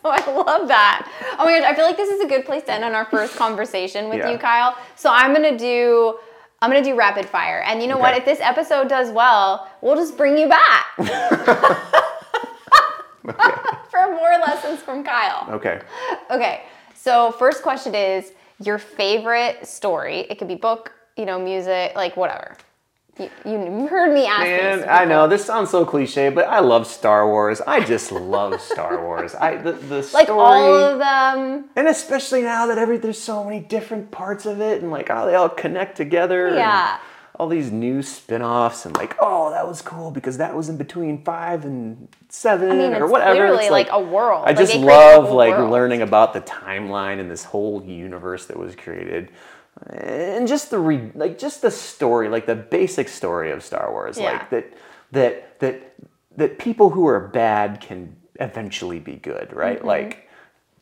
So 0.00 0.10
I 0.10 0.24
love 0.30 0.68
that. 0.68 1.10
Oh 1.40 1.44
my 1.44 1.58
gosh, 1.58 1.68
I 1.68 1.74
feel 1.74 1.84
like 1.84 1.96
this 1.96 2.08
is 2.08 2.20
a 2.20 2.28
good 2.28 2.44
place 2.46 2.62
to 2.64 2.72
end 2.72 2.84
on 2.84 2.94
our 2.94 3.04
first 3.06 3.34
conversation 3.34 4.08
with 4.08 4.18
Yeah. 4.18 4.30
you, 4.30 4.38
Kyle. 4.38 4.76
So 4.94 5.10
I'm 5.12 5.32
gonna 5.34 5.58
do 5.58 6.18
I'm 6.62 6.70
gonna 6.70 6.84
do 6.84 6.94
rapid 6.94 7.26
fire. 7.26 7.62
And 7.66 7.82
you 7.82 7.88
know 7.88 7.98
what? 7.98 8.16
If 8.16 8.24
this 8.24 8.38
episode 8.40 8.88
does 8.88 9.10
well, 9.10 9.68
we'll 9.82 9.96
just 9.96 10.16
bring 10.16 10.38
you 10.38 10.48
back. 10.48 10.86
For 13.90 14.10
more 14.10 14.38
lessons 14.46 14.80
from 14.80 15.04
Kyle. 15.04 15.48
okay. 15.54 15.80
Okay. 16.30 16.62
So 16.94 17.32
first 17.32 17.62
question 17.62 17.94
is 17.94 18.32
your 18.62 18.78
favorite 18.78 19.66
story. 19.66 20.20
It 20.28 20.38
could 20.38 20.48
be 20.48 20.54
book, 20.56 20.92
you 21.16 21.24
know, 21.24 21.38
music, 21.38 21.92
like 21.94 22.16
whatever. 22.16 22.56
You, 23.18 23.28
you 23.44 23.86
heard 23.88 24.14
me 24.14 24.26
ask 24.26 24.42
Man. 24.42 24.88
I 24.88 25.04
know 25.04 25.26
this 25.26 25.44
sounds 25.44 25.70
so 25.70 25.84
cliche, 25.84 26.28
but 26.30 26.46
I 26.46 26.60
love 26.60 26.86
Star 26.86 27.26
Wars. 27.26 27.60
I 27.60 27.80
just 27.84 28.12
love 28.12 28.60
Star 28.60 29.02
Wars. 29.02 29.34
I 29.34 29.56
the, 29.56 29.72
the 29.72 30.02
story, 30.04 30.22
Like 30.26 30.28
all 30.30 30.72
of 30.74 30.98
them. 31.00 31.64
and 31.74 31.88
especially 31.88 32.42
now 32.42 32.66
that 32.66 32.78
every 32.78 32.96
there's 32.96 33.20
so 33.20 33.42
many 33.42 33.58
different 33.58 34.12
parts 34.12 34.46
of 34.46 34.60
it, 34.60 34.82
and 34.82 34.92
like 34.92 35.08
how 35.08 35.26
they 35.26 35.34
all 35.34 35.48
connect 35.48 35.96
together. 35.96 36.54
Yeah. 36.54 36.98
All 37.38 37.48
these 37.48 37.70
new 37.70 38.02
spin-offs 38.02 38.84
and 38.84 38.96
like, 38.96 39.16
oh, 39.20 39.50
that 39.50 39.66
was 39.66 39.80
cool 39.80 40.10
because 40.10 40.38
that 40.38 40.54
was 40.54 40.68
in 40.68 40.76
between 40.76 41.22
five 41.22 41.64
and 41.64 42.08
seven 42.28 42.70
I 42.70 42.74
mean, 42.74 42.94
or 42.94 43.04
it's 43.04 43.12
whatever. 43.12 43.34
literally 43.34 43.64
It's 43.64 43.70
like, 43.70 43.88
a 43.90 44.00
world. 44.00 44.44
I 44.46 44.52
just 44.52 44.74
a 44.74 44.78
love 44.78 45.30
like 45.30 45.50
world. 45.56 45.70
learning 45.70 46.02
about 46.02 46.32
the 46.32 46.40
timeline 46.40 47.20
and 47.20 47.30
this 47.30 47.44
whole 47.44 47.82
universe 47.84 48.46
that 48.46 48.56
was 48.58 48.74
created, 48.74 49.30
and 49.90 50.48
just 50.48 50.70
the 50.70 50.78
re- 50.78 51.12
like 51.14 51.38
just 51.38 51.62
the 51.62 51.70
story, 51.70 52.28
like 52.28 52.46
the 52.46 52.56
basic 52.56 53.08
story 53.08 53.50
of 53.52 53.62
Star 53.62 53.90
Wars, 53.92 54.18
Yeah. 54.18 54.32
like 54.32 54.50
that 54.50 54.72
that 55.12 55.60
that 55.60 55.94
that 56.36 56.58
people 56.58 56.90
who 56.90 57.06
are 57.06 57.20
bad 57.20 57.80
can 57.80 58.16
eventually 58.40 58.98
be 58.98 59.14
good, 59.14 59.52
right? 59.52 59.84
Like 59.84 60.28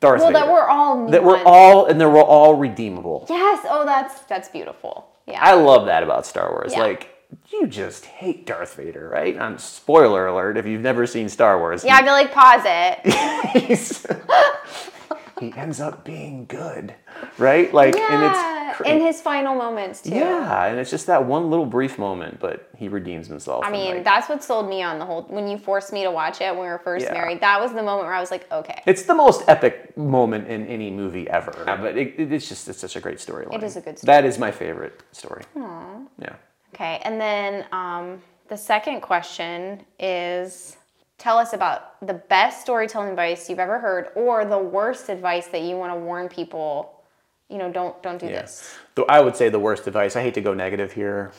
Darth 0.01 0.21
Mm-hmm. 0.23 0.33
Well, 0.33 0.33
that 0.33 0.47
Vader. 0.47 0.53
we're 0.53 0.69
all 0.69 1.07
that 1.11 1.25
we're 1.25 1.43
all 1.45 1.87
and 1.87 2.01
that 2.01 2.09
we're 2.09 2.23
all 2.23 2.55
redeemable. 2.55 3.27
Yes. 3.29 3.67
Oh, 3.69 3.85
that's 3.85 4.21
that's 4.23 4.49
beautiful. 4.49 5.09
Yeah. 5.27 5.41
I 5.43 5.55
love 5.55 5.87
that 5.87 6.03
about 6.03 6.27
Star 6.27 6.51
Wars. 6.51 6.73
Yeah. 6.73 6.81
Like 6.81 7.11
you 7.53 7.67
just 7.67 8.05
hate 8.05 8.47
Darth 8.47 8.75
Vader, 8.75 9.09
right? 9.09 9.37
On 9.37 9.59
spoiler 9.59 10.27
alert 10.27 10.57
if 10.57 10.67
you've 10.67 10.83
never 10.83 11.07
seen 11.07 11.29
Star 11.29 11.59
Wars. 11.59 11.85
yeah, 11.85 11.97
I'd 11.97 12.05
be 12.05 12.11
like, 12.11 12.33
pause 12.33 12.63
it. 12.65 14.91
he 15.41 15.53
ends 15.55 15.81
up 15.81 16.05
being 16.05 16.47
good, 16.47 16.95
right? 17.39 17.73
Like, 17.73 17.95
and 17.97 18.23
it's 18.25 18.81
In 18.89 19.01
his 19.01 19.21
final 19.21 19.55
moments 19.55 20.03
too. 20.03 20.11
yeah, 20.11 20.65
and 20.67 20.79
it's 20.79 20.91
just 20.91 21.07
that 21.07 21.25
one 21.25 21.51
little 21.51 21.67
brief 21.67 21.99
moment, 21.99 22.41
but 22.41 22.69
he 22.77 22.89
redeems 22.89 23.27
himself. 23.27 23.65
I 23.65 23.71
mean, 23.71 23.97
like, 23.97 24.05
that's 24.05 24.29
what 24.29 24.43
sold 24.43 24.69
me 24.69 24.83
on 24.83 24.99
the 24.99 25.05
whole. 25.05 25.23
When 25.25 25.47
you 25.47 25.59
forced 25.59 25.93
me 25.93 26.05
to 26.05 26.11
watch 26.11 26.41
it 26.41 26.51
when 26.55 26.65
we 26.65 26.69
were 26.69 26.79
first 26.79 27.07
Yeah. 27.07 27.13
married, 27.13 27.41
that 27.41 27.61
was 27.61 27.73
the 27.73 27.83
moment 27.83 28.07
where 28.07 28.15
I 28.15 28.21
was 28.21 28.31
like, 28.31 28.51
okay, 28.51 28.83
it's 28.87 29.03
the 29.05 29.15
most 29.15 29.43
epic 29.49 29.97
moment 29.97 30.49
in 30.49 30.67
any 30.67 30.91
movie 30.91 31.29
ever. 31.29 31.53
Yeah, 31.67 31.77
but 31.77 31.97
it, 31.99 32.15
it- 32.19 32.33
it's 32.33 32.49
just 32.49 32.69
it's 32.69 32.79
such 32.81 32.97
a 32.97 33.01
great 33.01 33.19
storyline. 33.19 33.55
It 33.55 33.63
is 33.63 33.77
a 33.77 33.81
good 33.81 33.99
story. 33.99 34.07
That 34.15 34.25
is 34.25 34.39
my 34.39 34.51
favorite 34.51 35.03
story. 35.13 35.43
Aww. 35.57 36.07
Yeah. 36.21 36.35
okay. 36.75 37.01
And 37.05 37.21
then 37.21 37.65
um, 37.73 38.23
the 38.49 38.57
second 38.57 39.01
question 39.01 39.83
is, 39.99 40.77
tell 41.19 41.39
us 41.39 41.53
about 41.53 42.01
the 42.07 42.15
best 42.15 42.63
storytelling 42.63 43.11
advice 43.11 43.49
you've 43.49 43.59
ever 43.59 43.79
heard, 43.79 44.09
or 44.15 44.45
the 44.45 44.59
worst 44.59 45.09
advice 45.09 45.47
that 45.49 45.63
you 45.63 45.77
want 45.77 45.93
to 45.93 45.99
warn 45.99 46.29
people. 46.29 47.03
You 47.49 47.59
know, 47.59 47.71
don't 47.71 48.01
don't 48.03 48.19
do 48.19 48.27
this. 48.27 48.77
Though 48.95 49.07
I 49.09 49.21
would 49.21 49.37
say 49.37 49.49
the 49.49 49.61
worst 49.61 49.87
advice. 49.87 50.17
I 50.17 50.23
hate 50.23 50.35
to 50.35 50.41
go 50.41 50.55
negative 50.55 50.93
here. 50.93 51.33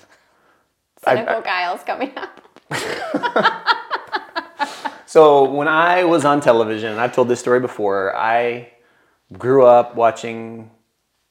I- 1.06 1.16
Cynical 1.16 1.42
Kyle's 1.42 1.84
coming 1.84 2.13
up. 2.18 2.42
So 5.08 5.50
when 5.50 5.70
I 5.70 6.04
was 6.04 6.26
on 6.26 6.42
television, 6.42 6.92
and 6.92 7.00
I've 7.00 7.16
told 7.16 7.30
this 7.30 7.40
story 7.40 7.62
before, 7.62 8.13
I 8.13 8.74
grew 9.38 9.66
up 9.66 9.96
watching 9.96 10.70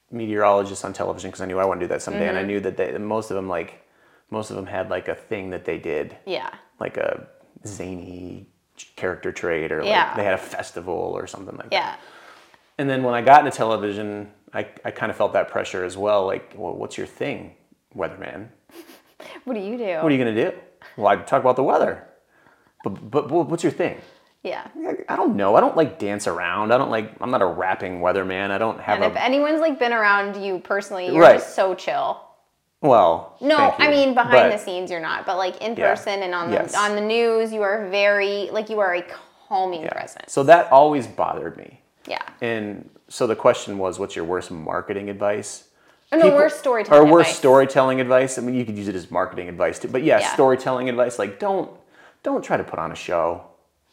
meteorologists 0.09 0.83
on 0.83 0.93
television 0.93 1.29
because 1.29 1.41
I 1.41 1.45
knew 1.45 1.59
I 1.59 1.65
wanted 1.65 1.81
to 1.81 1.85
do 1.85 1.89
that 1.89 2.01
someday, 2.01 2.27
and 2.27 2.37
I 2.37 2.41
mm-hmm. 2.41 2.47
knew 2.47 2.59
that 2.61 2.75
they, 2.75 2.97
most 2.97 3.29
of 3.29 3.35
them 3.35 3.47
like 3.47 3.87
most 4.31 4.49
of 4.49 4.55
them 4.55 4.65
had 4.65 4.89
like 4.89 5.07
a 5.07 5.15
thing 5.15 5.51
that 5.51 5.63
they 5.63 5.77
did, 5.77 6.17
Yeah. 6.25 6.49
like 6.79 6.97
a 6.97 7.27
zany 7.67 8.47
character 8.95 9.31
trait, 9.31 9.71
or 9.71 9.79
like 9.81 9.89
Yeah. 9.89 10.15
they 10.15 10.23
had 10.23 10.33
a 10.33 10.37
festival 10.37 10.93
or 10.93 11.27
something 11.27 11.55
like 11.57 11.69
that. 11.71 11.73
Yeah. 11.73 11.95
And 12.77 12.89
then 12.89 13.03
when 13.03 13.13
I 13.15 13.21
got 13.21 13.45
into 13.45 13.55
television, 13.57 14.31
I, 14.53 14.67
I 14.85 14.91
kind 14.91 15.09
of 15.09 15.17
felt 15.17 15.33
that 15.33 15.49
pressure 15.49 15.83
as 15.83 15.97
well. 15.97 16.25
Like, 16.25 16.53
well, 16.55 16.73
what's 16.73 16.97
your 16.97 17.07
thing, 17.07 17.55
weatherman? 17.95 18.49
What 19.45 19.53
do 19.55 19.59
you 19.61 19.77
do? 19.77 19.95
What 19.95 20.05
are 20.05 20.11
you 20.11 20.17
gonna 20.17 20.35
do? 20.51 20.51
Well, 20.95 21.07
I 21.07 21.15
talk 21.15 21.41
about 21.41 21.55
the 21.55 21.63
weather. 21.63 22.05
But, 22.83 23.09
but, 23.09 23.27
but 23.29 23.49
what's 23.49 23.63
your 23.63 23.71
thing? 23.71 23.99
yeah. 24.43 24.67
I 25.09 25.15
don't 25.15 25.35
know. 25.35 25.55
I 25.55 25.59
don't 25.61 25.75
like 25.75 25.99
dance 25.99 26.27
around. 26.27 26.71
I 26.71 26.77
don't 26.77 26.91
like. 26.91 27.13
I'm 27.19 27.31
not 27.31 27.41
a 27.41 27.45
rapping 27.45 27.99
weatherman. 27.99 28.51
I 28.51 28.57
don't 28.57 28.79
have 28.79 29.01
And 29.01 29.11
if 29.11 29.17
anyone's 29.17 29.59
like 29.59 29.79
been 29.79 29.91
around 29.93 30.35
you 30.41 30.59
personally, 30.59 31.07
you're 31.07 31.19
Right. 31.21 31.39
just 31.39 31.55
so 31.55 31.73
chill. 31.75 32.21
Well, 32.81 33.35
No, 33.41 33.73
I 33.79 33.89
mean 33.89 34.13
behind 34.13 34.31
But- 34.31 34.51
the 34.51 34.57
scenes 34.57 34.91
you're 34.91 34.99
not, 34.99 35.25
but 35.25 35.37
like 35.37 35.61
in 35.61 35.75
Yeah. 35.75 35.89
person 35.89 36.21
and 36.21 36.33
on 36.35 36.51
the 36.51 36.57
Yes. 36.57 36.75
on 36.75 36.95
the 36.95 37.01
news, 37.01 37.51
you 37.51 37.63
are 37.63 37.87
very 37.87 38.49
like 38.51 38.69
you 38.69 38.79
are 38.79 38.93
a 38.95 39.03
calming 39.47 39.81
Yeah. 39.83 39.89
presence. 39.93 40.31
So 40.31 40.43
that 40.43 40.71
always 40.71 41.07
bothered 41.07 41.57
me. 41.57 41.81
yeah. 42.05 42.21
And 42.41 42.89
so 43.09 43.25
the 43.27 43.35
question 43.35 43.77
was, 43.79 43.99
what's 43.99 44.15
your 44.15 44.23
worst 44.25 44.49
marketing 44.51 45.09
advice? 45.09 45.63
Oh, 46.11 46.17
no, 46.17 46.23
People- 46.23 46.37
worst 46.37 46.59
storytelling 46.59 47.01
Or 47.09 47.11
worst 47.11 47.29
advice. 47.31 47.37
storytelling 47.37 47.99
advice. 47.99 48.37
I 48.37 48.41
mean, 48.41 48.55
you 48.55 48.63
could 48.63 48.77
use 48.77 48.87
it 48.87 48.95
as 48.95 49.11
marketing 49.11 49.49
advice 49.49 49.77
too. 49.79 49.87
But 49.89 50.03
yeah, 50.03 50.19
Yeah. 50.19 50.27
storytelling 50.33 50.87
advice. 50.87 51.17
Like, 51.19 51.39
don't 51.39 51.71
don't 52.23 52.41
try 52.43 52.57
to 52.57 52.63
put 52.63 52.77
on 52.79 52.91
a 52.91 52.95
show. 52.95 53.41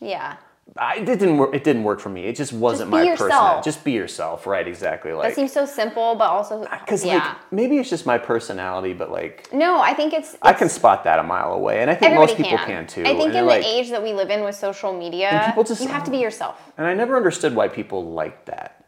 Yeah. 0.01 0.35
I, 0.77 0.97
it 0.97 1.05
didn't 1.05 1.37
work. 1.37 1.55
It 1.55 1.63
didn't 1.63 1.85
work 1.85 2.01
for 2.01 2.09
me. 2.09 2.25
It 2.25 2.35
just 2.35 2.53
wasn't 2.53 2.91
be 2.91 2.97
my 2.97 3.03
yourself. 3.05 3.31
personality. 3.31 3.65
Just 3.65 3.85
be 3.85 3.93
yourself. 3.93 4.47
Right? 4.47 4.67
Exactly. 4.67 5.13
Like 5.13 5.29
that 5.29 5.35
seems 5.37 5.53
so 5.53 5.67
simple, 5.67 6.17
but 6.17 6.25
also 6.31 6.67
because 6.81 7.05
yeah. 7.05 7.19
like 7.19 7.53
maybe 7.53 7.79
it's 7.79 7.89
just 7.89 8.07
my 8.07 8.19
personality, 8.19 8.93
but 8.93 9.11
like 9.11 9.53
no, 9.53 9.81
I 9.81 9.95
think 9.95 10.13
it's, 10.13 10.37
I 10.43 10.53
can 10.53 10.69
spot 10.69 11.05
that 11.05 11.19
a 11.19 11.23
mile 11.23 11.53
away, 11.53 11.81
and 11.81 11.91
I 11.91 11.95
think 11.95 12.15
most 12.15 12.37
people 12.37 12.59
can, 12.59 12.87
too. 12.87 13.03
I 13.03 13.15
think 13.15 13.27
and 13.29 13.37
in 13.37 13.47
like, 13.47 13.63
the 13.63 13.69
age 13.69 13.91
that 13.91 14.03
we 14.03 14.13
live 14.15 14.31
in 14.31 14.43
with 14.43 14.57
social 14.57 14.93
media, 14.93 15.45
people 15.47 15.63
just- 15.63 15.81
you 15.83 15.89
have 15.89 16.05
to 16.05 16.11
be 16.11 16.19
yourself. 16.19 16.73
and 16.77 16.87
I 16.87 16.95
never 16.95 17.17
understood 17.17 17.55
why 17.55 17.69
people 17.69 18.13
liked 18.13 18.47
that, 18.47 18.85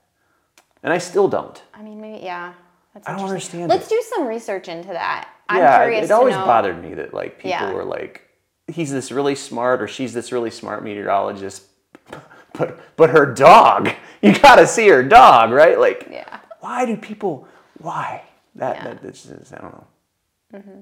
and 0.83 0.93
I 0.93 0.99
still 0.99 1.29
don't. 1.29 1.63
I 1.73 1.83
mean, 1.83 2.01
maybe 2.01 2.25
yeah. 2.25 2.55
That's 2.95 3.07
I 3.07 3.13
don't 3.17 3.27
understand 3.27 3.69
Let's 3.69 3.87
it. 3.87 3.91
do 3.91 4.03
some 4.15 4.27
research 4.27 4.69
into 4.69 4.89
that. 4.89 5.29
I'm 5.51 5.59
yeah, 5.59 5.85
curious 5.85 6.07
it 6.07 6.11
always 6.11 6.35
to 6.35 6.41
know. 6.41 6.47
bothered 6.47 6.83
me 6.83 6.95
that 6.95 7.13
like 7.13 7.37
people 7.37 7.51
Yeah. 7.51 7.73
were 7.73 7.85
like, 7.85 8.23
he's 8.69 8.91
this 8.93 9.11
really 9.13 9.35
smart 9.35 9.81
or 9.83 9.89
she's 9.89 10.13
this 10.13 10.33
really 10.33 10.51
smart 10.51 10.83
meteorologist, 10.83 11.65
but 12.55 12.79
but 12.97 13.11
her 13.11 13.27
dog, 13.33 13.91
you 14.23 14.39
gotta 14.39 14.67
see 14.67 14.89
her 14.89 15.03
dog, 15.03 15.51
right? 15.53 15.79
Like, 15.79 16.09
Yeah. 16.11 16.41
why 16.61 16.87
do 16.87 16.97
people? 16.97 17.47
Why 17.79 18.23
that? 18.55 18.77
Yeah. 18.77 18.85
that 18.85 19.03
that's 19.03 19.23
just, 19.25 19.53
I 19.55 19.59
don't 19.59 19.73
know. 19.73 19.87
Mm-hmm. 20.55 20.81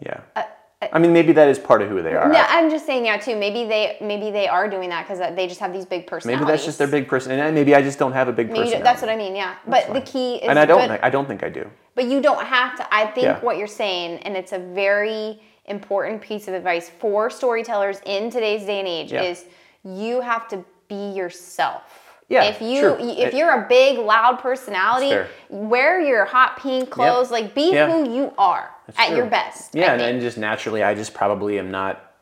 Yeah. 0.00 0.20
Uh, 0.36 0.42
uh, 0.82 0.88
I 0.92 0.98
mean, 0.98 1.12
maybe 1.12 1.32
that 1.32 1.48
is 1.48 1.58
part 1.58 1.82
of 1.82 1.88
who 1.88 2.02
they 2.02 2.14
are. 2.14 2.30
Uh, 2.30 2.32
Yeah, 2.32 2.46
I'm 2.48 2.68
just 2.70 2.84
saying, 2.86 3.06
yeah, 3.06 3.16
too. 3.16 3.36
Maybe 3.36 3.64
they 3.66 3.96
maybe 4.00 4.30
they 4.30 4.48
are 4.48 4.68
doing 4.68 4.88
that 4.90 5.02
because 5.06 5.20
uh, 5.20 5.30
they 5.32 5.46
just 5.46 5.60
have 5.60 5.72
these 5.72 5.84
big 5.86 6.06
personalities. 6.06 6.44
maybe 6.46 6.52
that's 6.52 6.64
just 6.64 6.78
their 6.78 6.88
big 6.88 7.08
person, 7.08 7.32
and 7.32 7.54
maybe 7.54 7.74
I 7.74 7.82
just 7.82 7.98
don't 7.98 8.12
have 8.12 8.28
a 8.28 8.32
big 8.32 8.48
personality. 8.50 8.82
that's 8.82 9.00
what 9.02 9.10
I 9.10 9.16
mean. 9.16 9.34
Yeah, 9.36 9.54
but 9.66 9.92
the 9.92 10.00
key 10.00 10.36
is, 10.36 10.48
and 10.48 10.58
I 10.58 10.64
don't. 10.66 10.88
But, 10.88 11.02
I 11.04 11.10
don't 11.10 11.26
think 11.26 11.42
I 11.42 11.48
do. 11.48 11.68
but 11.94 12.04
you 12.06 12.20
don't 12.20 12.44
have 12.44 12.76
to. 12.76 12.94
I 12.94 13.06
think 13.06 13.24
Yeah. 13.24 13.40
what 13.40 13.56
you're 13.56 13.66
saying, 13.66 14.18
and 14.24 14.36
it's 14.36 14.52
a 14.52 14.58
very 14.58 15.40
important 15.66 16.20
piece 16.20 16.48
of 16.48 16.54
advice 16.54 16.90
for 16.98 17.30
storytellers 17.30 18.00
in 18.06 18.30
today's 18.30 18.64
day 18.66 18.78
and 18.80 18.88
age, 18.88 19.12
Yeah. 19.12 19.22
is 19.22 19.44
you 19.84 20.20
have 20.20 20.48
to 20.48 20.64
be 20.88 21.12
yourself. 21.12 22.00
Yeah, 22.28 22.44
If 22.44 22.62
you 22.62 22.80
true. 22.80 22.96
if 23.00 23.34
you're 23.34 23.50
a 23.52 23.66
big 23.68 23.98
loud 23.98 24.38
personality, 24.38 25.14
wear 25.50 26.00
your 26.00 26.24
hot 26.24 26.56
pink 26.58 26.88
clothes. 26.90 27.30
Like 27.30 27.54
be 27.54 27.72
Yeah. 27.72 27.90
who 27.90 28.10
you 28.10 28.32
are 28.38 28.70
at 28.96 29.08
true. 29.08 29.16
your 29.18 29.26
best. 29.26 29.74
Yeah, 29.74 29.92
and, 29.92 30.00
and 30.00 30.20
just 30.22 30.38
naturally, 30.38 30.82
I 30.82 30.94
just 30.94 31.12
probably 31.12 31.58
am 31.58 31.70
not 31.70 32.13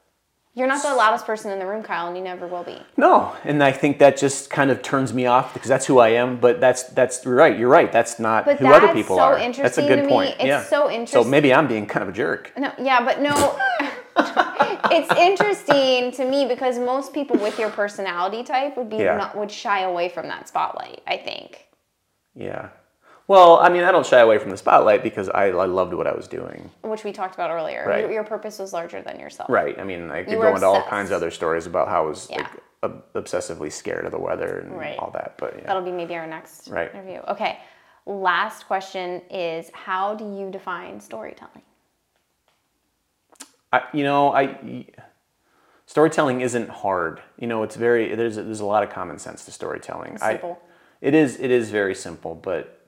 you're 0.54 0.66
not 0.66 0.82
the 0.82 0.94
loudest 0.94 1.24
person 1.24 1.50
in 1.50 1.58
the 1.58 1.66
room, 1.66 1.82
Kyle, 1.82 2.08
and 2.08 2.16
you 2.16 2.22
never 2.22 2.46
will 2.46 2.62
be. 2.62 2.78
No, 2.98 3.34
and 3.44 3.62
I 3.62 3.72
think 3.72 3.98
that 4.00 4.18
just 4.18 4.50
kind 4.50 4.70
of 4.70 4.82
turns 4.82 5.14
me 5.14 5.24
off 5.24 5.54
because 5.54 5.68
that's 5.68 5.86
who 5.86 5.98
I 5.98 6.10
am. 6.10 6.38
But 6.38 6.60
that's 6.60 6.82
that's 6.84 7.24
you're 7.24 7.34
right. 7.34 7.58
You're 7.58 7.70
right. 7.70 7.90
That's 7.90 8.18
not 8.18 8.44
But 8.44 8.58
who 8.58 8.66
other 8.66 8.92
people 8.92 9.16
so 9.16 9.22
are. 9.22 9.38
That's 9.38 9.78
a 9.78 9.82
good 9.86 9.96
to 9.96 10.02
me. 10.02 10.08
point. 10.08 10.30
It's 10.34 10.44
yeah. 10.44 10.62
so 10.62 10.90
interesting. 10.90 11.22
So 11.24 11.28
maybe 11.28 11.54
I'm 11.54 11.66
being 11.68 11.86
kind 11.86 12.02
of 12.02 12.10
a 12.10 12.12
jerk. 12.12 12.52
No, 12.58 12.72
yeah, 12.78 13.02
but 13.02 13.20
no. 13.20 13.58
it's 14.90 15.10
interesting 15.18 16.12
to 16.12 16.30
me 16.30 16.44
because 16.46 16.78
most 16.78 17.14
people 17.14 17.38
with 17.38 17.58
your 17.58 17.70
personality 17.70 18.42
type 18.42 18.76
would 18.76 18.90
be 18.90 18.96
Yeah. 18.96 19.16
not, 19.16 19.36
would 19.36 19.50
shy 19.50 19.80
away 19.80 20.10
from 20.10 20.28
that 20.28 20.48
spotlight. 20.48 21.00
I 21.06 21.16
think. 21.16 21.66
Yeah. 22.34 22.68
Well, 23.32 23.60
I 23.60 23.70
mean, 23.70 23.82
I 23.82 23.90
don't 23.92 24.04
shy 24.04 24.18
away 24.20 24.36
from 24.36 24.50
the 24.50 24.58
spotlight 24.58 25.02
because 25.02 25.30
I, 25.30 25.46
I 25.46 25.64
loved 25.64 25.94
what 25.94 26.06
I 26.06 26.12
was 26.14 26.28
doing. 26.28 26.70
which 26.82 27.02
we 27.02 27.12
talked 27.12 27.32
about 27.34 27.50
earlier. 27.50 27.82
Right. 27.88 28.00
Your, 28.02 28.12
your 28.12 28.24
purpose 28.24 28.58
was 28.58 28.74
larger 28.74 29.00
than 29.00 29.18
yourself. 29.18 29.48
Right. 29.48 29.78
I 29.80 29.84
mean, 29.84 30.10
I 30.10 30.22
could 30.22 30.32
You 30.32 30.36
go 30.38 30.54
into 30.54 30.66
all 30.66 30.82
kinds 30.82 31.08
of 31.10 31.16
other 31.16 31.30
stories 31.30 31.64
about 31.64 31.88
how 31.88 32.04
I 32.04 32.06
was 32.06 32.28
Yeah. 32.30 32.42
like 32.42 32.50
ob- 32.82 33.12
obsessively 33.14 33.72
scared 33.72 34.04
of 34.04 34.10
the 34.12 34.18
weather 34.18 34.58
and 34.58 34.76
Right. 34.76 34.98
all 34.98 35.10
that. 35.12 35.36
But 35.38 35.54
yeah. 35.56 35.66
That'll 35.66 35.80
be 35.82 35.92
maybe 35.92 36.14
our 36.14 36.26
next 36.26 36.68
Right. 36.68 36.92
interview. 36.92 37.20
Okay. 37.26 37.58
Last 38.04 38.66
question 38.66 39.22
is 39.30 39.70
how 39.72 40.14
do 40.14 40.24
you 40.24 40.50
define 40.50 41.00
storytelling? 41.00 41.62
I, 43.72 43.84
you 43.94 44.04
know, 44.04 44.30
I 44.34 44.84
storytelling 45.86 46.42
isn't 46.42 46.68
hard. 46.68 47.22
You 47.38 47.46
know, 47.46 47.62
it's 47.62 47.76
very 47.76 48.14
there's 48.14 48.36
there's 48.36 48.60
a 48.60 48.66
lot 48.66 48.82
of 48.82 48.90
common 48.90 49.18
sense 49.18 49.46
to 49.46 49.52
storytelling. 49.52 50.18
I- 50.20 50.32
Simple. 50.32 50.60
it 51.00 51.14
is 51.14 51.40
it 51.40 51.50
is 51.50 51.70
very 51.70 51.94
simple, 51.94 52.34
but 52.34 52.78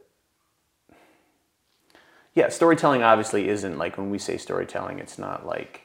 yeah, 2.34 2.48
storytelling 2.48 3.02
obviously 3.02 3.48
isn't 3.48 3.78
like 3.78 3.96
when 3.96 4.10
we 4.10 4.18
say 4.18 4.36
storytelling, 4.36 4.98
it's 4.98 5.18
not 5.18 5.46
like 5.46 5.82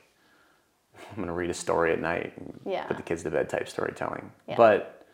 I'm 1.12 1.18
gonna 1.24 1.34
read 1.34 1.50
a 1.50 1.54
story 1.56 1.92
at 1.92 2.00
night 2.02 2.34
and 2.38 2.60
Yeah. 2.66 2.86
put 2.86 2.98
the 2.98 3.04
kids 3.04 3.24
to 3.24 3.32
bed 3.32 3.50
type 3.50 3.68
storytelling. 3.70 4.32
Yeah. 4.48 4.56
But 4.58 5.06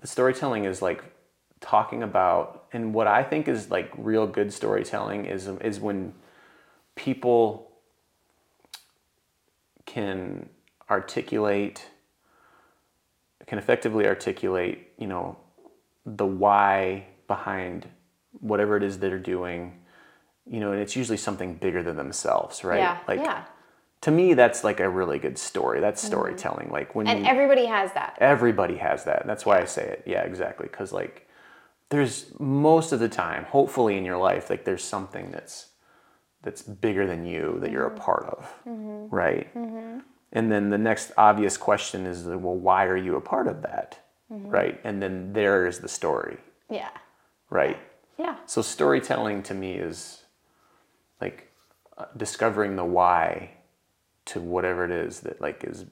the 0.00 0.06
storytelling 0.06 0.64
is 0.64 0.82
like 0.82 1.02
talking 1.60 2.02
about 2.02 2.64
and 2.72 2.92
what 2.92 3.06
I 3.06 3.22
think 3.22 3.48
is 3.48 3.70
like 3.70 3.90
real 3.96 4.26
good 4.26 4.52
storytelling 4.52 5.24
is 5.26 5.46
is 5.48 5.80
when 5.80 6.14
people 6.94 7.70
can 9.86 10.48
articulate 10.90 11.88
can 13.46 13.58
effectively 13.58 14.06
articulate 14.06 14.88
you 14.98 15.06
know 15.06 15.36
the 16.04 16.26
why 16.26 17.06
behind 17.26 17.86
whatever 18.40 18.76
it 18.76 18.82
is 18.82 18.98
they're 18.98 19.18
doing 19.18 19.80
you 20.46 20.60
know 20.60 20.72
and 20.72 20.80
it's 20.80 20.96
usually 20.96 21.16
something 21.16 21.54
bigger 21.54 21.82
than 21.82 21.96
themselves 21.96 22.64
right? 22.64 22.78
Yeah. 22.78 22.98
like 23.08 23.20
yeah. 23.20 23.44
to 24.02 24.10
me 24.10 24.34
that's 24.34 24.64
like 24.64 24.80
a 24.80 24.88
really 24.88 25.18
good 25.18 25.38
story. 25.38 25.80
That's 25.80 26.02
mm-hmm. 26.02 26.12
storytelling. 26.12 26.70
Like 26.70 26.94
when 26.94 27.06
And 27.06 27.20
you, 27.20 27.26
everybody 27.26 27.66
has 27.66 27.92
that. 27.94 28.16
everybody 28.20 28.76
has 28.76 29.04
that. 29.04 29.26
That's 29.26 29.46
why 29.46 29.60
i 29.60 29.64
say 29.64 29.84
it. 29.84 30.04
Yeah 30.06 30.22
exactly. 30.22 30.68
Because 30.70 30.92
like 30.92 31.28
there's 31.90 32.26
most 32.38 32.92
of 32.92 33.00
the 33.00 33.08
time 33.08 33.44
hopefully 33.44 33.96
in 33.96 34.04
your 34.04 34.18
life 34.18 34.50
like 34.50 34.64
there's 34.64 34.82
something 34.82 35.30
that's 35.30 35.68
that's 36.42 36.60
bigger 36.60 37.06
than 37.06 37.24
you 37.24 37.58
that 37.60 37.70
you're 37.70 37.86
a 37.86 37.90
mm-hmm. 37.90 37.98
part 37.98 38.24
of 38.26 38.54
mm-hmm. 38.66 39.14
right? 39.14 39.48
And 40.36 40.50
then 40.50 40.70
the 40.70 40.78
next 40.78 41.12
obvious 41.16 41.56
question 41.56 42.06
is 42.06 42.24
well 42.24 42.56
why 42.56 42.84
are 42.86 42.96
you 42.96 43.16
a 43.16 43.20
part 43.20 43.46
of 43.46 43.62
that 43.62 43.98
right? 44.30 44.80
And 44.84 45.00
then 45.00 45.32
there 45.32 45.66
is 45.66 45.78
the 45.78 45.88
story. 45.88 46.38
Yeah. 46.70 46.90
right? 47.50 47.78
Yeah. 48.18 48.36
so 48.46 48.62
storytelling 48.62 49.42
to 49.44 49.54
me 49.54 49.74
is 49.74 50.23
like 51.24 51.38
uh, 51.98 52.04
discovering 52.16 52.76
the 52.76 52.84
why 52.84 53.50
to 54.26 54.40
whatever 54.40 54.84
it 54.84 54.90
is 54.90 55.20
that 55.20 55.40
like 55.40 55.64
is 55.64 55.84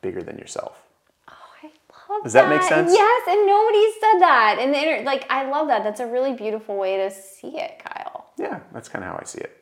bigger 0.00 0.22
than 0.22 0.36
yourself 0.38 0.76
Oh, 1.28 1.34
I 1.62 1.66
love 2.12 2.22
Does 2.24 2.32
that 2.34 2.48
make 2.48 2.62
sense? 2.62 2.92
Yes, 2.92 3.22
and 3.28 3.46
nobody 3.46 3.84
said 4.00 4.18
that. 4.28 4.56
And 4.60 4.74
the 4.74 4.78
inter- 4.78 5.04
like 5.04 5.24
I 5.30 5.48
love 5.48 5.68
that. 5.68 5.82
That's 5.84 6.00
a 6.00 6.06
really 6.06 6.32
beautiful 6.34 6.76
way 6.76 6.96
to 6.98 7.10
see 7.10 7.52
it, 7.58 7.80
Kyle. 7.84 8.26
Yeah, 8.38 8.60
that's 8.72 8.88
kind 8.88 9.04
of 9.04 9.10
how 9.12 9.18
I 9.20 9.24
see 9.24 9.38
it. 9.40 9.52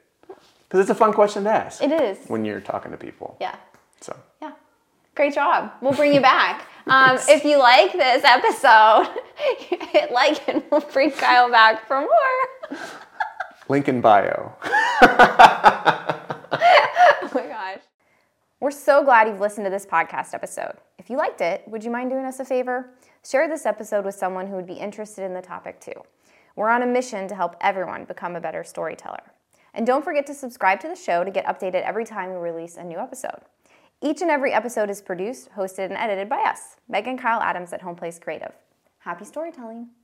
Because 0.67 0.81
it's 0.81 0.91
a 0.91 0.95
fun 0.95 1.13
question 1.13 1.45
to 1.45 1.51
ask 1.51 1.83
It 1.83 1.93
is. 1.93 2.19
when 2.29 2.45
you're 2.45 2.61
talking 2.61 2.91
to 2.93 2.97
people. 2.97 3.37
Yeah. 3.41 3.57
So, 4.01 4.17
Yeah. 4.41 4.53
Great 5.15 5.35
job. 5.35 5.73
We'll 5.83 5.93
bring 5.93 6.15
you 6.15 6.21
back. 6.23 6.67
Um, 6.87 7.19
if 7.29 7.45
you 7.45 7.59
like 7.59 7.93
this 7.93 8.25
episode, 8.25 9.07
hit 9.93 10.11
like 10.11 10.49
and 10.49 10.63
we'll 10.73 10.81
bring 10.81 11.13
Kyle 11.13 11.49
back 11.51 11.87
for 11.87 12.01
more. 12.01 12.79
link 13.71 13.89
in 13.89 14.01
bio. 14.01 14.53
Oh 17.23 17.31
my 17.33 17.47
gosh. 17.47 17.79
We're 18.59 18.73
so 18.73 19.05
glad 19.05 19.29
you've 19.29 19.41
listened 19.41 19.65
to 19.65 19.71
this 19.71 19.87
podcast 19.87 20.35
episode. 20.35 20.73
If 20.99 21.09
you 21.09 21.17
liked 21.17 21.41
it, 21.41 21.63
would 21.69 21.85
you 21.85 21.91
mind 21.93 22.11
doing 22.11 22.25
us 22.25 22.41
a 22.41 22.45
favor? 22.45 22.91
Share 23.25 23.49
this 23.49 23.65
episode 23.65 24.05
with 24.05 24.17
someone 24.17 24.49
who 24.49 24.57
would 24.57 24.67
be 24.67 24.75
interested 24.75 25.25
in 25.25 25.33
the 25.33 25.41
topic 25.41 25.81
too. 25.81 25.93
We're 26.57 26.71
on 26.71 26.83
a 26.83 26.87
mission 26.87 27.29
to 27.29 27.37
help 27.37 27.55
everyone 27.61 28.05
become 28.05 28.35
a 28.35 28.41
better 28.41 28.65
storyteller. 28.65 29.23
And 29.75 29.87
don't 29.87 30.05
forget 30.05 30.27
to 30.27 30.35
subscribe 30.35 30.81
to 30.81 30.89
the 30.89 30.97
show 30.97 31.23
to 31.23 31.31
get 31.31 31.47
updated 31.47 31.83
every 31.83 32.05
time 32.05 32.31
we 32.31 32.37
release 32.37 32.77
a 32.77 32.83
new 32.83 32.99
episode. 32.99 33.43
Each 34.03 34.23
and 34.23 34.31
every 34.31 34.53
episode 34.53 34.91
is 34.91 35.01
produced, 35.01 35.51
hosted, 35.57 35.85
and 35.85 35.97
edited 35.97 36.29
by 36.29 36.41
us, 36.41 36.77
Meg 36.89 37.07
and 37.07 37.19
Kyle 37.19 37.41
Adams 37.41 37.73
at 37.73 37.83
Homeplace 37.83 38.21
Creative. 38.21 38.53
Happy 38.99 39.25
storytelling! 39.25 39.91